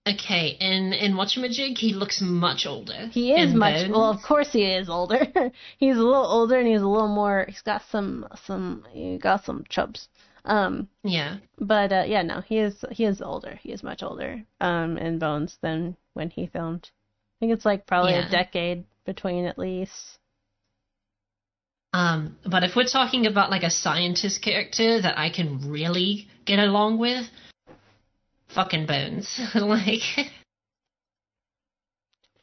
[0.08, 3.08] Okay, in in Watchamajig, he looks much older.
[3.12, 3.76] He is much.
[3.84, 5.20] Bones, Well, of course he is older.
[5.78, 7.46] he's a little older, and he's a little more.
[7.48, 8.86] He's got some some.
[8.92, 10.08] He got some chubs.
[10.46, 11.38] Um, yeah.
[11.60, 13.60] but uh, yeah, no, he is he is older.
[13.62, 14.44] He is much older.
[14.62, 16.90] Um, in Bones than when he filmed.
[16.92, 18.28] I think it's like probably Yeah.
[18.28, 20.18] a decade between at least.
[21.94, 26.60] Um, but if we're talking about like a scientist character that I can really get
[26.60, 27.26] along with,
[28.50, 29.40] fucking Bones.
[29.56, 30.02] like,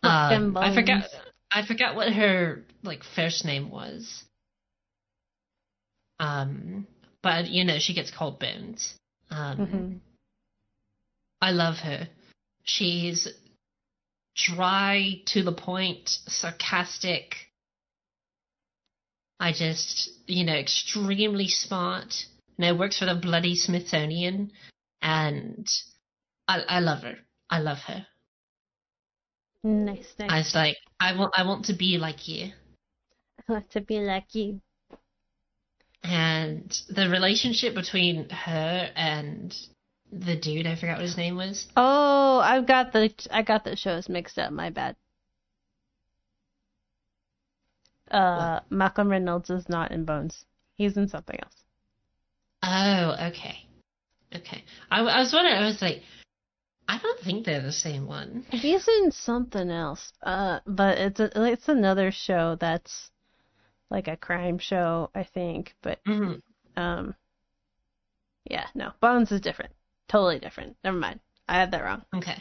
[0.03, 1.05] um, I forgot.
[1.51, 4.25] I forgot what her like first name was.
[6.19, 6.87] Um,
[7.23, 8.95] but you know she gets cold Bones.
[9.31, 10.01] Um, Mhm.
[11.41, 12.09] I love her.
[12.65, 13.29] She's
[14.35, 17.37] dry, to the point, sarcastic.
[19.39, 22.27] I just, you know, extremely smart.
[22.59, 24.53] Now works for the bloody Smithsonian,
[25.03, 25.67] and
[26.49, 27.17] I, I love her.
[27.51, 28.07] I love her.
[29.63, 30.31] Nice, nice.
[30.31, 32.53] I was like, I want, I want to be like you.
[33.39, 34.61] I want to be like you.
[36.07, 39.55] And the relationship between her and
[40.13, 41.67] the dude, I forgot what his name was.
[41.77, 44.53] Oh, I've got the I got the shows mixed up.
[44.53, 44.97] My bad.
[48.11, 50.45] Uh, Malcolm Reynolds is not in Bones.
[50.77, 51.65] He's in something else.
[52.63, 53.67] Oh, okay.
[54.35, 54.65] Okay.
[54.91, 56.03] I, I was wondering, I was like,
[56.89, 58.45] I don't think they're the same one.
[58.51, 60.13] He's in something else.
[60.23, 63.11] Uh, but it's a, it's another show that's
[63.91, 65.75] like a crime show, I think.
[65.83, 66.35] But hmm
[66.77, 67.15] um,
[68.51, 69.73] yeah, no, Bones is different.
[70.09, 70.77] Totally different.
[70.85, 71.21] Never mind.
[71.49, 72.03] I had that wrong.
[72.15, 72.37] Okay.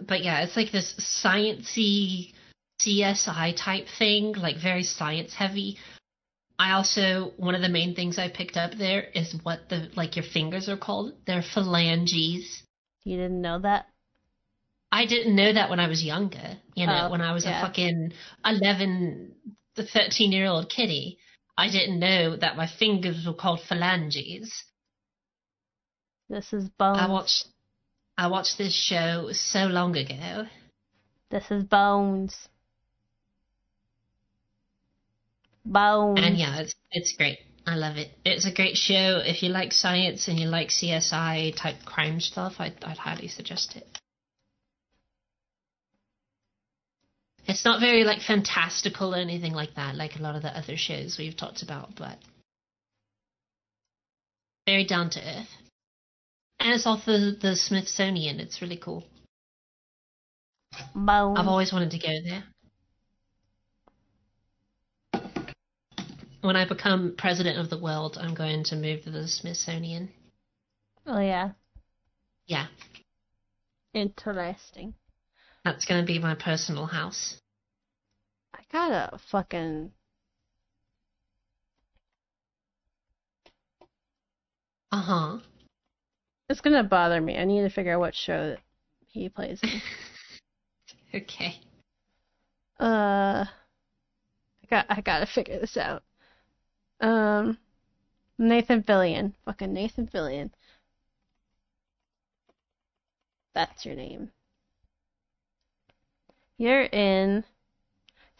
[0.00, 2.32] But yeah, it's like this sciencey
[2.80, 5.76] CSI type thing, like very science heavy.
[6.58, 10.16] I also one of the main things I picked up there is what the like
[10.16, 11.12] your fingers are called.
[11.26, 12.62] They're phalanges.
[13.04, 13.86] You didn't know that?
[14.90, 16.58] I didn't know that when I was younger.
[16.74, 17.62] You know, Oh, when I was yeah.
[17.62, 18.12] a fucking
[18.44, 19.32] 11,
[19.74, 21.18] the 13 year old kitty.
[21.56, 24.64] I didn't know that my fingers were called phalanges.
[26.28, 26.98] This is Bones.
[26.98, 27.44] I watched,
[28.16, 30.46] I watched this show so long ago.
[31.30, 32.48] This is Bones.
[35.64, 36.20] Bones.
[36.22, 37.38] And yeah, it's it's great.
[37.66, 38.10] I love it.
[38.24, 39.22] It's a great show.
[39.24, 43.76] If you like science and you like CSI type crime stuff, I'd, I'd highly suggest
[43.76, 43.86] it.
[47.52, 50.78] It's not very like fantastical or anything like that, like a lot of the other
[50.78, 52.16] shows we've talked about, but
[54.64, 55.50] very down to earth.
[56.58, 58.40] And it's off the, the Smithsonian.
[58.40, 59.04] It's really cool.
[60.96, 62.44] I've always wanted to go there.
[66.40, 70.08] When I become president of the world, I'm going to move to the Smithsonian.
[71.06, 71.50] oh yeah.
[72.46, 72.68] Yeah,
[73.92, 74.94] Interesting.
[75.66, 77.36] that's going to be my personal house.
[78.72, 79.92] I gotta fucking
[84.92, 85.38] Uh huh.
[86.50, 87.38] It's gonna bother me.
[87.38, 88.60] I need to figure out what show that
[89.08, 89.80] he plays in.
[91.14, 91.60] Okay.
[92.80, 96.02] uh, I got I gotta figure this out.
[97.00, 97.58] Um,
[98.38, 100.50] Nathan Fillion, fucking Nathan Fillion.
[103.54, 104.30] That's your name.
[106.56, 107.44] You're in.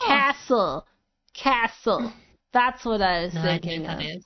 [0.07, 0.87] Castle.
[1.35, 2.13] Castle.
[2.53, 4.01] That's what I was No thinking of.
[4.01, 4.25] is.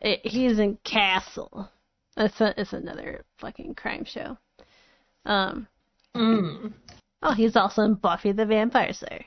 [0.00, 1.68] It, he's in Castle.
[2.16, 4.36] It's a, it's another fucking crime show.
[5.24, 5.66] Um.
[6.14, 6.72] Mm.
[7.22, 9.24] Oh, he's also in Buffy the Vampire Slayer.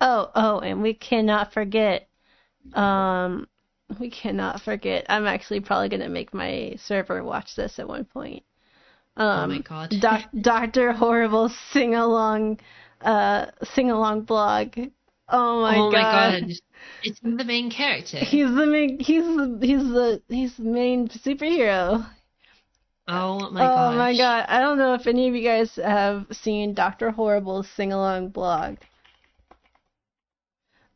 [0.00, 2.08] Oh, oh, and we cannot forget.
[2.74, 3.46] Um,
[4.00, 5.06] we cannot forget.
[5.08, 8.42] I'm actually probably gonna make my server watch this at one point.
[9.16, 9.94] Um, oh my god.
[10.00, 12.60] Doc, Doctor Horrible sing along,
[13.00, 14.76] uh, sing along blog.
[15.28, 15.92] Oh my oh god.
[15.92, 16.52] my god.
[17.02, 18.18] It's the main character.
[18.18, 18.98] He's the main.
[19.00, 19.58] He's the.
[19.60, 20.22] He's the.
[20.28, 22.06] He's the main superhero.
[23.08, 23.94] oh my god.
[23.94, 24.46] oh my god!
[24.48, 28.76] I don't know if any of you guys have seen Doctor Horrible's sing along blog.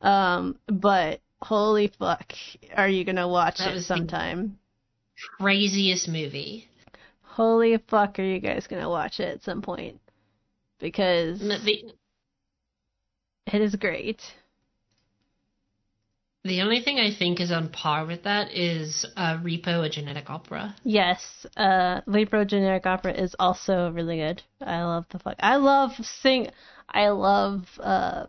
[0.00, 2.32] Um, but holy fuck,
[2.74, 4.58] are you gonna watch That it sometime?
[5.38, 6.68] Craziest movie.
[7.22, 10.00] Holy fuck, are you guys gonna watch it at some point?
[10.78, 11.92] Because the,
[13.46, 14.20] it is great.
[16.44, 20.30] the only thing I think is on par with that is uh, Repo, a genetic
[20.30, 20.74] opera.
[20.84, 24.42] Yes, uh, Lepro Generic Opera is also really good.
[24.60, 25.36] I love the fuck.
[25.40, 26.48] I love sing.
[26.88, 28.26] I love uh,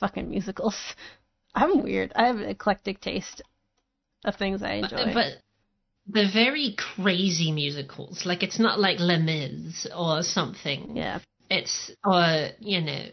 [0.00, 0.76] fucking musicals.
[1.54, 2.12] I'm weird.
[2.14, 3.42] I have an eclectic taste
[4.24, 4.96] of things I enjoy.
[4.96, 5.32] But, but
[6.06, 8.26] they're very crazy musicals.
[8.26, 10.96] Like it's not like Les Mis or something.
[10.96, 11.20] yeah.
[11.48, 13.04] It's or you know,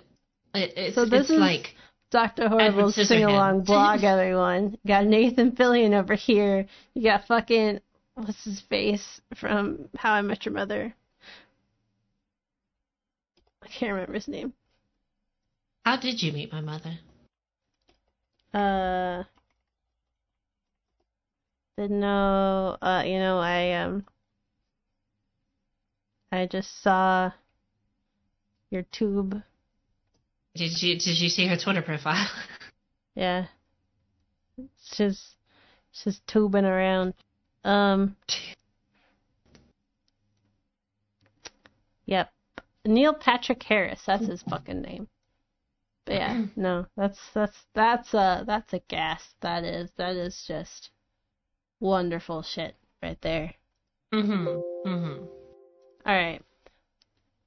[0.54, 1.76] it, it's So this it's is- like
[2.12, 2.48] Dr.
[2.48, 4.78] Horrible's sing along blog, everyone.
[4.84, 6.68] You got Nathan Fillion over here.
[6.94, 7.80] You got fucking
[8.14, 10.94] what's his face from How I Met Your Mother.
[13.64, 14.54] I can't remember his name.
[15.86, 17.00] how did you meet my mother?
[18.54, 19.24] Uh,
[21.76, 22.78] didn't know.
[22.80, 24.06] Uh, you know, I um,
[26.32, 27.32] I just saw
[28.70, 29.42] your tube.
[30.56, 32.28] Did you did you see her Twitter profile?
[33.16, 33.46] Yeah,
[34.84, 35.36] she's
[35.92, 37.14] she's tubing around.
[37.64, 38.16] Um,
[42.06, 42.32] yep,
[42.86, 44.02] Neil Patrick Harris.
[44.08, 45.08] That's his fucking name.
[46.06, 49.24] But yeah, no, that's that's that's a that's a gas.
[49.42, 50.90] That is that is just
[51.80, 53.54] wonderful shit right there.
[54.12, 54.64] mhm.
[54.86, 55.28] Mhm.
[56.06, 56.42] All right,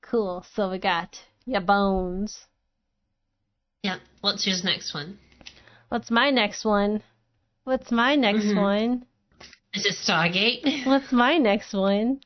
[0.00, 0.44] cool.
[0.54, 2.46] So we got your bones.
[3.86, 3.98] Yeah.
[4.20, 5.16] What's yours next one?
[5.90, 7.04] What's my next one?
[7.62, 8.56] What's my next Mhm.
[8.56, 9.06] one?
[9.74, 10.84] Is it Stargate?
[10.90, 12.18] What's my next one?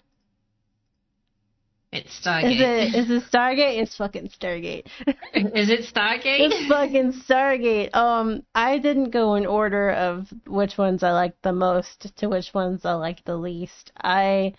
[1.92, 2.52] It's Stargate.
[2.52, 3.78] Is it is it Stargate?
[3.82, 4.86] It's fucking Stargate.
[5.34, 6.40] Is it Stargate?
[6.46, 7.94] it's fucking Stargate.
[7.94, 12.54] Um, I didn't go in order of which ones I liked the most to which
[12.54, 13.92] ones I liked the least.
[14.02, 14.54] I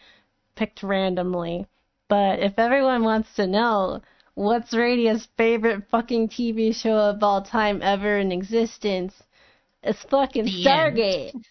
[0.56, 1.66] picked randomly.
[2.10, 4.02] But if everyone wants to know
[4.36, 9.14] what's Radia's favorite fucking TV show of all time ever in existence,
[9.84, 10.98] it's fucking The end.
[10.98, 11.44] Stargate.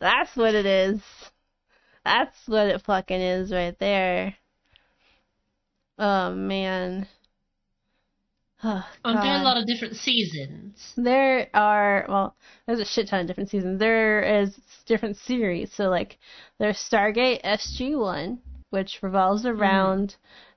[0.00, 1.00] That's what it is.
[2.04, 4.34] That's what it fucking is right there.
[5.98, 7.08] Oh man.
[8.62, 10.92] Oh, Aren't there a lot of different seasons?
[10.96, 12.36] There are well,
[12.66, 13.78] there's a shit ton of different seasons.
[13.78, 14.56] There is
[14.86, 15.72] different series.
[15.72, 16.18] So like,
[16.58, 18.40] there's Stargate SG One,
[18.70, 19.48] which revolves hmm.
[19.48, 20.16] around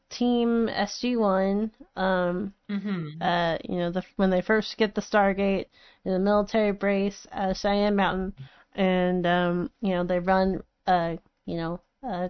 [0.09, 1.71] Team SG1.
[1.95, 3.19] Um, Mm-hmm.
[3.19, 5.65] uh, you know, the when they first get the Stargate
[6.05, 8.35] in the military base at Cheyenne Mountain,
[8.75, 11.15] and um, you know they run uh,
[11.45, 12.29] you know, uh,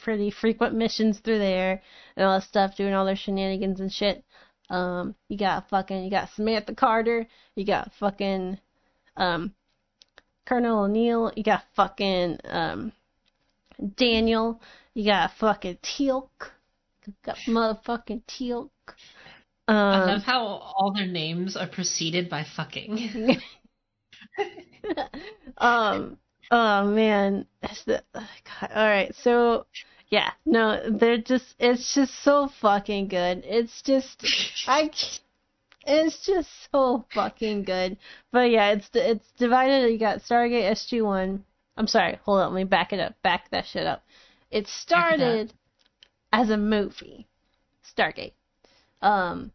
[0.00, 1.80] pretty frequent missions through there
[2.16, 4.24] and all that stuff, doing all their shenanigans and shit.
[4.68, 8.58] Um, you got fucking, you got Samantha Carter, you got fucking,
[9.16, 9.54] um,
[10.46, 12.92] Colonel O'Neill, you got fucking, um,
[13.96, 14.60] Daniel,
[14.96, 16.30] you got fucking Teal'c,
[17.22, 18.70] got motherfucking Teal'c.
[19.68, 23.36] I Um, love how all their names are preceded by fucking.
[25.58, 26.16] um
[26.50, 27.46] oh man.
[27.84, 28.28] The- oh,
[28.60, 28.70] God.
[28.74, 29.14] all right.
[29.16, 29.66] So
[30.08, 30.30] yeah.
[30.46, 33.42] No they're just it's just so fucking good.
[33.44, 34.24] It's just
[34.66, 34.90] I.
[35.86, 37.98] it's just so fucking good.
[38.32, 39.92] But yeah it's it's divided.
[39.92, 41.40] You got stargate sg1
[41.76, 42.18] i'm sorry.
[42.24, 42.54] Hold on.
[42.54, 43.20] Let me back it up.
[43.22, 44.05] Back that shit up
[44.50, 45.42] it Back it up.
[45.42, 45.52] started
[46.32, 47.26] as a movie
[47.84, 48.34] stargate
[49.02, 49.52] um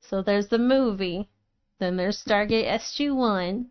[0.00, 1.28] so there's the movie
[1.78, 3.66] then there's stargate sg1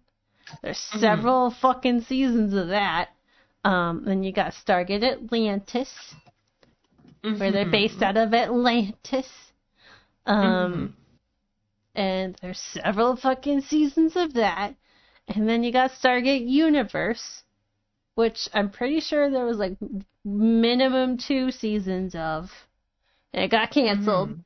[0.61, 0.99] there's Mhm.
[0.99, 3.09] several fucking seasons of that.
[3.63, 6.15] Um, then you got Stargate Atlantis,
[7.37, 7.71] where they're Mhm.
[7.71, 9.53] based out of Atlantis.
[10.25, 10.93] Um, Mhm.
[11.95, 14.75] and there's several fucking seasons of that.
[15.27, 17.43] And then you got Stargate Universe,
[18.15, 19.77] which I'm pretty sure there was like
[20.23, 22.51] minimum two seasons of.
[23.33, 24.43] And it got canceled Mhm.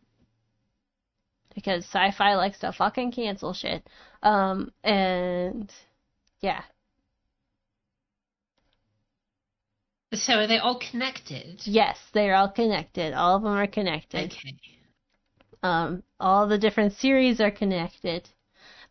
[1.54, 3.88] because Syfy likes to fucking cancel shit.
[4.24, 5.72] Um, and
[6.42, 6.64] yeah,
[10.14, 11.62] So are they all connected?
[11.68, 13.14] Yes, they're all connected.
[13.14, 14.32] All of them are connected.
[14.34, 14.56] Okay.
[15.62, 18.28] Um, all the different series are connected.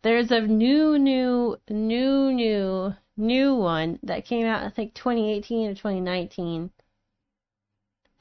[0.01, 5.73] There's a new, new, new, new, new one that came out, I think 2018 or
[5.75, 6.71] 2019.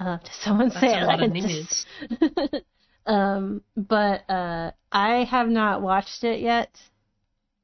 [0.00, 1.26] Uh, did someone That's say of Atlantis?
[1.26, 1.86] news.
[3.06, 6.80] um, but uh, I have not watched it yet.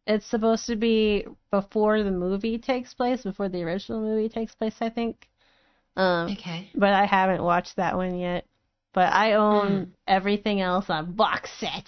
[0.06, 4.76] It's supposed to be before the movie takes place, before the original movie takes place,
[4.80, 5.28] I think.
[5.96, 6.70] Um, Okay.
[6.74, 8.46] but I haven't watched that one yet.
[8.94, 9.92] But I own Hmm.
[10.06, 11.86] everything else on box set.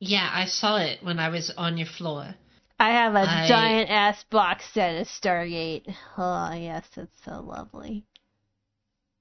[0.00, 2.34] Yeah, I saw it when I was on your floor.
[2.78, 5.94] I have a I- giant ass box set of Stargate.
[6.16, 8.04] Oh yes, it's so lovely.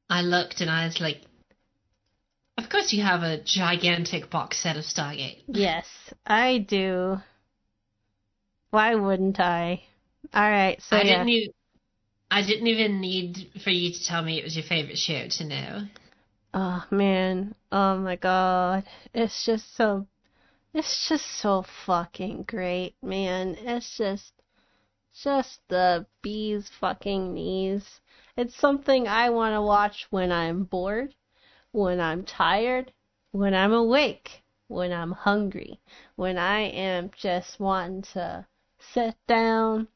[0.09, 1.21] I looked and I was like,
[2.57, 5.43] of course you have a gigantic box set of Stargate.
[5.47, 5.85] Yes,
[6.25, 7.17] I do.
[8.71, 9.83] Why wouldn't I?
[10.33, 11.23] All right, so I yeah.
[11.23, 11.53] didn't
[12.31, 15.43] I didn't even need for you to tell me it was your favorite show to
[15.45, 15.81] know.
[16.53, 18.83] Oh man, oh my god,
[19.13, 20.07] it's just so,
[20.73, 23.55] it's just so fucking great, man.
[23.59, 24.33] It's just,
[25.23, 28.01] just the bees fucking knees.
[28.37, 31.15] It's something I want to watch when I'm bored,
[31.71, 32.93] when I'm tired,
[33.31, 35.79] when I'm awake, when I'm hungry,
[36.15, 38.45] when I am just wanting to
[38.79, 39.87] sit down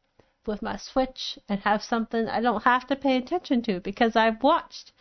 [0.46, 4.42] with my Switch and have something I don't have to pay attention to because I've
[4.44, 4.92] watched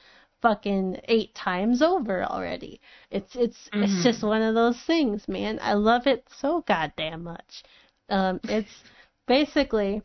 [0.43, 2.81] fucking eight times over already.
[3.11, 4.03] It's it's it's Mhm.
[4.03, 5.59] just one of those things, man.
[5.63, 7.63] I love it so goddamn much.
[8.09, 8.85] Um, it's
[9.27, 10.03] basically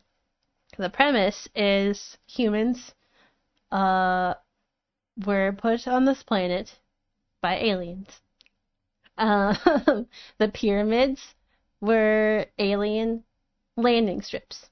[0.78, 2.94] the premise is humans
[3.72, 4.34] uh
[5.26, 6.78] were put on this planet
[7.42, 8.22] by aliens.
[9.18, 9.54] Uh,
[10.38, 11.34] the pyramids
[11.80, 13.24] were alien
[13.76, 14.70] landing strips,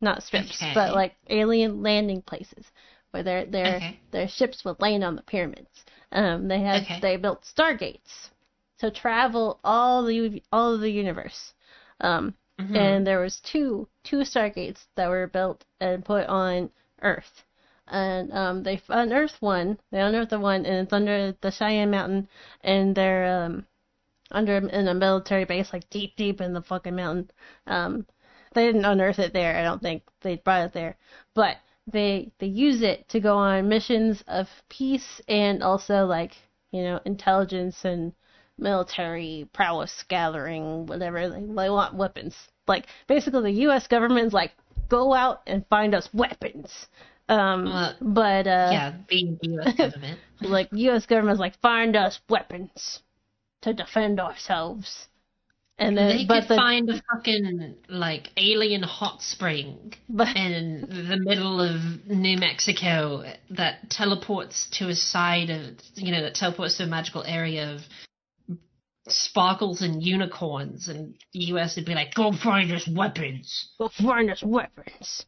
[0.00, 0.74] not strips, Okay.
[0.74, 2.70] but like alien landing places
[3.10, 4.00] where their their Okay.
[4.10, 5.84] their ships would land on the pyramids.
[6.12, 7.00] Um, they had Okay.
[7.00, 8.30] they built stargates
[8.78, 11.54] to travel all the all of the universe.
[12.00, 12.76] Um, Mhm.
[12.76, 16.70] and there was two two stargates that were built and put on
[17.02, 17.44] Earth.
[17.86, 19.78] And um, they unearthed one.
[19.90, 22.28] They unearthed the one, and it's under the Cheyenne Mountain,
[22.62, 23.66] and they're um,
[24.30, 27.30] under in a military base, like deep, deep in the fucking mountain.
[27.66, 28.06] Um,
[28.54, 29.56] they didn't unearth it there.
[29.56, 30.96] I don't think they brought it there,
[31.34, 36.32] but they they use it to go on missions of peace and also like
[36.72, 38.12] you know intelligence and
[38.60, 41.28] military prowess gathering, whatever.
[41.28, 42.36] They, they want weapons.
[42.66, 43.86] Like basically, the U.S.
[43.86, 44.52] government's like,
[44.88, 46.86] go out and find us weapons.
[47.28, 49.74] Um, Well, but uh, yeah, being the U.S.
[49.76, 50.20] government.
[50.40, 51.06] like U.S.
[51.06, 53.00] government's like, find us weapons
[53.62, 55.08] to defend ourselves.
[55.80, 60.86] And then, they but could the find a fucking like alien hot spring but in
[60.88, 66.76] the middle of New Mexico that teleports to a side of you know that teleports
[66.76, 67.80] to a magical area of
[69.08, 71.76] sparkles and unicorns, and the U.S.
[71.76, 75.24] would be like, "Go find us weapons." go find us weapons.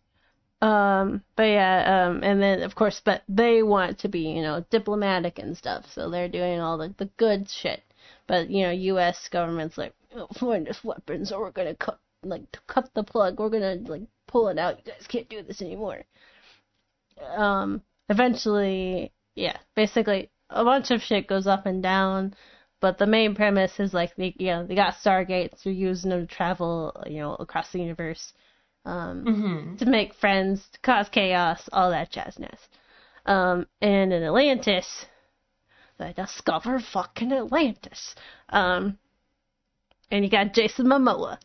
[0.61, 4.65] Um, but yeah, um, and then of course, but they want to be, you know,
[4.71, 7.83] diplomatic and stuff, so they're doing all the the good shit.
[8.33, 9.29] But you know, U.S.
[9.31, 13.39] government's like, oh, find us weapons, or we're gonna cut like cut the plug.
[13.39, 14.79] We're gonna like pull it out.
[14.79, 16.03] You guys can't do this anymore.
[17.37, 22.35] Um, eventually, yeah, basically a bunch of shit goes up and down.
[22.81, 25.63] But the main premise is like they, you know, they got Stargates.
[25.63, 28.33] They're using them to travel, you know, across the universe
[28.87, 29.77] um, Mm-hmm.
[29.77, 32.61] to make friends, to cause chaos, all that jazzness.
[33.27, 35.05] Um, and in Atlantis,
[36.03, 38.15] they discover fucking Atlantis.
[38.49, 38.99] Um,
[40.11, 41.39] and you got Jason Momoa.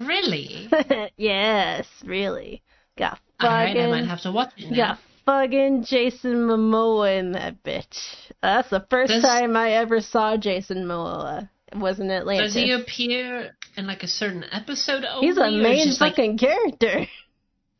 [0.00, 0.68] Really?
[1.16, 2.62] yes, really.
[2.98, 3.48] Got fucking.
[3.48, 4.76] All right, I fucking, might have to watch it now.
[4.76, 7.98] got fucking Jason Momoa in that bitch.
[8.42, 11.48] Uh, that's the first Does- time I ever saw Jason Momoa.
[11.72, 12.54] It was in Atlantis.
[12.54, 15.26] Does he appear in like a certain episode only?
[15.26, 17.06] He's a main just, like- fucking character.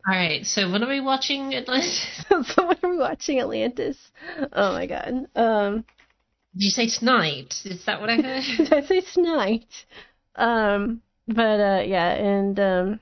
[0.09, 2.07] All right, so when are we watching Atlantis?
[2.29, 3.99] so when we're watching Atlantis,
[4.53, 5.27] oh my god.
[5.35, 5.85] Um,
[6.55, 7.53] Did you say tonight?
[7.65, 8.45] Is that what I heard?
[8.57, 9.67] did I say tonight?
[10.37, 13.01] Um, but uh, yeah, and um,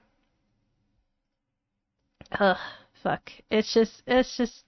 [2.33, 2.57] ugh,
[3.03, 3.31] fuck.
[3.51, 4.65] It's just, it's just,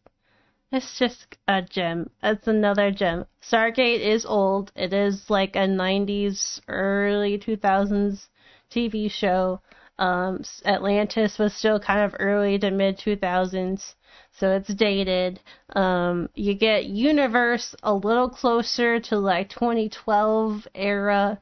[0.70, 2.10] it's just a gem.
[2.22, 3.24] It's another gem.
[3.42, 4.72] Stargate is old.
[4.76, 8.28] It is like a '90s, early 2000s
[8.70, 9.62] TV show.
[9.98, 13.94] Um, Atlantis was still kind of early to mid 2000s,
[14.32, 15.40] so it's dated.
[15.74, 21.40] Um, you get Universe a little closer to like 2012 era,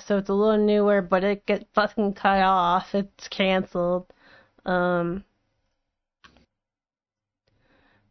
[0.00, 2.94] so it's a little newer, but it gets fucking cut off.
[2.94, 4.06] It's canceled.
[4.66, 5.24] Um,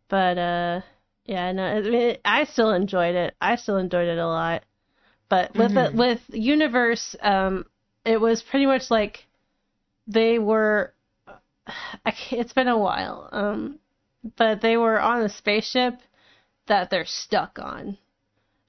[0.09, 0.81] but uh,
[1.25, 3.35] yeah, no, I mean, I still enjoyed it.
[3.41, 4.63] I still enjoyed it a lot.
[5.29, 5.75] But with Mhm.
[5.75, 7.65] the, with Universe, um,
[8.05, 9.25] it was pretty much like
[10.07, 10.93] they were.
[11.67, 13.79] I It's been a while, um,
[14.37, 15.99] but they were on a spaceship
[16.67, 17.97] that they're stuck on,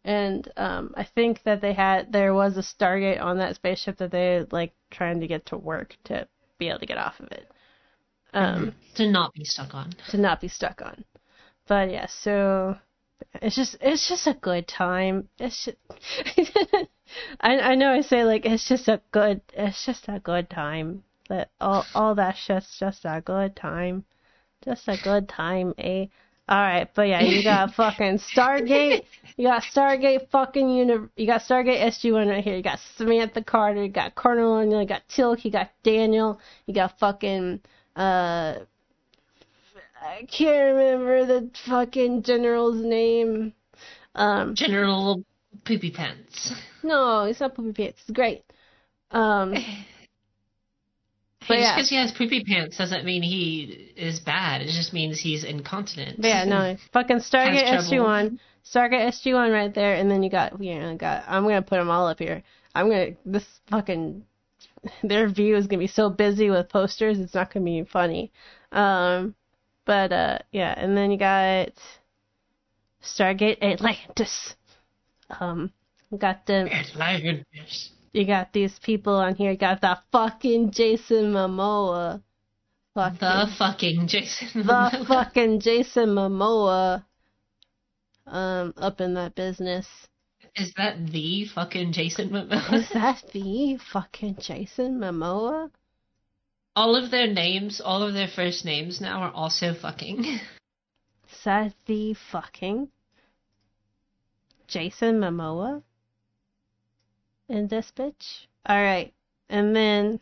[0.04, 4.10] and um, I think that they had there was a Stargate on that spaceship that
[4.10, 6.26] they like trying to get to work to
[6.58, 7.50] be able to get off of it.
[8.32, 9.92] Um, to not be stuck on.
[10.10, 11.04] to not be stuck on.
[11.66, 12.76] But yeah, so
[13.34, 15.28] it's just it's just a good time.
[15.38, 15.76] It's just,
[17.40, 21.04] I I know I say like it's just a good it's just a good time.
[21.28, 24.04] That all all that shit's just a good time.
[24.64, 26.06] Just a good time, eh?
[26.50, 29.04] Alright, but yeah, you got fucking Stargate,
[29.36, 33.84] you got Stargate fucking uni you got Stargate SG1 right here, you got Samantha Carter,
[33.84, 37.60] you got Colonel O'Neill, you got Teal'c, you got Daniel, you got fucking
[37.96, 38.54] uh
[40.00, 43.52] I can't remember the fucking general's name.
[44.14, 45.22] Um, General
[45.64, 46.54] Poopy Pants.
[46.82, 48.00] no, it's not Poopy Pants.
[48.02, 48.44] It's great.
[49.10, 49.54] Um,
[51.56, 51.74] Just yeah.
[51.74, 54.60] because he has poopy pants doesn't mean he is bad.
[54.60, 56.20] It just means he's incontinent.
[56.20, 60.78] but yeah, no, fucking Stargate SG1, Stargate SG1 right there, and then you got, you
[60.78, 61.24] know, got.
[61.26, 62.42] I'm gonna put them all up here.
[62.74, 64.24] I'm gonna this fucking
[65.02, 68.32] their view is gonna be so busy with posters, it's not gonna be funny.
[68.72, 69.34] Um,
[69.84, 71.70] but uh, yeah, and then you got
[73.02, 74.54] Stargate Atlantis.
[75.40, 75.72] Um,
[76.16, 77.90] got the Atlantis.
[78.12, 79.52] You got these people on here.
[79.52, 82.22] You got the fucking Jason Momoa.
[82.94, 84.48] Fucking, The fucking Jason.
[84.66, 85.06] the Momoa.
[85.08, 87.04] fucking Jason Momoa.
[88.26, 89.86] Um, up in that business.
[90.56, 92.72] Is that the fucking Jason Momoa?
[92.74, 95.70] Is that the fucking Jason Momoa?
[96.76, 100.24] all of their names, all of their first names now are also fucking.
[100.24, 100.40] Is
[101.44, 102.88] that the fucking
[104.68, 105.82] Jason Momoa?
[107.48, 108.46] In this bitch?
[108.68, 109.14] Alright.
[109.48, 110.20] And then.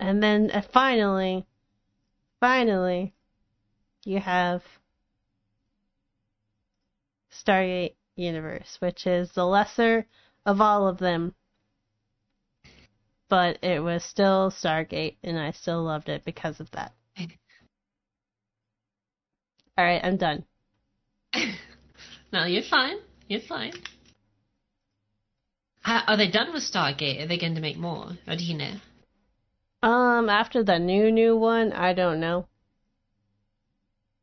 [0.00, 1.46] And then uh, finally.
[2.40, 3.14] Finally.
[4.04, 4.62] You have.
[7.30, 10.06] Stargate Universe, which is the lesser
[10.46, 11.34] of all of them.
[13.28, 16.94] But it was still Stargate, and I still loved it because of that.
[19.78, 20.44] Alright, I'm done.
[22.32, 22.96] no, you're fine.
[23.28, 23.72] You're fine.
[25.86, 27.22] How, are they done with Stargate?
[27.22, 28.08] Are they going to make more?
[28.26, 28.74] Or do you know?
[29.88, 32.48] Um, after the new new one, I don't know.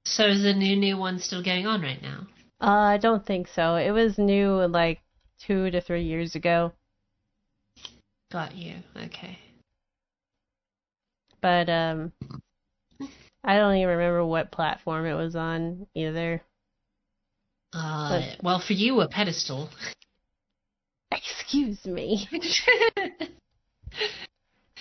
[0.03, 2.27] So is the new new one still going on right now?
[2.60, 3.77] Uh, I don't think so.
[3.77, 4.99] It was new like
[5.40, 6.73] two to three years ago,
[8.30, 8.76] Got you.
[8.98, 9.40] Okay.
[11.40, 12.11] but um,
[13.41, 16.44] I don't even remember what platform it was on either.
[17.72, 19.69] Uh, well, for you, a pedestal.
[21.15, 22.27] Excuse me.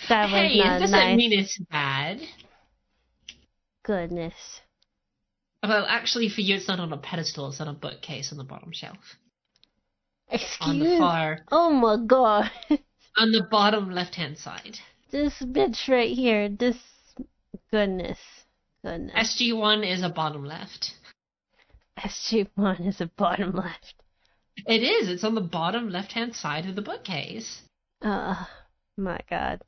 [0.09, 1.17] That was hey, not it doesn't nice.
[1.17, 2.21] mean it's bad.
[3.85, 4.35] Goodness.
[5.63, 7.49] Well, actually, for you, it's not on a pedestal.
[7.49, 8.99] It's on a bookcase on the bottom shelf.
[10.61, 10.99] On the Excuse.
[10.99, 12.51] far, Oh my god.
[13.17, 14.79] on the bottom left-hand side.
[15.11, 16.49] this bitch right here.
[16.49, 16.77] This.
[17.71, 18.19] Goodness.
[18.85, 19.15] Goodness.
[19.41, 20.93] SG1 is a bottom left.
[21.99, 23.95] SG1 is a bottom left.
[24.67, 25.09] It is.
[25.09, 27.63] It's on the bottom left-hand side of the bookcase.
[28.03, 28.47] Oh
[28.97, 29.63] my god.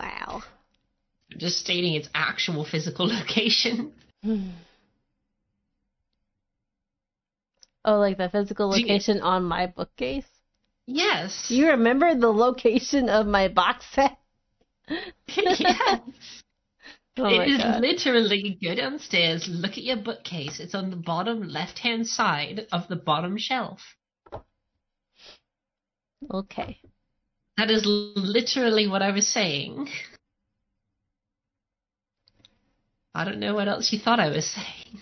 [0.00, 0.42] Wow.
[1.32, 3.92] I'm just stating its actual physical location.
[7.84, 10.26] Oh, like the physical Do you- location on my bookcase?
[10.86, 11.46] Yes.
[11.50, 14.18] You remember the location of my box set?
[15.28, 16.00] yes.
[17.16, 17.80] Oh It is god.
[17.80, 20.58] literally go downstairs, look at your bookcase.
[20.58, 23.80] It's on the bottom left-hand side of the bottom shelf.
[26.32, 26.80] Okay.
[27.56, 29.88] That is literally what I was saying.
[33.14, 35.00] I don't know what else you thought I was saying.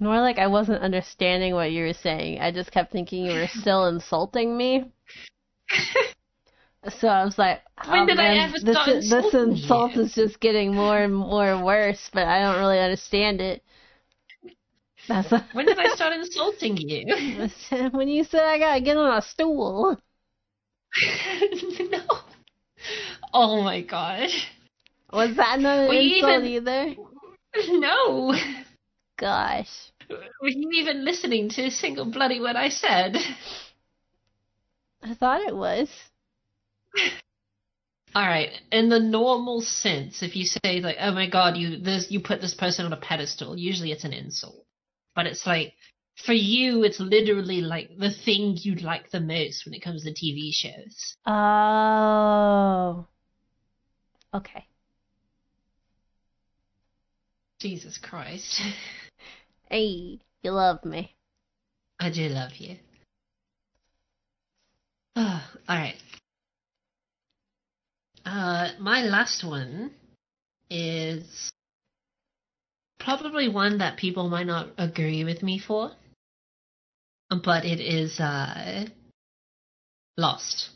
[0.00, 2.40] More like I wasn't understanding what you were saying.
[2.40, 4.92] I just kept thinking you were still insulting me.
[6.98, 9.96] So I was like, oh, When oh, did I man, ever this, start this insult
[9.96, 13.62] is just getting more and more worse, but I don't really understand it.
[15.08, 17.48] That's When did I start insulting you?
[17.92, 19.98] when you said I gotta get on a stool.
[21.90, 22.02] no.
[23.32, 24.28] Oh my god.
[25.12, 26.94] Was that not an you insult even- either?
[27.68, 28.34] No.
[29.16, 29.70] Gosh.
[30.10, 33.16] Were you even listening to a single bloody word I said?
[35.02, 35.88] I thought it was.
[38.16, 42.20] Alright, in the normal sense, if you say like, oh my god, you this you
[42.20, 44.64] put this person on a pedestal, usually it's an insult.
[45.16, 45.74] But it's like
[46.24, 50.12] for you it's literally like the thing you'd like the most when it comes to
[50.12, 51.16] TV shows.
[51.26, 53.06] Oh.
[54.32, 54.66] Okay.
[57.60, 58.60] Jesus Christ.
[59.70, 61.16] Hey, you love me.
[61.98, 62.76] I do love you.
[65.16, 65.96] Alright.
[68.24, 69.92] Uh, my last one
[70.70, 71.50] is
[72.98, 75.90] probably one that people might not agree with me for,
[77.28, 78.86] but it is uh,
[80.16, 80.70] Lost.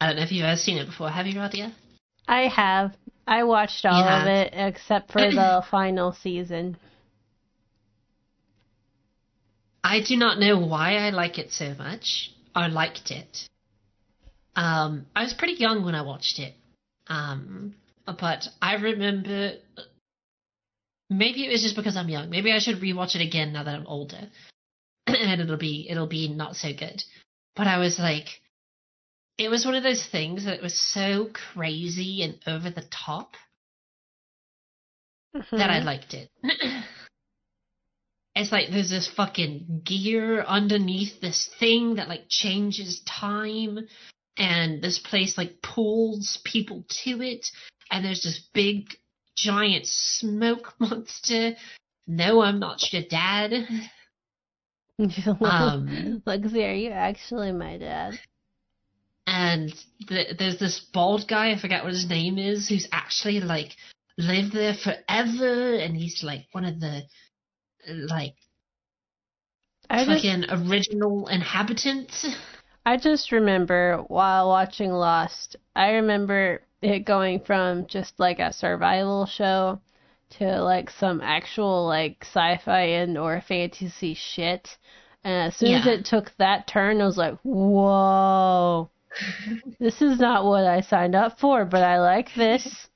[0.00, 1.10] I don't know if you've ever seen it before.
[1.10, 1.72] Have you, Radia?
[2.28, 2.94] I have.
[3.26, 6.76] I watched all of it except for the final season.
[9.82, 12.30] I do not know why I like it so much.
[12.58, 13.48] I liked it.
[14.56, 16.54] Um, I was pretty young when I watched it.
[17.06, 17.74] Um,
[18.04, 19.52] but I remember.
[21.08, 22.28] Maybe it was just because I'm young.
[22.28, 24.28] Maybe I should rewatch it again now that I'm older,
[25.06, 27.02] and it'll be it'll be not so good.
[27.56, 28.26] But I was like,
[29.38, 33.34] it was one of those things that was so crazy and over the top
[35.52, 36.28] that I liked it.
[38.38, 43.78] it's like there's this fucking gear underneath this thing that like changes time,
[44.36, 47.46] and this place like pulls people to it,
[47.90, 48.86] and there's this big
[49.36, 51.56] giant smoke monster.
[52.06, 53.52] No, I'm not your dad.
[55.00, 58.18] Um, Lexi, are you actually my dad?
[59.28, 59.72] and
[60.08, 63.76] th- there's this bald guy, I forget what his name is, who's actually like
[64.16, 67.02] lived there forever, and he's like one of the
[67.86, 68.34] like
[69.90, 72.26] I just, fucking original inhabitants.
[72.84, 79.26] I just remember while watching Lost, I remember it going from just like a survival
[79.26, 79.80] show
[80.30, 84.76] to like some actual like sci-fi and or fantasy shit.
[85.24, 88.88] And as soon as it took that turn, I was like, "Whoa,
[89.80, 92.88] this is not what I signed up for, but I like this."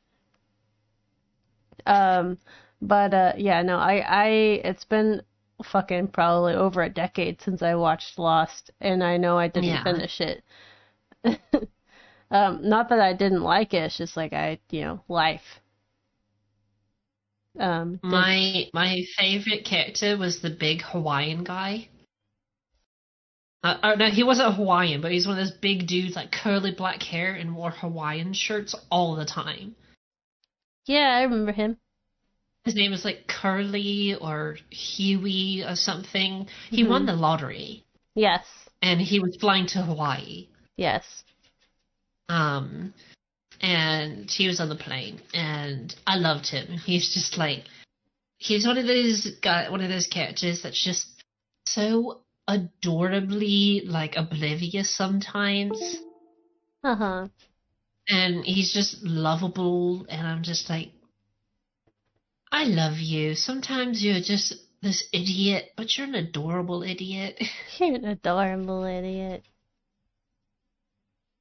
[1.84, 2.38] Um,
[2.82, 4.26] but uh, yeah, no, I, I,
[4.64, 5.22] it's been
[5.64, 9.84] fucking probably over a decade since I watched Lost, and I know I didn't Yeah.
[9.84, 10.44] finish it.
[12.30, 15.60] um, not that I didn't like it, it's just like I, you know, life.
[17.58, 21.88] Um, did- My my favorite character was the big Hawaiian guy.
[23.64, 26.70] Uh, oh no, he wasn't Hawaiian, but he's one of those big dudes, like curly
[26.72, 29.74] black hair, and wore Hawaiian shirts all the time.
[30.86, 31.78] yeah, I remember him.
[32.64, 36.46] His name was like Curly or Huey or something.
[36.70, 37.06] He won Mhm.
[37.06, 37.84] the lottery,
[38.14, 38.46] Yes,
[38.80, 40.48] and he was flying to Hawaii.
[40.76, 41.24] yes.
[42.28, 42.94] Um,
[43.60, 46.78] and he was on the plane, and I loved him.
[46.78, 47.64] He's just like,
[48.38, 51.06] he's one of those guy, one of those characters that's just
[51.66, 55.78] so adorably like oblivious sometimes.
[56.82, 57.28] Uh huh.
[58.08, 60.90] And he's just lovable and I'm just like
[62.52, 63.34] I love you.
[63.34, 67.42] Sometimes you're just this idiot, but you're an adorable idiot.
[67.78, 69.44] You're an adorable idiot.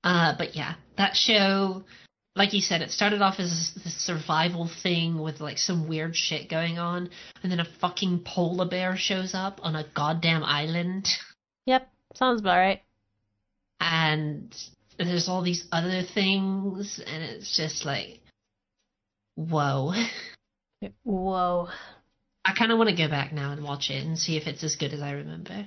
[0.04, 1.84] Uh, but yeah, that show,
[2.36, 6.50] like you said, it started off as this survival thing with like some weird shit
[6.50, 7.10] going on,
[7.44, 11.08] and then a fucking polar bear shows up on a goddamn island.
[11.66, 12.82] Yep, sounds about right.
[13.80, 14.56] And
[14.98, 18.22] there's all these other things, and it's just like,
[19.36, 19.94] whoa.
[21.04, 21.70] Whoa.
[22.46, 24.64] I kind of want to go back now and watch it and see if it's
[24.64, 25.66] as good as I remember.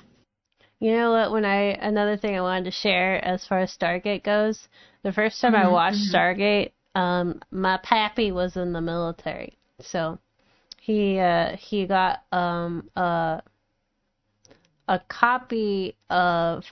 [0.80, 1.30] You know what?
[1.30, 4.68] When I another thing I wanted to share as far as Stargate goes,
[5.02, 6.12] the first time I Mhm, watched mhm.
[6.12, 10.18] Stargate, um, my pappy was in the military, so
[10.80, 13.42] he uh he got um a
[14.88, 16.64] a copy of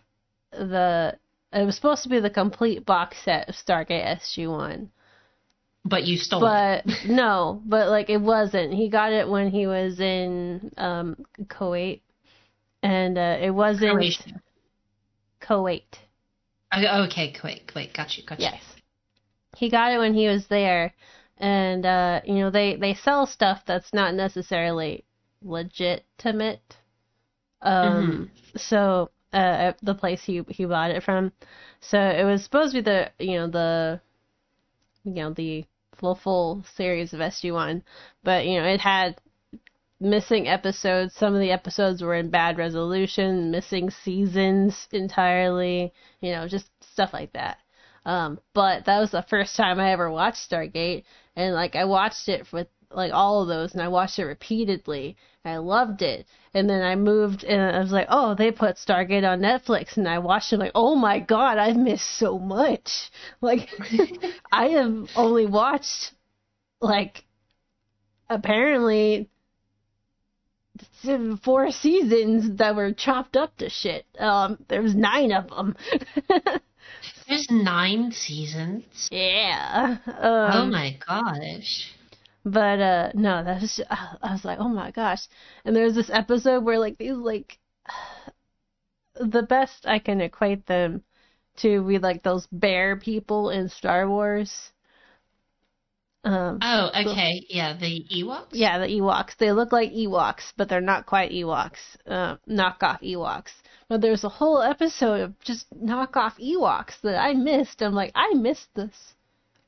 [0.51, 1.16] the
[1.52, 4.90] it was supposed to be the complete box set of Stargate SG One.
[5.84, 6.84] But you stole it.
[6.84, 8.72] But no, but like it wasn't.
[8.72, 12.02] He got it when he was in um Kuwait,
[12.82, 14.42] and uh, it wasn't Croatia.
[15.40, 15.98] Kuwait.
[16.74, 18.46] Oh, Okay, quick, wait, got you, got you.
[18.46, 18.62] Yes,
[19.56, 20.94] he got it when he was there,
[21.38, 25.04] and uh, you know they they sell stuff that's not necessarily
[25.42, 26.76] legitimate.
[27.60, 31.32] Um, so uh, the place he he bought it from,
[31.80, 34.00] so it was supposed to be the you know the
[35.04, 35.66] you know the
[36.02, 37.84] full full series of SG One,
[38.24, 39.16] but you know it had
[40.00, 41.14] missing episodes.
[41.14, 45.92] Some of the episodes were in bad resolution, missing seasons entirely.
[46.20, 47.58] You know, just stuff like that.
[48.04, 51.04] Um, but that was the first time I ever watched Stargate,
[51.36, 55.16] and like I watched it with like all of those, and I watched it repeatedly.
[55.44, 59.28] I loved it, and then I moved, and I was like, oh, they put Stargate
[59.28, 60.59] on Netflix, and I watched it.
[60.59, 63.10] Like, oh my god, I've missed so much.
[63.40, 63.69] Like,
[64.52, 66.12] I have only watched
[66.81, 67.24] like
[68.31, 69.28] apparently
[71.43, 74.06] four seasons that were chopped up to shit.
[74.19, 75.77] Um, there was nine of them.
[77.28, 79.09] There's nine seasons.
[79.10, 79.97] yeah.
[80.06, 81.93] Um, oh my gosh.
[82.44, 85.28] But uh no, that was I I was like, oh my gosh.
[85.64, 87.59] And there's this episode where like these like
[89.14, 91.02] the best I can equate them
[91.59, 94.73] to be like those bear people in Star Wars.
[96.24, 97.47] Um Oh, okay.
[97.48, 98.48] Yeah, the Ewoks?
[98.52, 99.36] yeah, the Ewoks.
[99.36, 101.97] They look like Ewoks, but they're not quite Ewoks.
[102.06, 103.52] Uh, knockoff Ewoks.
[103.89, 107.82] But there's a whole episode of just knockoff Ewoks that I missed.
[107.82, 109.14] I'm like, I missed this.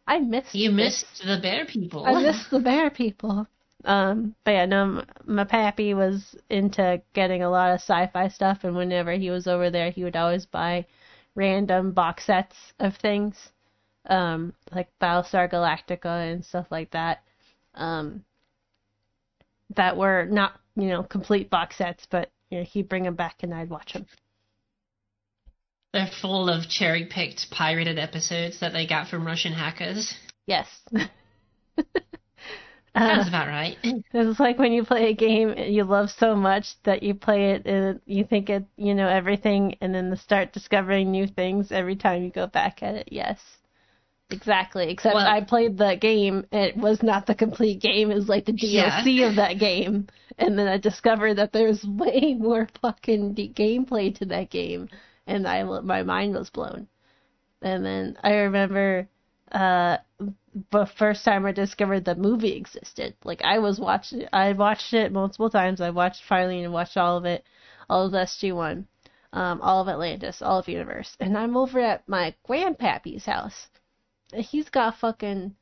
[0.06, 0.76] I missed You this.
[0.76, 2.04] missed the bear people.
[2.06, 3.46] I missed the bear people.
[3.84, 8.64] Um, but yeah, no, m- my pappy was into getting a lot of sci-fi stuff,
[8.64, 10.86] and whenever he was over there, he would always buy
[11.34, 13.50] random box sets of things,
[14.06, 17.22] um, like Battlestar Galactica and stuff like that,
[17.74, 18.24] um,
[19.76, 23.42] that were not, you know, complete box sets, but you know, he'd bring them back
[23.42, 24.06] and I'd watch them.
[25.94, 30.12] They're full of cherry picked pirated episodes that they got from Russian hackers.
[30.44, 30.66] Yes.
[32.96, 33.76] Sounds about right.
[34.12, 37.66] It's like when you play a game you love so much that you play it
[37.66, 42.24] and you think it, you know, everything, and then start discovering new things every time
[42.24, 43.08] you go back at it.
[43.12, 43.38] Yes,
[44.30, 44.90] exactly.
[44.90, 46.44] Except Well- I played the game.
[46.50, 48.10] It was not the complete game.
[48.10, 50.08] It was like the DLC of that game,
[50.38, 54.88] and then I discovered that there's way more fucking d- gameplay to that game,
[55.26, 56.88] and I my mind was blown.
[57.62, 59.08] And then I remember
[59.52, 59.98] uh
[60.70, 63.14] the first time I discovered the movie existed.
[63.24, 65.80] Like I was watching, I watched it multiple times.
[65.80, 67.44] I watched finally and watched all of it,
[67.88, 68.86] all of SG One,
[69.32, 73.68] um, all of Atlantis, all of Universe, and I'm over at my grandpappy's house.
[74.32, 75.56] And he's got fucking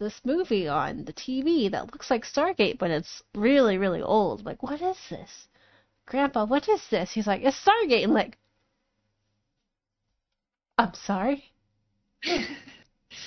[0.00, 4.44] this movie on the TV that looks like Stargate, but it's really, really old.
[4.44, 5.48] Like, what is this?
[6.06, 7.12] Grandpa, what is this?
[7.12, 8.08] He's like, it's Stargate.
[8.08, 8.36] Like,
[10.78, 11.44] I'm sorry.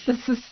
[0.05, 0.43] This is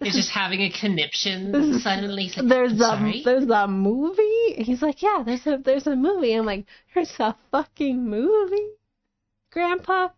[0.00, 2.30] You're just having a conniption suddenly.
[2.36, 4.54] Like, there's "I'm a there's a movie.
[4.58, 6.34] He's like, yeah, there's a there's a movie.
[6.34, 8.68] I'm like, there's a fucking movie.
[9.50, 10.08] Grandpa,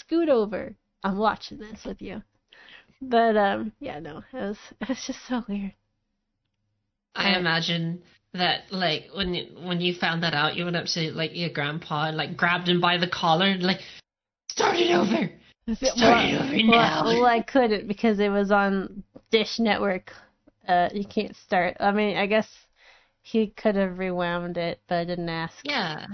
[0.00, 0.74] scoot over.
[1.02, 2.22] I'm watching this with you.
[3.00, 5.74] But um, yeah, no, it was it was just so weird.
[7.14, 11.12] I imagine that like when you, when you found that out, you went up to
[11.12, 13.80] like your grandpa and like grabbed him by the collar and like
[14.54, 15.30] start it over.
[15.74, 17.04] Start it over now.
[17.04, 20.12] well, well, I couldn't because it was on Dish Network.
[20.68, 21.76] Uh, you can't start.
[21.80, 22.48] I mean, I guess
[23.22, 25.56] he could have rewound it, but I didn't ask.
[25.64, 26.06] Yeah.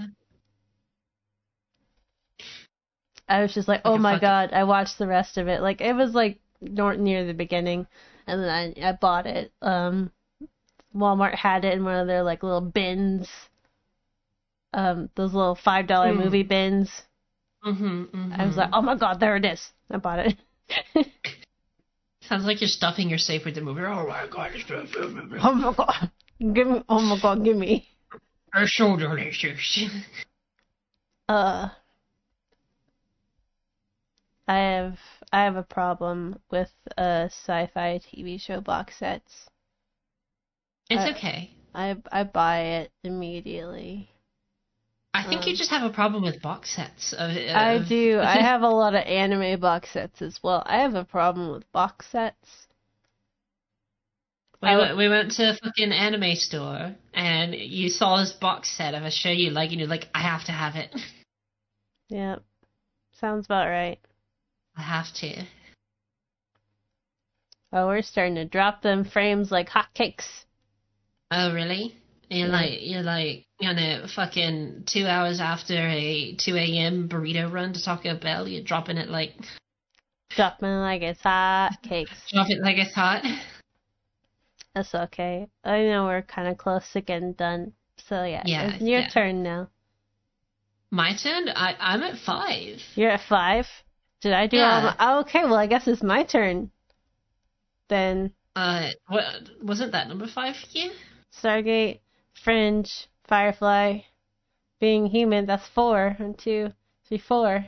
[3.29, 4.51] I was just like, oh my god!
[4.53, 5.61] I watched the rest of it.
[5.61, 7.85] Like it was like near the beginning,
[8.27, 9.53] and then I I bought it.
[9.61, 10.11] Um,
[10.95, 13.29] Walmart had it in one of their like little bins.
[14.73, 16.17] Um, those little five dollar Mm.
[16.17, 17.03] movie bins.
[17.65, 19.71] Mm-hmm, I was like, oh my god, there it is.
[19.89, 20.35] I bought it.
[22.21, 23.81] Sounds like you're stuffing your safe with the movie.
[23.81, 26.11] Oh my god, it's oh my god,
[26.53, 26.83] give me!
[26.89, 27.87] Oh my god, give me!
[28.53, 29.85] Our shoulder issues.
[31.29, 31.69] Uh,
[34.47, 34.99] I have
[35.31, 39.47] I have a problem with uh sci-fi TV show box sets.
[40.89, 41.51] It's Uh, okay.
[41.73, 44.10] I I buy it immediately.
[45.13, 47.13] I think you um, just have a problem with box sets.
[47.13, 48.19] Of, I do.
[48.19, 50.63] I have a lot of anime box sets as well.
[50.65, 52.67] I have a problem with box sets.
[54.61, 58.93] We, went, we went to a fucking anime store and you saw this box set
[58.93, 60.95] of a show you like and you're like, I have to have it.
[62.09, 62.39] Yeah,
[63.21, 63.97] sounds about right.
[64.75, 65.45] I have to.
[67.71, 70.43] Oh, we're starting to drop them frames like hotcakes.
[71.31, 71.95] Oh really?
[72.31, 77.09] You're like you're like you know fucking two hours after a two a.m.
[77.09, 79.33] burrito run to Taco Bell, you're dropping it like
[80.37, 82.07] Dropping like it's hotcakes.
[82.31, 83.23] drop it like it's hot.
[84.75, 85.47] That's okay.
[85.65, 87.73] I know we're kind of close to getting done.
[88.07, 89.09] So yeah, Yeah, it's your yeah.
[89.09, 89.67] turn now.
[90.89, 91.49] My turn.
[91.49, 92.79] I I'm at five.
[92.95, 93.67] You're at five.
[94.21, 94.81] Did I do all Yeah.
[94.81, 94.95] my?
[94.99, 96.71] Oh, okay, well I guess it's my turn.
[97.89, 99.25] Then Uh, what
[99.61, 100.91] wasn't that number five for you?
[101.43, 101.99] Stargate,
[102.43, 103.99] Fringe, Firefly,
[104.79, 105.45] Being Human.
[105.45, 106.15] That's four.
[106.17, 106.71] One, two,
[107.07, 107.65] three, four.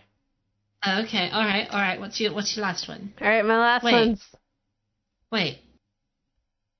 [0.85, 1.99] Oh, okay, all right, all right.
[1.99, 3.13] What's your what's your last one?
[3.21, 3.93] All right, my last Wait.
[3.93, 4.25] one's
[5.31, 5.59] Wait.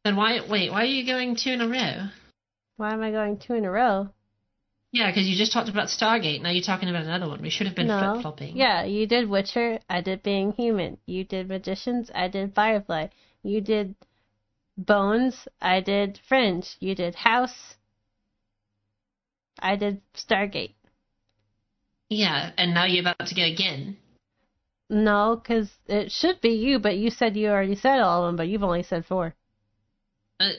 [0.04, 0.72] Then why wait?
[0.72, 2.10] Why are you going two in a row?
[2.76, 4.10] why am I going two in a row?
[4.92, 6.42] Yeah, because you just talked about Stargate.
[6.42, 7.42] Now you're talking about another one.
[7.42, 8.00] We should have been no.
[8.00, 8.56] flip flopping.
[8.58, 9.80] Yeah, you did Witcher.
[9.90, 11.00] I did Being Human.
[11.08, 12.12] You did Magicians.
[12.14, 13.08] I did Firefly.
[13.42, 13.96] You did
[14.78, 15.48] Bones.
[15.60, 16.76] I did Fringe.
[16.80, 17.76] You did House.
[19.64, 20.76] I did Stargate.
[22.10, 23.98] Yeah, and now you're about to go again.
[24.90, 28.36] No, because it should be you, but you said you already said all of them,
[28.36, 29.34] but you've only said four.
[30.40, 30.50] Uh,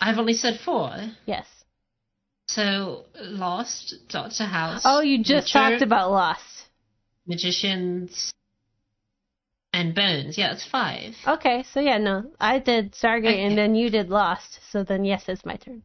[0.00, 0.96] I've only said four.
[1.26, 1.46] Yes.
[2.48, 4.82] So Lost, Doctor House.
[4.84, 6.68] Oh, you just talked about Lost.
[7.26, 8.32] Magicians,
[9.72, 10.36] and Bones.
[10.38, 11.14] Yeah, it's five.
[11.26, 13.44] Okay, so yeah, no, I did Stargate Okay.
[13.44, 14.60] and then you did Lost.
[14.70, 15.82] So then yes, it's my turn.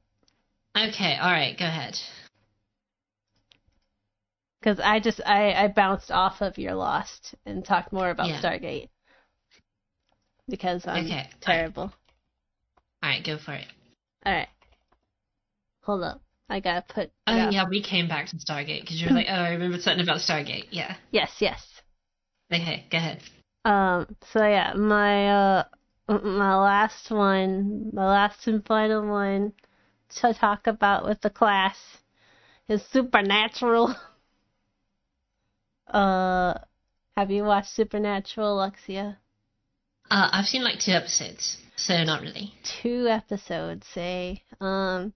[0.75, 1.97] Okay, all right, go ahead.
[4.59, 8.41] Because I just I I bounced off of your Lost and talked more about Yeah.
[8.41, 8.89] Stargate.
[10.49, 11.91] Because I'm Okay, terrible.
[13.03, 13.67] All right, go for it.
[14.25, 14.47] All right,
[15.83, 16.21] hold up.
[16.49, 17.11] I gotta put.
[17.27, 19.51] I Oh gotta- yeah, we came back to Stargate because you were like, oh, I
[19.51, 20.67] remember something about Stargate.
[20.71, 20.95] Yeah.
[21.11, 21.81] Yes, yes.
[22.51, 23.21] Okay, go ahead.
[23.65, 24.15] Um.
[24.31, 25.63] So yeah, my uh,
[26.07, 29.53] my last one, my last and final one
[30.21, 31.77] to talk about with the class
[32.69, 33.93] is Supernatural.
[35.89, 36.53] Uh,
[37.15, 39.17] have you watched Supernatural, Alexia?
[40.09, 42.53] Uh, I've seen like two episodes, so not really.
[42.81, 44.43] Two episodes, say.
[44.59, 45.13] Um.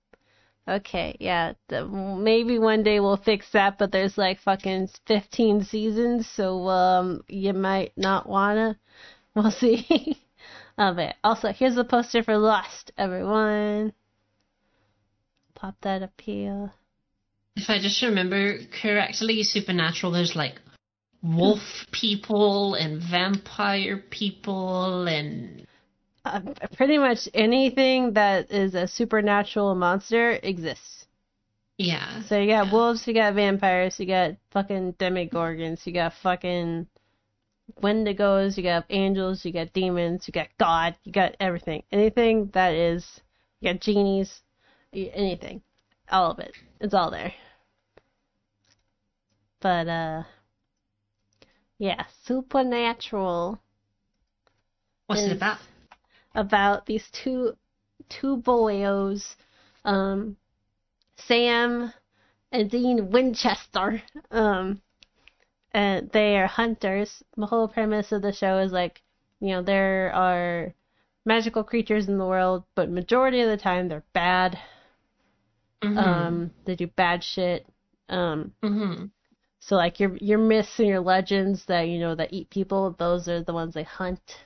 [0.67, 1.53] Okay, yeah.
[1.69, 7.23] The, maybe one day we'll fix that, but there's like fucking 15 seasons, so um,
[7.27, 8.77] you might not wanna.
[9.33, 10.21] We'll see.
[10.77, 13.93] um, but also, here's the poster for Lost, everyone.
[15.55, 16.73] Pop that up here.
[17.55, 20.59] If I just remember correctly, Supernatural, there's like
[21.21, 25.67] wolf people and vampire people and
[26.23, 26.41] Uh,
[26.75, 31.07] pretty much anything that is a supernatural monster exists.
[31.77, 32.21] yeah.
[32.23, 36.87] So you got wolves, you got vampires, you got fucking demigorgons, you got fucking
[37.81, 41.83] wendigos, you got angels, you got demons, you got God, you got everything.
[41.91, 43.21] Anything that is,
[43.59, 44.41] you got genies,
[44.93, 45.61] anything.
[46.11, 46.53] All of it.
[46.79, 47.33] It's all there.
[49.61, 50.23] But, uh,
[51.77, 53.61] yeah, supernatural
[55.07, 55.59] What's it about?
[56.35, 57.53] about these two
[58.09, 59.35] two boyos,
[59.85, 60.37] um,
[61.15, 61.93] Sam
[62.51, 64.01] and Dean Winchester.
[64.31, 64.81] Um,
[65.73, 67.23] and they are hunters.
[67.37, 69.01] The whole premise of the show is like,
[69.39, 70.73] you know, there are
[71.25, 74.59] magical creatures in the world, but majority of the time they're bad.
[75.81, 75.97] Mhm.
[75.99, 77.65] Um, they do bad shit.
[78.09, 79.11] Um, Mhm.
[79.61, 83.27] so like your your myths and your legends that you know that eat people, those
[83.29, 84.37] are the ones they hunt.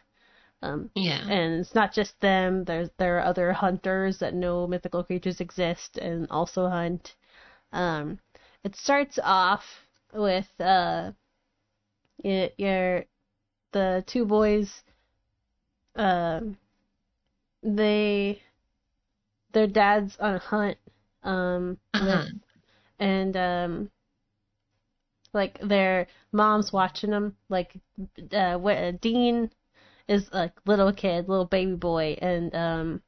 [0.62, 1.22] Um, Yeah.
[1.30, 2.64] and it's not just them.
[2.66, 7.16] There's there are other hunters that know mythical creatures exist and also hunt.
[7.74, 8.20] Um,
[8.64, 9.64] it starts off
[10.14, 11.12] with uh,
[12.24, 13.06] it, you're
[13.72, 14.84] the two boys.
[15.96, 16.58] Um,
[17.64, 18.42] they
[19.54, 20.78] their dad's on a hunt.
[21.26, 22.24] Um, Uh-huh.
[22.24, 22.42] with-
[23.00, 23.92] and um,
[25.34, 27.36] like their mom's watching them.
[27.50, 27.78] Like,
[28.32, 29.52] uh, what Dean
[30.08, 33.02] is like little kid, little baby boy, and um,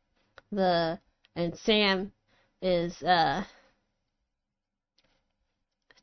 [0.51, 0.99] the
[1.35, 2.11] and Sam
[2.61, 3.45] is uh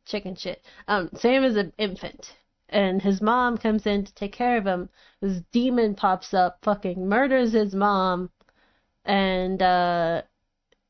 [0.06, 0.64] chicken shit.
[0.88, 2.34] Um, Sam is an infant,
[2.68, 4.88] and his mom comes in to take care of him.
[5.20, 8.30] This demon pops up, fucking murders his mom,
[9.04, 10.22] and uh,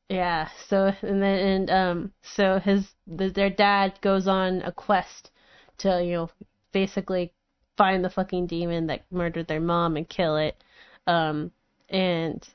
[0.09, 0.49] yeah.
[0.67, 5.31] So and then and um, so his the, their dad goes on a quest
[5.79, 6.29] to you know
[6.71, 7.33] basically
[7.77, 10.63] find the fucking demon that murdered their mom and kill it.
[11.07, 11.51] Um,
[11.89, 12.47] and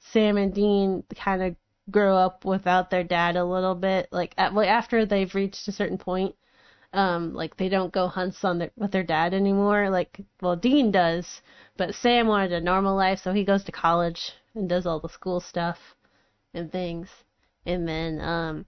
[0.00, 1.56] Sam and Dean kind of
[1.90, 4.08] grow up without their dad a little bit.
[4.12, 6.34] Like at, well, after they've reached a certain point,
[6.92, 9.90] um, like they don't go hunts on their with their dad anymore.
[9.90, 11.42] Like well, Dean does,
[11.76, 15.08] but Sam wanted a normal life, so he goes to college and does all the
[15.08, 15.78] school stuff
[16.58, 17.08] and things.
[17.66, 18.66] And then um,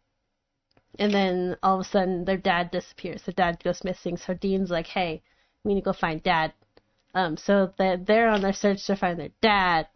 [0.99, 3.23] and then all of a sudden their dad disappears.
[3.23, 4.17] Their dad goes missing.
[4.17, 5.23] So Dean's like, hey,
[5.65, 6.53] we need to go find dad.
[7.15, 9.89] Um, so they're, they're on their search to find their dad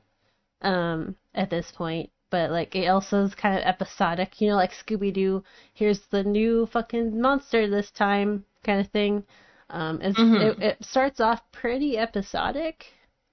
[0.62, 2.10] um, at this point.
[2.30, 5.44] But like it also is kind of episodic, you know, like Scooby Doo.
[5.72, 9.24] Here's the new fucking monster this time, kind of thing.
[9.70, 10.40] Um, it's, Mhm.
[10.40, 12.86] it, it starts off pretty episodic.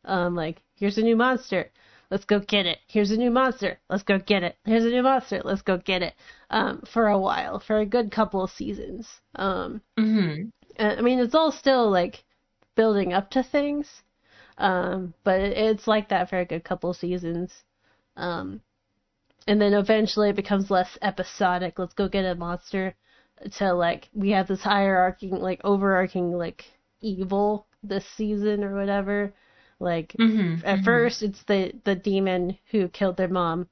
[0.05, 1.71] Um, like here's a new monster,
[2.11, 2.79] let's go get it.
[2.87, 4.57] Here's a new monster, let's go get it.
[4.65, 6.13] Here's a new monster, let's go get it.
[6.51, 9.21] Um, for a while, for a good couple of seasons.
[9.35, 12.23] Um, hmm uh, I mean, it's all still like
[12.75, 14.03] building up to things,
[14.57, 17.63] um, but it, it's like that for a good couple of seasons.
[18.17, 18.61] Um,
[19.47, 21.79] and then eventually it becomes less episodic.
[21.79, 22.95] Let's go get a monster.
[23.57, 26.65] To like we have this hierarchy, like overarching like
[27.01, 29.33] evil this season or whatever.
[29.81, 33.67] Like hmm at first it's the the demon who killed their mom,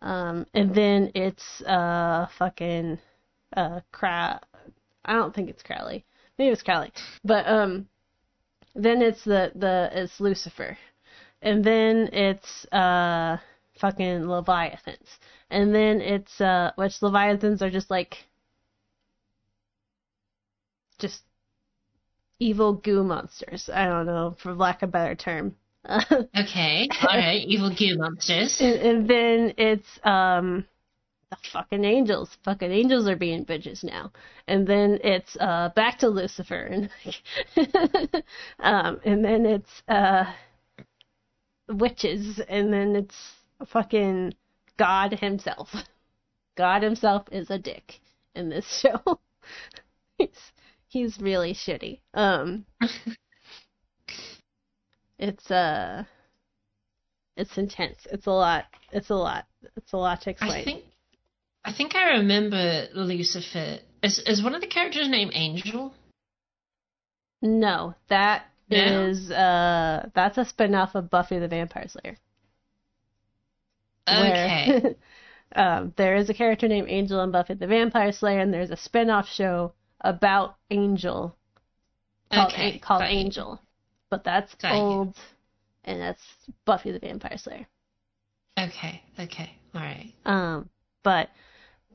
[0.00, 2.98] um, and then it's uh fucking
[3.56, 4.38] uh Crow.
[5.04, 6.04] I don't think it's Crowley.
[6.38, 6.92] Maybe it's Crowley,
[7.24, 7.88] but um,
[8.74, 10.78] then it's the the it's Lucifer,
[11.42, 13.38] and then it's uh
[13.80, 15.18] fucking Leviathans,
[15.50, 18.18] and then it's uh which Leviathans are just like
[20.98, 21.24] just
[22.40, 23.70] evil goo monsters.
[23.72, 25.54] I don't know, for lack of a better term.
[26.36, 26.88] Okay.
[27.08, 27.42] All right.
[27.46, 28.58] Evil goo monsters.
[28.60, 30.66] and, and then it's um
[31.30, 32.36] the fucking angels.
[32.44, 34.12] Fucking angels are being bitches now.
[34.46, 36.90] And then it's uh back to Lucifer and
[38.60, 40.24] um and then it's uh
[41.68, 43.16] witches and then it's
[43.68, 44.34] fucking
[44.76, 45.70] God himself.
[46.56, 48.00] God himself is a dick
[48.34, 49.20] in this show.
[50.18, 50.28] he's
[50.90, 52.00] he's really shitty.
[52.12, 52.66] Um
[55.18, 56.04] it's uh
[57.36, 58.06] it's intense.
[58.10, 58.64] It's a lot.
[58.92, 59.46] It's a lot.
[59.76, 60.60] It's a lot to explain.
[60.60, 60.84] I think.
[61.64, 63.78] I think I remember Lucifer.
[64.02, 65.94] Is is one of the characters named Angel?
[67.42, 69.06] No, that No?
[69.06, 72.18] is uh that's a spin-off of Buffy the Vampire Slayer.
[74.08, 74.80] Okay.
[74.82, 74.94] Where
[75.54, 78.76] um there is a character named Angel in Buffy the Vampire Slayer and there's a
[78.76, 81.36] spin-off show about Angel
[82.32, 83.02] called, Okay, called.
[83.02, 83.60] Angel.
[84.10, 84.80] But that's Got you.
[84.80, 85.16] old
[85.84, 86.22] and that's
[86.64, 87.66] Buffy the Vampire Slayer.
[88.58, 89.02] Okay.
[89.18, 89.50] Okay.
[89.74, 90.12] All right.
[90.24, 90.68] Um,
[91.02, 91.28] but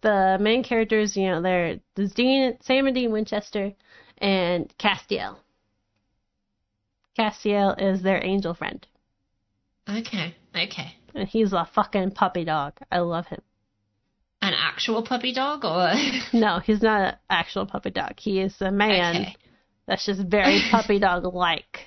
[0.02, 3.74] the main characters, you know, they're there's Dean, Sam and Dean Winchester,
[4.20, 5.38] and Castiel.
[7.18, 8.86] Castiel is their angel friend,
[9.90, 10.36] Okay.
[10.56, 10.96] Okay.
[11.14, 12.74] and he's a fucking puppy dog.
[12.92, 13.42] I love him.
[14.76, 15.94] Actual puppy dog or?
[16.38, 18.20] No, he's not an actual puppy dog.
[18.20, 19.36] He is a man Okay.
[19.88, 21.80] that's just very puppy dog like.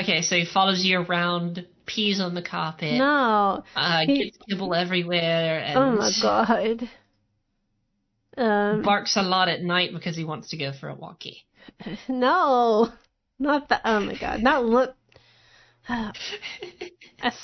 [0.00, 4.74] Okay, so he follows you around, pees on the carpet, No, uh, he- gets kibble
[4.74, 6.88] everywhere, and oh my god.
[8.36, 11.44] Um, barks a lot at night because he wants to go for a walkie.
[12.08, 12.88] no,
[13.38, 13.82] not that.
[13.84, 14.96] Oh my god, not look.
[15.88, 16.12] I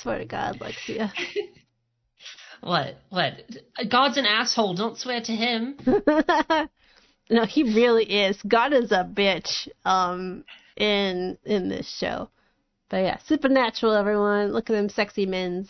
[0.01, 1.11] swear to God, Lexia.
[2.61, 2.95] What?
[3.09, 3.33] What?
[3.89, 4.75] God's an asshole.
[4.75, 5.77] Don't swear to him.
[7.29, 8.39] no, he really is.
[8.47, 9.67] God is a bitch.
[9.83, 10.43] Um,
[10.81, 12.29] in in this show,
[12.89, 13.93] but yeah, supernatural.
[13.93, 15.69] Everyone, look at them sexy men's,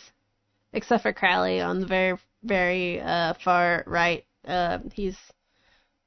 [0.74, 4.26] except for Crowley on the very very uh far right.
[4.48, 5.18] Uh, he's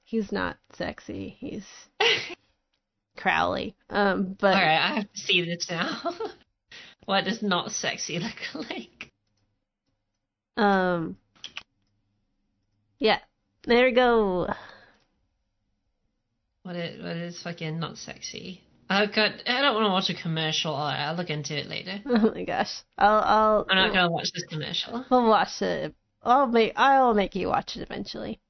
[0.04, 1.36] he's not sexy.
[1.38, 1.66] He's
[3.16, 3.76] Crowley.
[3.90, 6.14] Um, but All right, I have to see this now.
[7.04, 9.12] what does not sexy look like?
[10.56, 11.16] Um,
[12.98, 13.18] yeah,
[13.66, 14.48] there we go.
[16.62, 18.62] What is, what is fucking not sexy?
[18.90, 20.74] Oh god, I don't want to watch a commercial.
[20.74, 22.00] I'll, look into it later.
[22.06, 25.04] Oh my gosh, I'll I'll I'm not gonna watch this commercial.
[25.10, 25.94] we'll watch it.
[26.22, 28.40] I'll make I'll make you watch it eventually.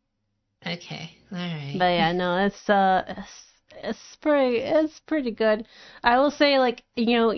[0.66, 1.76] Okay, all right.
[1.78, 3.42] But yeah, no, it's uh, it's,
[3.82, 5.66] it's pretty it's pretty good.
[6.02, 7.32] I will say like you know.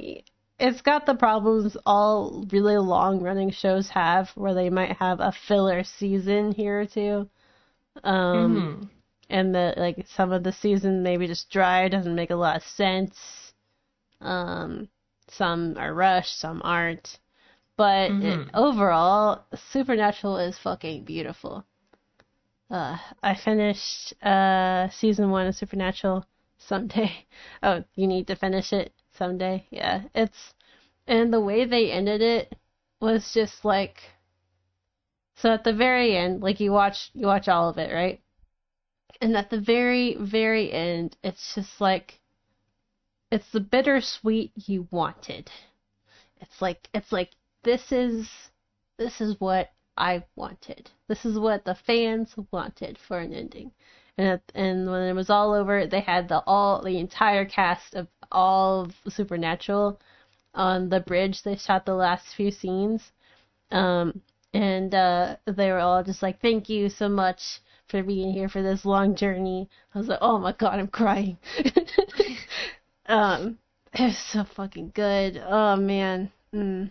[0.59, 5.33] It's got the problems all really long running shows have, where they might have a
[5.33, 7.31] filler season here or two.
[8.05, 8.89] Um, Mhm.
[9.31, 12.63] and the like some of the season maybe just dry doesn't make a lot of
[12.65, 13.53] sense
[14.21, 14.89] um
[15.29, 17.19] some are rushed some aren't
[17.77, 18.51] but it, Mhm.
[18.55, 21.65] overall supernatural is fucking beautiful
[22.71, 26.25] uh i finished uh season one of supernatural
[26.59, 27.27] someday
[27.63, 30.55] oh you need to finish it someday yeah it's
[31.07, 32.57] and the way they ended it
[33.01, 34.03] was just like
[35.37, 38.21] so at the very end like you watch you watch all of it right
[39.21, 42.21] and at the very, very end, it's just like
[43.31, 45.51] it's the bittersweet you wanted.
[46.41, 47.31] It's like it's like
[47.63, 48.29] this is
[48.99, 50.91] this is what I wanted.
[51.09, 53.73] This is what the fans wanted for an ending.
[54.19, 57.95] And at, and when it was all over, they had the all the entire cast
[57.95, 60.01] of all of Supernatural
[60.55, 61.43] on the bridge.
[61.43, 63.13] They shot the last few scenes.
[63.71, 64.23] Um
[64.55, 68.63] and uh they were all just like thank you so much for being here for
[68.63, 69.69] this long journey.
[69.95, 71.39] I was like, oh my god, I'm crying.
[73.07, 73.59] um,
[73.93, 75.43] it was so fucking good.
[75.45, 76.91] Oh man, mm.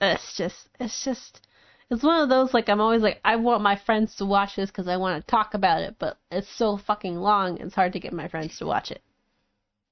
[0.00, 1.45] it's just, it's just,
[1.90, 4.70] it's one of those like I'm always like I want my friends to watch this
[4.70, 7.58] because I want to talk about it, but it's so fucking long.
[7.58, 9.02] It's hard to get my friends to watch it.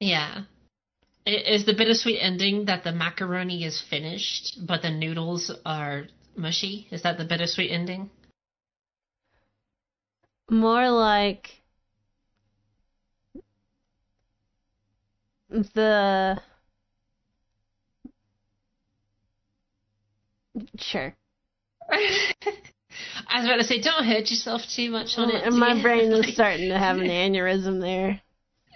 [0.00, 0.42] Yeah.
[1.26, 6.06] I- Is the bittersweet ending that the macaroni is finished, but the noodles are
[6.36, 6.88] mushy?
[6.90, 8.10] Is that the bittersweet ending?
[10.50, 11.62] More like
[15.48, 16.40] the
[20.78, 21.14] sure.
[23.28, 25.44] I was about to say, don't hurt yourself too much on it.
[25.44, 25.82] And my Yeah.
[25.82, 28.20] brain is starting to have an aneurysm there.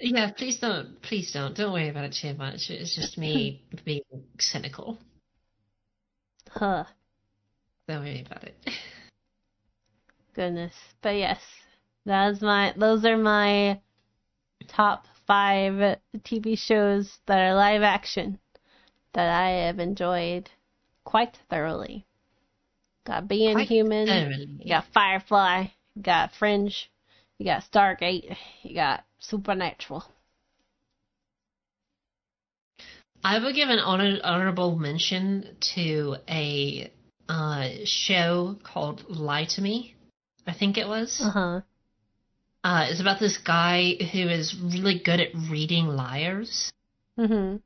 [0.01, 1.01] Yeah, please don't.
[1.03, 1.57] Please don't.
[1.57, 2.71] Don't worry about it too much.
[2.71, 4.03] It's just me being
[4.39, 4.99] cynical.
[6.51, 6.85] Huh.
[7.89, 8.57] Don't worry about it.
[10.35, 10.75] Goodness.
[11.03, 11.41] But yes,
[12.07, 12.75] that's my.
[12.77, 13.81] Those are my
[14.69, 18.39] top five TV shows that are live action
[19.15, 20.49] that I have enjoyed
[21.05, 22.07] quite thoroughly.
[23.09, 24.07] Got Being Quite Human.
[24.07, 24.49] thoroughly.
[24.61, 25.65] You got Firefly.
[25.95, 26.91] You got Fringe.
[27.39, 28.37] You got Stargate.
[28.63, 30.05] You got Supernatural.
[33.25, 36.93] I would give an honor, honorable mention to a
[37.31, 39.97] uh, show called Lie to Me.
[40.47, 41.19] I think it was.
[41.25, 41.61] Uh huh.
[42.63, 46.71] Uh, it's about this guy who is really good at reading liars.
[47.19, 47.63] Mhm.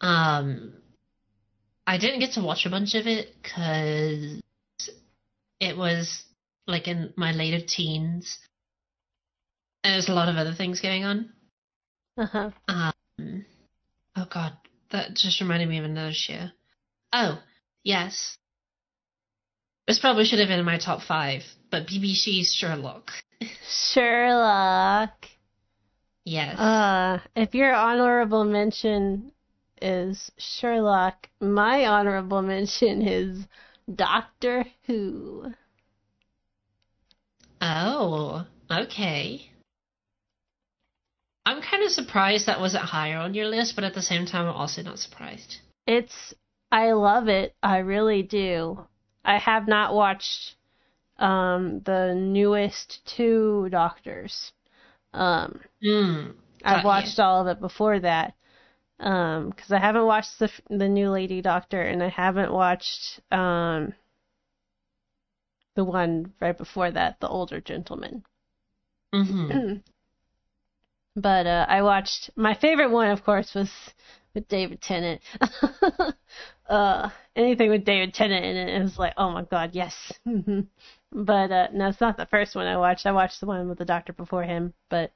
[0.00, 0.74] Um,
[1.86, 4.39] I didn't get to watch a bunch of it because
[5.60, 6.24] it was
[6.66, 8.38] like in my later teens.
[9.84, 11.30] And there's a lot of other things going on.
[12.18, 12.50] Uh huh.
[12.68, 13.44] Um,
[14.16, 14.56] oh god,
[14.90, 16.48] that just reminded me of another show.
[17.12, 17.40] Oh,
[17.82, 18.36] yes.
[19.86, 23.10] This probably should have been in my top five, but BBC's Sherlock.
[23.68, 25.26] Sherlock.
[26.24, 26.58] Yes.
[26.58, 29.32] Uh, if your honorable mention
[29.80, 33.46] is Sherlock, my honorable mention is
[33.94, 35.52] Doctor Who.
[37.60, 39.50] oh, okay.
[41.46, 44.46] I'm kind of surprised that wasn't higher on your list, but at the same time,
[44.46, 45.56] I'm also not surprised.
[45.86, 46.34] It's
[46.70, 47.54] I love it.
[47.62, 48.86] I really do.
[49.24, 50.56] I have not watched
[51.18, 54.52] um the newest two Doctors.
[55.12, 56.30] Um, Hmm.
[56.62, 58.34] I've watched all of it before that.
[59.00, 63.94] Um, because I haven't watched the the new Lady Doctor, and I haven't watched um
[65.74, 68.24] the one right before that, the older gentleman.
[69.12, 69.50] hmm
[71.16, 73.70] But uh, I watched my favorite one, of course, was
[74.34, 75.20] with David Tennant.
[76.68, 80.12] uh, anything with David Tennant in it, it was like, oh my god, yes.
[81.12, 83.06] but uh, no, it's not the first one I watched.
[83.06, 85.12] I watched the one with the doctor before him, but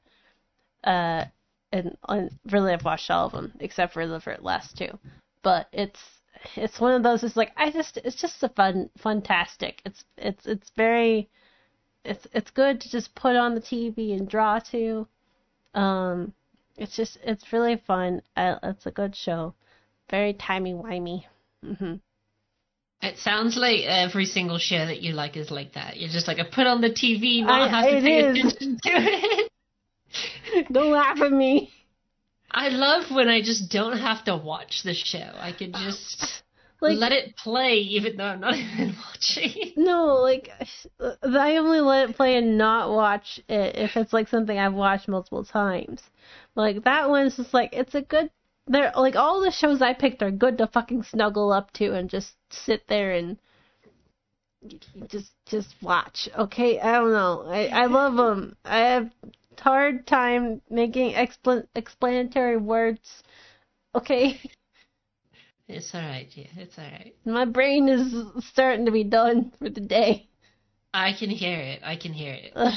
[0.85, 1.27] uh,
[1.74, 4.98] and, and really I've watched all of them except for the last two.
[5.42, 6.01] But it's
[6.55, 7.24] it's one of those.
[7.24, 9.82] It's like I just it's just a fun, fantastic.
[9.84, 11.28] It's it's it's very
[12.05, 15.06] it's it's good to just put on the TV and draw to.
[15.74, 16.32] Um,
[16.76, 18.22] it's just it's really fun.
[18.36, 19.55] I, it's a good show,
[20.10, 21.24] very timey wimey.
[21.62, 21.94] hmm
[23.02, 25.96] It sounds like every single show that you like is like that.
[25.98, 28.38] You're just like, I put on the TV, I- not have to pay is.
[28.38, 29.51] attention to it.
[30.72, 31.70] Don't laugh at me.
[32.50, 35.30] I love when I just don't have to watch the show.
[35.38, 36.44] I can just
[36.80, 39.72] like, let it play even though I'm not even watching.
[39.76, 40.50] No, like
[41.00, 45.08] I only let it play and not watch it if it's like something I've watched
[45.08, 46.00] multiple times.
[46.54, 48.30] Like that one's just like it's a good.
[48.66, 52.08] They're like all the shows I picked are good to fucking snuggle up to and
[52.08, 53.36] just sit there and
[55.08, 56.28] just just watch.
[56.38, 57.44] Okay, I don't know.
[57.48, 58.56] I I love them.
[58.64, 59.10] I have
[59.60, 63.22] hard time making expl- explanatory words.
[63.94, 64.40] Okay.
[65.66, 67.16] It's alright, yeah, it's alright.
[67.24, 68.14] My brain is
[68.44, 70.28] starting to be done for the day.
[70.93, 71.81] I can hear it.
[71.82, 72.52] I can hear it.
[72.55, 72.74] Ugh.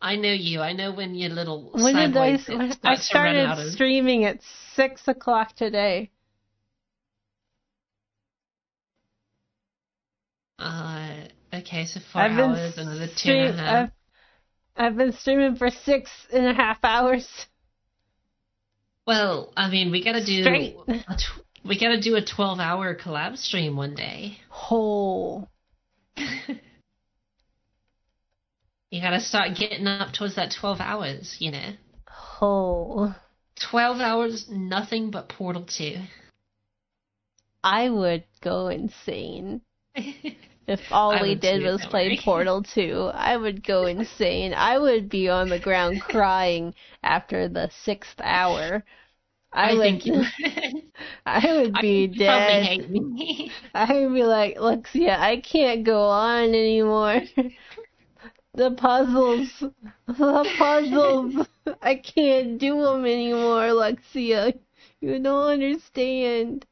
[0.00, 0.60] I know you.
[0.60, 2.38] I know when your little when did I,
[2.84, 4.40] I started streaming at
[4.74, 6.10] six o'clock today.
[10.58, 13.88] Uh, okay, so 4 I've hours, another two stream- and a half.
[13.88, 13.90] I've,
[14.76, 17.46] I've been streaming for six and a half hours.
[19.06, 20.76] Well, I mean, we gotta do Straight.
[20.86, 24.38] Tw- we gotta do a twelve-hour collab stream one day.
[24.70, 25.48] Oh.
[26.16, 26.58] you
[29.00, 31.70] gotta start getting up towards that twelve hours, you know.
[32.40, 33.14] Oh.
[33.70, 35.96] Twelve hours, nothing but Portal Two.
[37.64, 39.62] I would go insane.
[40.66, 42.16] If all we did was play.
[42.22, 44.52] Portal 2, I would go insane.
[44.52, 48.82] I would be on the ground crying after the sixth hour.
[49.52, 50.24] I, I would, think you
[51.26, 52.90] I would be I dead.
[53.74, 57.22] I would be like, Lexia, I can't go on anymore.
[58.54, 59.62] the puzzles,
[60.06, 61.46] the puzzles,
[61.80, 64.58] I can't do them anymore, Lexia.
[65.00, 66.66] You don't understand.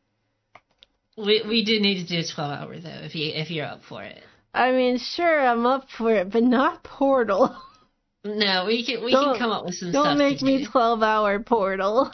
[1.17, 3.83] We we do need to do a twelve hour though, if you if you're up
[3.89, 4.23] for it.
[4.53, 7.57] I mean, sure, I'm up for it, but not Portal.
[8.25, 10.17] No, we can we don't, can come up with some don't stuff.
[10.17, 10.71] Don't make me do.
[10.71, 12.11] twelve hour Portal.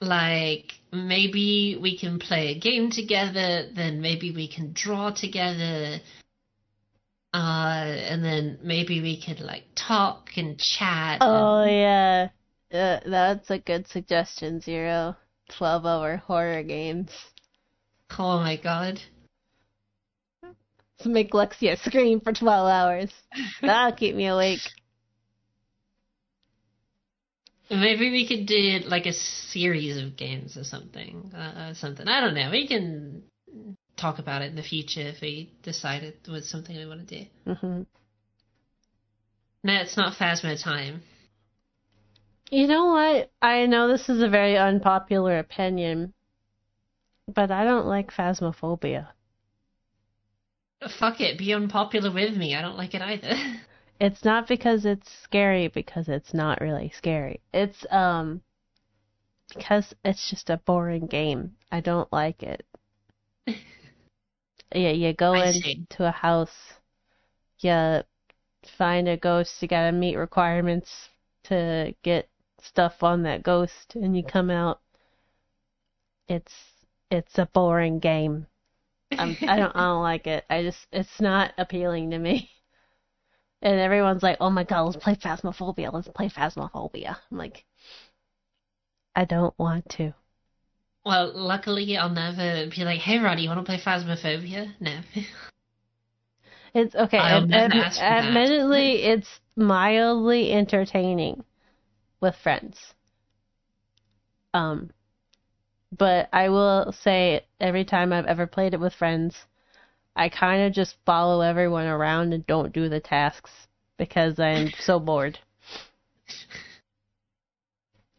[0.00, 6.00] Like maybe we can play a game together, then maybe we can draw together.
[7.32, 11.18] Uh, and then maybe we could like talk and chat.
[11.20, 11.70] Oh and...
[11.70, 12.28] yeah,
[12.72, 14.60] uh, that's a good suggestion.
[14.60, 15.16] Zero.
[15.56, 17.10] 12 hour horror games.
[18.18, 19.00] Oh my god.
[20.42, 23.12] Let's make Lexia scream for 12 hours.
[23.62, 24.60] That'll keep me awake.
[27.70, 31.32] Maybe we could do like a series of games or something.
[31.34, 32.08] Uh, something.
[32.08, 32.50] I don't know.
[32.50, 33.22] We can
[33.96, 37.18] talk about it in the future if we decide it was something we want to
[37.18, 37.26] do.
[37.46, 37.82] Mm-hmm.
[39.64, 41.02] No, it's not Phasmo time.
[42.50, 43.30] You know what?
[43.42, 46.14] I know this is a very unpopular opinion,
[47.28, 49.08] but I don't like phasmophobia.
[50.98, 52.54] Fuck it, be unpopular with me.
[52.54, 53.34] I don't like it either.
[54.00, 57.40] It's not because it's scary because it's not really scary.
[57.52, 58.42] It's um
[59.52, 61.56] because it's just a boring game.
[61.72, 62.64] I don't like it.
[63.46, 66.74] yeah, you go into a house,
[67.58, 68.02] you
[68.76, 71.08] find a ghost, you gotta meet requirements
[71.44, 72.28] to get
[72.62, 74.80] stuff on that ghost, and you come out.
[76.28, 76.54] It's
[77.10, 78.46] it's a boring game.
[79.12, 80.44] I'm, I don't I don't like it.
[80.50, 82.50] I just it's not appealing to me.
[83.60, 85.92] And everyone's like, "Oh my god, let's play Phasmophobia.
[85.92, 87.64] Let's play Phasmophobia." I'm like,
[89.16, 90.14] I don't want to.
[91.04, 95.00] Well, luckily I'll never be like, "Hey, Roddy, you want to play Phasmophobia?" No.
[96.74, 97.18] It's okay.
[97.18, 101.42] Ad- ad- admittedly, it's mildly entertaining
[102.20, 102.94] with friends.
[104.52, 104.90] Um,
[105.96, 109.36] but I will say every time I've ever played it with friends,
[110.14, 113.50] I kind of just follow everyone around and don't do the tasks
[113.96, 115.38] because I'm so bored.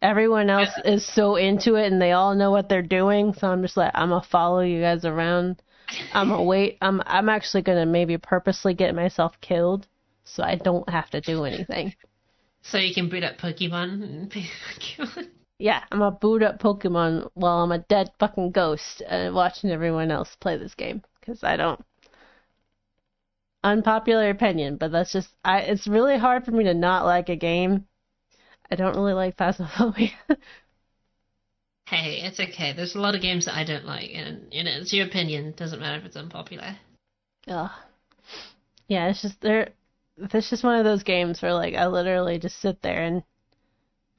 [0.02, 3.62] Everyone else is so into it and they all know what they're doing, so I'm
[3.62, 5.62] just like I'm gonna follow you guys around.
[6.14, 6.78] I'm gonna wait.
[6.82, 9.88] I'm I'm actually gonna maybe purposely get myself killed
[10.24, 11.96] so I don't have to do anything.
[12.62, 14.32] So you can boot up Pokemon and
[14.80, 15.30] Pokemon.
[15.60, 20.10] Yeah, I'm a boot up Pokemon while I'm a dead fucking ghost and watching everyone
[20.10, 21.84] else play this game because I don't.
[23.62, 25.60] Unpopular opinion, but that's just I.
[25.60, 27.88] It's really hard for me to not like a game.
[28.72, 30.12] I don't really like Phasmophobia.
[31.88, 32.72] hey, it's okay.
[32.72, 35.48] There's a lot of games that I don't like, and you know, it's your opinion.
[35.48, 36.78] It doesn't matter if it's unpopular.
[37.50, 37.72] Ugh.
[38.88, 39.72] Yeah, it's just there.
[40.16, 43.24] It's just one of those games where like I literally just sit there and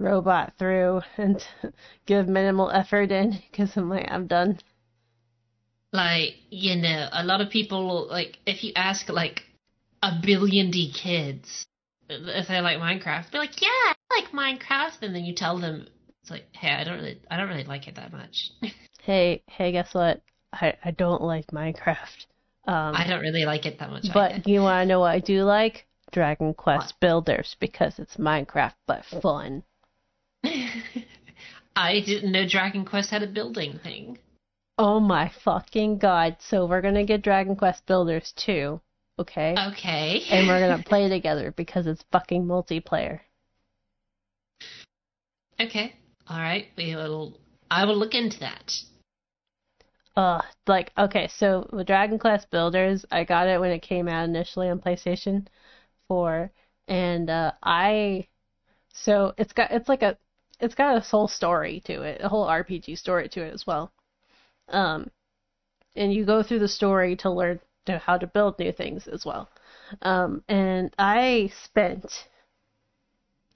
[0.01, 1.45] robot through and
[2.07, 4.59] give minimal effort in because I'm like I'm done.
[5.93, 9.43] Like you know, a lot of people like if you ask like
[10.03, 11.67] a billion D kids
[12.11, 15.87] if they like Minecraft, they're like, yeah, I like Minecraft, and then you tell them
[16.23, 18.51] It's like, hey, I don't really, I don't really like it that much.
[19.03, 20.21] Hey, hey, guess what?
[20.53, 22.27] I, I don't like Minecraft.
[22.67, 24.09] Um, I don't really like it that much.
[24.13, 24.43] but either.
[24.51, 25.87] you want to know what I do like?
[26.13, 29.63] Dragon Quest Builders because it's Minecraft but fun.
[31.77, 34.19] I didn't know Dragon Quest had a building thing.
[34.79, 36.37] Oh my fucking god!
[36.41, 38.81] So we're gonna get Dragon Quest Builders too,
[39.19, 39.55] okay?
[39.73, 40.23] Okay.
[40.31, 43.21] and we're gonna play together because it's fucking multiplayer.
[45.61, 45.95] okay.
[46.29, 46.67] All right.
[46.77, 47.39] We will.
[47.71, 48.75] I will look into that.
[50.17, 54.25] Uh, like okay, so with Dragon Quest Builders, I got it when it came out
[54.29, 55.47] initially on PlayStation
[56.09, 56.51] 4,
[56.89, 58.29] and uh, I,
[58.93, 60.19] so it's got it's like a
[60.61, 63.93] it's got a whole story to it, a whole RPG story to it as well.
[64.69, 65.11] Um,
[65.97, 69.25] and you go through the story to learn to how to build new things as
[69.25, 69.49] well.
[70.03, 72.29] Um, and I spent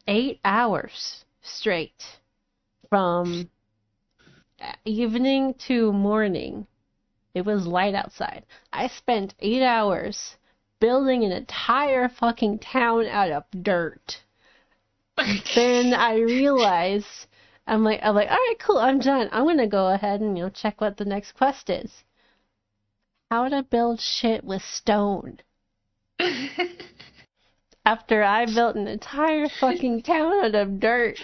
[0.08, 2.02] eight hours straight
[2.88, 3.48] from
[4.84, 6.66] evening to morning.
[7.34, 8.44] It was light outside.
[8.72, 10.36] I spent eight hours
[10.80, 14.23] building an entire fucking town out of dirt.
[15.54, 17.26] then I realized
[17.66, 19.28] I'm like I'm like, all right, cool, I'm done.
[19.32, 22.04] I'm gonna go ahead and you know check what the next quest is.
[23.30, 25.38] How to build shit with stone.
[27.86, 31.18] After I built an entire fucking town out of dirt.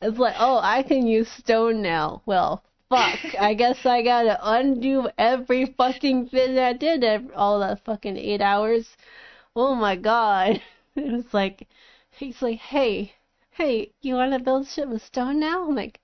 [0.00, 2.22] It's like, oh, I can use stone now.
[2.26, 3.18] Well, fuck.
[3.38, 8.96] I guess I gotta undo every fucking thing I did all that fucking eight hours.
[9.56, 10.60] Oh my god.
[10.96, 11.66] It was like,
[12.18, 13.14] he's like, hey,
[13.50, 15.66] hey, you wanna build shit with stone now?
[15.68, 16.00] I'm like,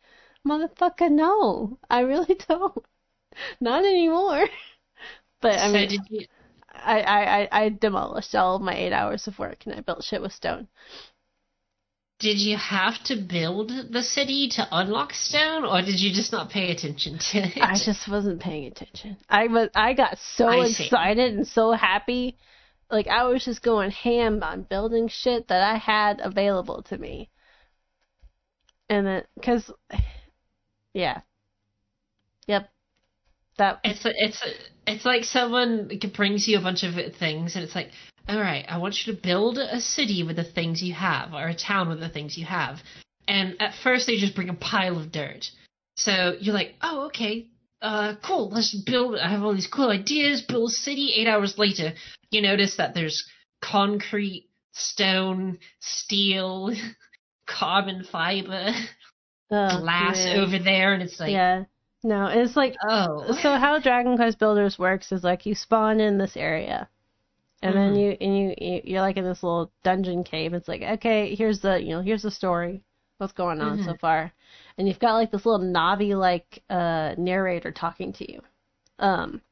[0.47, 1.78] motherfucker, no.
[1.89, 2.85] I really don't.
[3.61, 4.47] Not anymore.
[5.43, 6.27] But I so mean, did you?
[6.70, 10.05] I, I, I, I demolished all of my eight hours of work and I built
[10.05, 10.69] shit with stone.
[12.19, 16.51] Did you have to build the city to unlock stone, or did you just not
[16.51, 17.57] pay attention to it?
[17.57, 19.16] I just wasn't paying attention.
[19.31, 22.37] I was I got so I excited and so happy.
[22.91, 27.31] Like I was just going ham on building shit that I had available to me.
[28.89, 29.71] And then cuz
[30.93, 31.21] yeah.
[32.47, 32.71] Yep.
[33.59, 34.43] That It's it's
[34.87, 37.90] it's like someone brings you a bunch of things, and it's like,
[38.29, 41.47] all right, I want you to build a city with the things you have, or
[41.47, 42.79] a town with the things you have.
[43.29, 45.51] And at first, they just bring a pile of dirt.
[45.97, 47.47] So you're like, oh, okay,
[47.83, 48.51] uh, cool.
[48.51, 49.17] Let's build.
[49.19, 50.43] I have all these cool ideas.
[50.43, 51.13] Build a city.
[51.17, 51.93] Eight hours later,
[52.31, 53.25] you notice that there's
[53.63, 56.73] concrete, stone, steel,
[57.47, 58.73] carbon fiber,
[59.51, 61.65] oh, glass over there, and it's like, yeah.
[62.03, 66.17] No, it's like oh, so how Dragon Quest Builders works is like you spawn in
[66.17, 66.89] this area,
[67.63, 68.01] and then Mhm.
[68.01, 70.55] you and you you- you're like in this little dungeon cave.
[70.55, 72.83] It's like okay, here's the you know here's the story,
[73.19, 74.33] what's going on so far,
[74.81, 78.43] and you've got like this little Navi like uh narrator talking to you.
[79.01, 79.43] Um,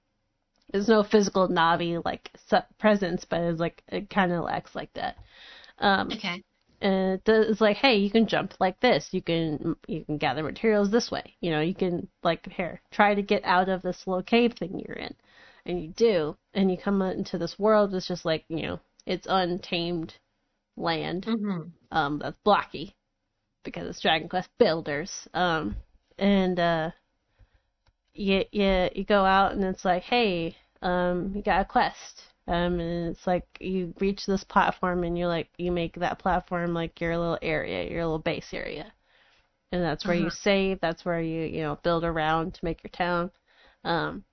[0.73, 2.31] there's no physical Navi like
[2.79, 5.19] presence, but it's like it kind of acts like that.
[5.79, 6.43] Um, okay.
[6.81, 9.09] and it does- it's like, hey, you can jump like this.
[9.13, 11.37] You can you can gather materials this way.
[11.41, 14.81] You know, you can like here try to get out of this little cave thing
[14.81, 15.15] you're in,
[15.67, 19.27] and you do, and you come into this world that's just like you know it's
[19.31, 20.15] untamed
[20.77, 22.95] land hmm um that's blocky
[23.65, 25.29] because it's Dragon Quest Builders.
[25.35, 25.77] Um,
[26.19, 26.91] and uh,
[28.15, 32.23] you you you go out and it's like, hey, um, you got a quest.
[32.47, 36.75] Um, and it's like you reach this platform and you're like you make that platform
[36.75, 38.93] like your little area, your little base area,
[39.73, 40.31] and that's where you Uh-huh.
[40.31, 40.81] save.
[40.81, 43.31] That's where you you know build around to make your town,
[43.85, 44.25] um,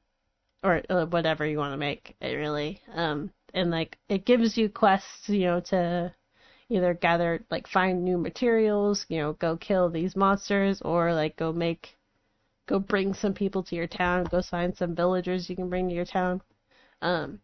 [0.63, 2.81] or uh, whatever you want to make it really.
[2.93, 6.13] Um, and like it gives you quests, you know, to
[6.69, 11.53] either gather like find new materials, you know, go kill these monsters, or like go
[11.53, 11.95] make
[12.67, 15.95] go bring some people to your town, go find some villagers you can bring to
[15.95, 16.41] your town.
[17.01, 17.39] Um,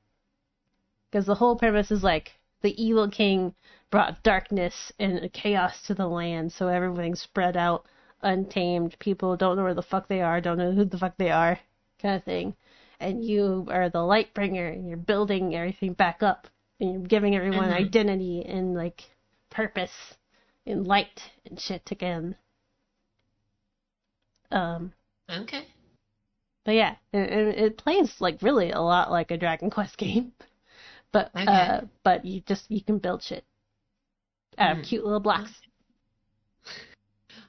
[1.11, 3.53] because the whole premise is like the evil king
[3.89, 7.85] brought darkness and chaos to the land, so everything's spread out,
[8.21, 8.97] untamed.
[8.99, 11.59] People don't know where the fuck they are, don't know who the fuck they are,
[12.01, 12.55] kind of thing.
[12.99, 16.47] And you are the light bringer, and you're building everything back up,
[16.81, 17.73] and you're giving everyone Mhm.
[17.85, 19.03] identity and like
[19.49, 20.15] purpose
[20.65, 22.35] and light and shit again.
[24.51, 24.91] Um,
[25.29, 25.65] Okay.
[26.65, 30.33] but yeah, and, and it plays like really a lot like a Dragon Quest game,
[31.11, 31.47] but Okay.
[31.47, 33.45] uh, but you just you can build shit
[34.57, 34.87] out of Mhm.
[34.89, 35.51] cute little blocks.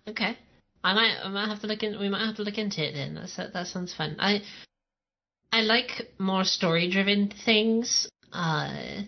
[0.06, 0.36] Okay.
[0.84, 2.92] I might I might have to look in we might have to look into it
[2.92, 3.14] then.
[3.14, 4.16] That's, that that sounds fun.
[4.18, 4.42] I
[5.52, 8.08] I like more story driven things.
[8.32, 9.02] Uh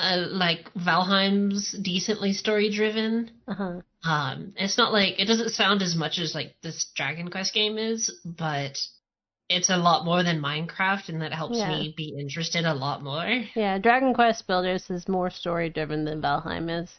[0.00, 3.30] uh, like Valheim's decently story driven.
[3.46, 3.80] Uh-huh.
[4.02, 7.76] Um, it's not like it doesn't sound as much as like this Dragon Quest game
[7.78, 8.78] is, but
[9.48, 11.68] it's a lot more than Minecraft, and that helps Yeah.
[11.78, 13.44] me be interested a lot more.
[13.54, 16.90] Yeah, Dragon Quest Builders is more story driven than Valheim is.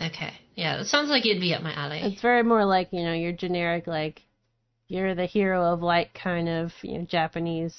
[0.00, 2.00] Okay, yeah, that sounds like it'd be up my alley.
[2.00, 4.22] It's very more like, you know, your generic like
[4.88, 7.76] you're the hero of light kind of, you know, Japanese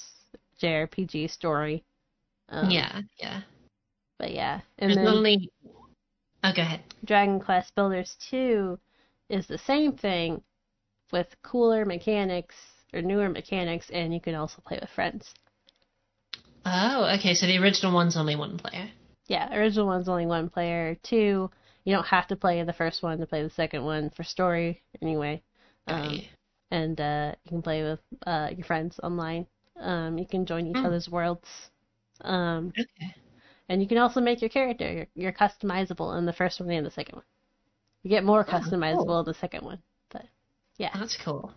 [0.62, 1.82] JRPG story.
[2.48, 3.42] Um, yeah, yeah.
[4.20, 4.60] But yeah.
[4.78, 5.26] And There's.
[6.44, 6.80] Oh, go ahead.
[7.04, 8.78] Dragon Quest Builders 2
[9.30, 10.42] is the same thing
[11.12, 12.54] with cooler mechanics
[12.92, 15.34] or newer mechanics and you can also play with friends.
[16.66, 17.34] Oh, okay.
[17.34, 18.90] So the original one's only one player.
[19.28, 20.96] Yeah, original one's only one player.
[21.02, 21.50] Two,
[21.84, 24.82] you don't have to play the first one to play the second one for story
[25.00, 25.42] anyway.
[25.86, 26.28] Um, Right.
[26.70, 29.46] and uh, you can play with uh, your friends online.
[29.80, 30.86] Um, you can join each Hmm.
[30.86, 31.48] other's worlds.
[32.22, 33.14] Um, Okay.
[33.70, 34.92] And you can also make your character.
[34.92, 37.24] You're, you're customizable in the first one and the second one.
[38.02, 39.20] You get more Oh, customizable cool.
[39.20, 39.78] in the second one.
[40.10, 40.24] But
[40.76, 41.54] yeah, That's cool.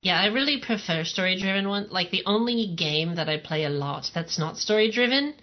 [0.00, 1.88] Yeah, I really prefer story driven one.
[1.90, 5.34] Like the only game that I play a lot that's not story driven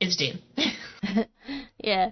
[0.00, 0.38] is Doom.
[1.78, 2.10] yeah.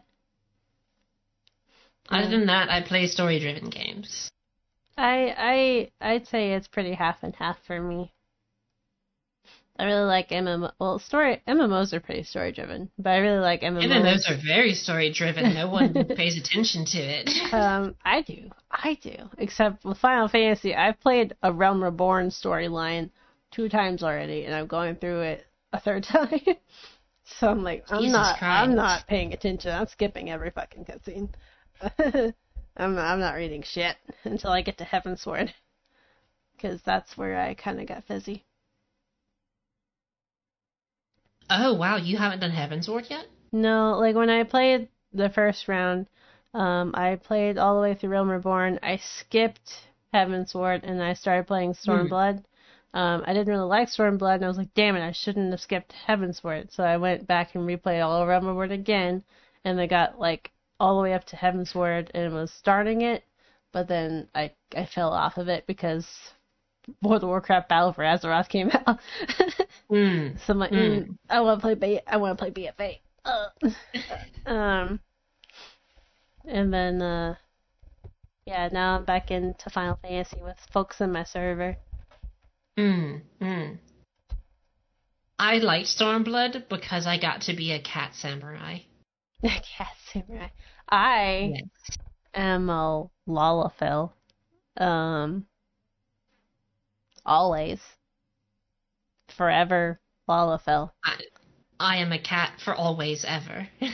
[2.10, 4.30] Other than that, I play story driven games.
[4.96, 8.13] I I I'd say it's pretty half and half for me.
[9.76, 10.70] I really like MMO.
[10.78, 13.86] Well, story MMOs are pretty story driven, but I really like MMOs.
[13.86, 15.52] MMOs are very story driven.
[15.52, 17.52] No one pays attention to it.
[17.52, 19.16] Um, I do, I do.
[19.36, 23.10] Except with Final Fantasy, I've played a Realm Reborn storyline
[23.50, 26.40] two times already, and I'm going through it a third time.
[27.24, 29.72] so I'm like, I'm Jesus not, I'm not paying attention.
[29.72, 31.30] I'm skipping every fucking cutscene.
[32.76, 35.52] I'm I'm not reading shit until I get to Heavensward,
[36.56, 38.44] because that's where I kind of got fizzy.
[41.48, 43.26] Oh wow, you haven't done Heavensward yet?
[43.52, 46.06] No, like when I played the first round,
[46.52, 48.78] um, I played all the way through Realm Reborn.
[48.82, 52.44] I skipped Heavensward and I started playing Stormblood.
[52.92, 55.60] Um, I didn't really like Stormblood and I was like, damn it, I shouldn't have
[55.62, 56.70] skipped Heavensward.
[56.72, 59.24] So I went back and replayed all of Realm Reborn again
[59.64, 63.24] and I got like all the way up to Heavensward and was starting it,
[63.72, 66.34] but then I I fell off of it because
[67.02, 68.98] World of Warcraft Battle for Azeroth came out.
[69.90, 70.38] Mm.
[70.46, 71.06] So I'm like, Mm.
[71.08, 72.98] mm, I want to play B- I want to play BFA.
[73.24, 74.50] Uh.
[74.50, 75.00] um,
[76.46, 77.34] and then uh,
[78.46, 81.76] yeah, now I'm back into Final Fantasy with folks in my server.
[82.78, 83.22] Mm.
[83.40, 83.78] Mm.
[85.38, 88.78] I liked Stormblood because I got to be a cat samurai.
[89.44, 90.48] A cat Samurai.
[90.88, 91.98] I Yes.
[92.34, 94.12] am a Lalafell.
[94.78, 95.46] Um,
[97.24, 97.80] always,
[99.36, 100.90] forever Lalafell.
[101.04, 101.16] I,
[101.80, 103.68] I am a cat for always ever.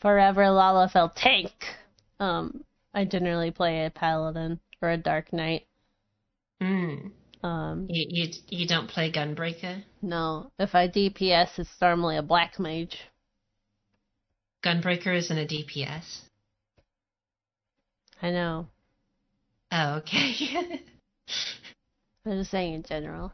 [0.00, 1.52] Forever Lalafell tank.
[2.18, 5.66] Um, I generally play a paladin or a dark knight.
[6.60, 7.12] mm.
[7.44, 9.82] Um, You, you you don't play Gunbreaker?
[10.00, 12.98] no, if I DPS, it's normally a black mage.
[14.64, 16.22] Gunbreaker isn't a DPS.
[18.20, 18.68] I know.
[19.72, 20.80] Oh, okay.
[22.24, 23.32] I'm just saying in general.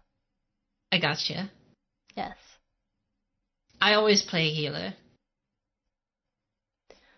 [0.90, 1.50] I gotcha.
[2.16, 2.36] Yes.
[3.80, 4.94] I always play healer.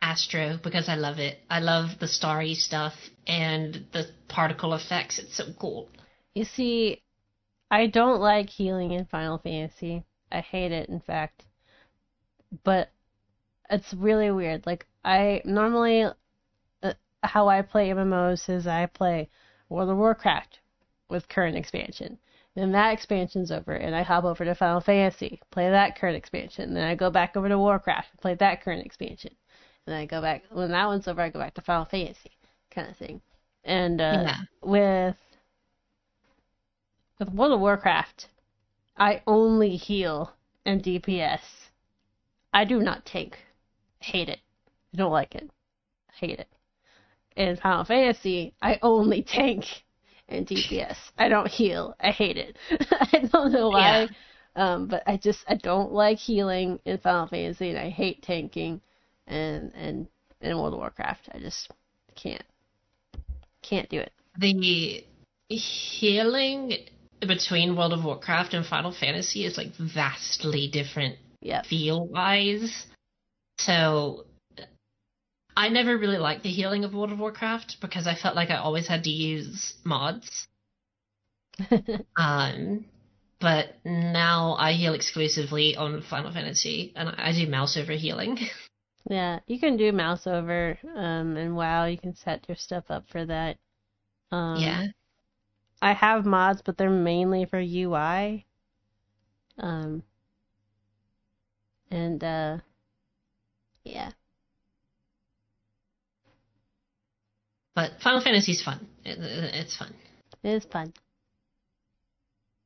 [0.02, 1.38] Astro, because I love it.
[1.48, 2.94] I love the starry stuff
[3.26, 5.18] and the particle effects.
[5.18, 5.88] It's so cool.
[6.34, 7.02] You see,
[7.70, 10.04] I don't like healing in Final Fantasy.
[10.32, 11.44] I hate it, in fact.
[12.64, 12.90] But
[13.68, 14.66] it's really weird.
[14.66, 16.04] Like, I normally,
[16.82, 16.92] uh,
[17.22, 19.28] how I play MMOs is I play
[19.68, 20.58] World of Warcraft
[21.10, 22.18] with current expansion.
[22.54, 26.74] Then that expansion's over, and I hop over to Final Fantasy, play that current expansion.
[26.74, 29.34] Then I go back over to Warcraft, play that current expansion.
[29.86, 32.32] And I go back, when that one's over, I go back to Final Fantasy,
[32.70, 33.20] kind of thing.
[33.64, 34.36] And uh, Yeah.
[34.62, 35.16] with
[37.18, 38.28] with World of Warcraft,
[38.96, 41.70] I only heal and DPS.
[42.52, 43.38] I do not tank.
[44.00, 44.40] Hate it.
[44.92, 45.50] I don't like it.
[46.14, 46.48] Hate it.
[47.36, 49.84] In Final Fantasy, I only tank
[50.30, 50.96] and DPS.
[51.18, 51.94] I don't heal.
[52.00, 52.56] I hate it.
[52.90, 54.08] I don't know why.
[54.56, 58.80] Um, but I just I don't like healing in Final Fantasy and I hate tanking
[59.26, 60.08] and and
[60.40, 61.28] in World of Warcraft.
[61.32, 61.70] I just
[62.14, 62.42] can't
[63.62, 64.12] can't do it.
[64.38, 65.04] The
[65.48, 66.72] healing
[67.20, 71.66] between World of Warcraft and Final Fantasy is like vastly different Yep.
[71.66, 72.86] feel wise.
[73.58, 74.26] So
[75.56, 78.56] I never really liked the healing of World of Warcraft because I felt like I
[78.56, 80.48] always had to use mods.
[82.16, 82.86] Um,
[83.40, 88.38] but now I heal exclusively on Final Fantasy, and I do mouse over healing.
[89.08, 91.86] Yeah, you can do mouse over, um, and WoW.
[91.86, 93.56] You can set your stuff up for that.
[94.30, 94.86] Um, yeah.
[95.80, 98.46] I have mods, but they're mainly for UI.
[99.58, 100.02] Um,
[101.90, 102.58] and uh,
[103.84, 104.10] yeah,
[107.80, 108.86] But Final Fantasy's fun.
[109.06, 109.16] It,
[109.54, 109.94] it's fun.
[110.42, 110.92] it is fun.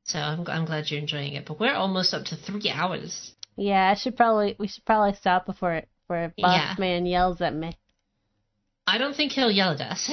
[0.03, 1.45] So I'm, I'm glad you're enjoying it.
[1.45, 3.31] But we're almost up to three hours.
[3.55, 6.75] Yeah, I should probably we should probably stop before before boss Yeah.
[6.77, 7.77] man yells at me.
[8.85, 10.11] I don't think he'll yell at us.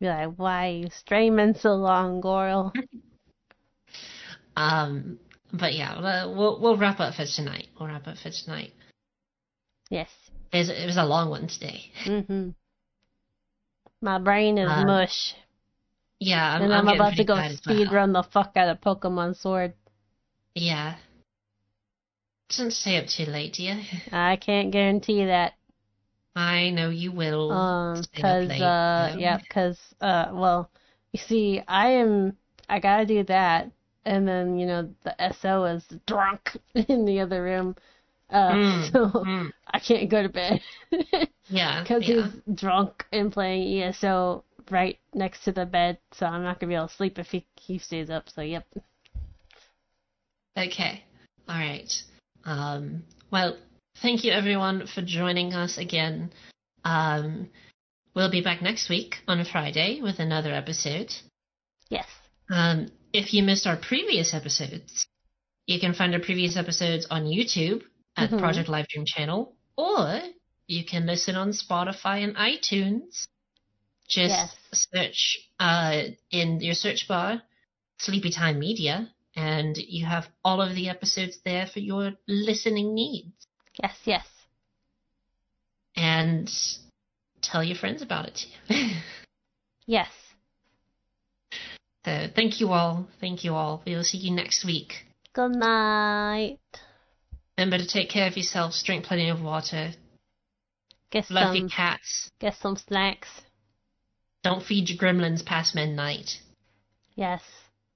[0.00, 2.74] Be like, why are you streaming so long, Goral?
[4.56, 5.18] um,
[5.50, 7.68] but yeah, we'll- we'll we'll wrap up for tonight.
[7.78, 8.74] We'll wrap up for tonight.
[9.88, 10.10] yes.
[10.52, 11.84] It was, it was a long one today.
[12.04, 12.54] Mhm.
[14.02, 15.34] My brain is Um, mush,
[16.20, 17.94] Yeah, I'm, and I'm, getting about to go speed well.
[17.94, 19.74] run the fuck out of Pokemon Sword.
[20.54, 20.96] Yeah.
[22.56, 23.82] Don't stay up too late, do you?
[24.12, 25.54] I can't guarantee that.
[26.34, 27.52] I know you will.
[27.52, 30.70] Um, cause, late, uh, yeah, cause, uh, well,
[31.12, 32.36] you see, I am,
[32.68, 33.70] I gotta do that,
[34.04, 37.76] and then, you know, the SO is drunk in the other room,
[38.30, 40.60] uh, Mm, so mm, I can't go to bed.
[41.48, 41.84] yeah.
[41.84, 42.26] Cause yeah.
[42.26, 46.76] he's drunk and playing ESO right next to the bed, so I'm not gonna be
[46.76, 48.66] able to sleep if he, he stays up, so yep.
[50.56, 51.04] Okay.
[51.48, 51.92] All right.
[52.44, 53.56] Um, well,
[54.02, 56.30] thank you everyone for joining us again.
[56.84, 57.50] Um,
[58.14, 61.12] we'll be back next week on Friday with another episode.
[61.88, 62.06] Yes.
[62.50, 65.06] Um, if you missed our previous episodes,
[65.66, 67.82] you can find our previous episodes on YouTube
[68.20, 68.38] at Mhm.
[68.38, 70.22] Project Livestream channel, or
[70.66, 73.26] you can listen on Spotify and iTunes.
[74.08, 74.56] Just Yes.
[74.72, 77.42] search uh, in your search bar
[77.98, 83.46] Sleepy Time Media, and you have all of the episodes there for your listening needs.
[83.82, 84.26] Yes, yes.
[85.96, 86.50] And
[87.42, 88.48] tell your friends about it too.
[89.86, 90.10] Yes.
[92.04, 93.08] so thank you all.
[93.20, 93.82] Thank you all.
[93.84, 95.04] We will see you next week.
[95.32, 96.58] Good night.
[97.60, 99.90] Remember to take care of yourselves, drink plenty of water,
[101.10, 103.28] Get love some, your cats, get some snacks.
[104.42, 106.38] don't feed your gremlins past midnight.
[107.16, 107.42] Yes.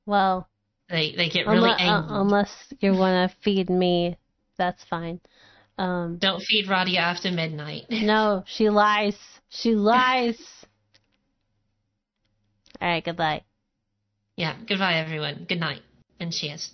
[0.04, 0.50] Well,
[0.90, 2.14] They they get really unless, angry.
[2.14, 4.18] unless you wanna feed me,
[4.58, 5.18] that's fine.
[5.78, 7.84] Um, don't feed Radia after midnight.
[7.90, 9.16] no, she lies.
[9.48, 10.36] She lies.
[12.82, 13.02] All right.
[13.02, 13.44] Goodbye.
[14.36, 15.46] yeah, goodbye everyone.
[15.48, 15.80] Good night
[16.20, 16.70] and cheers.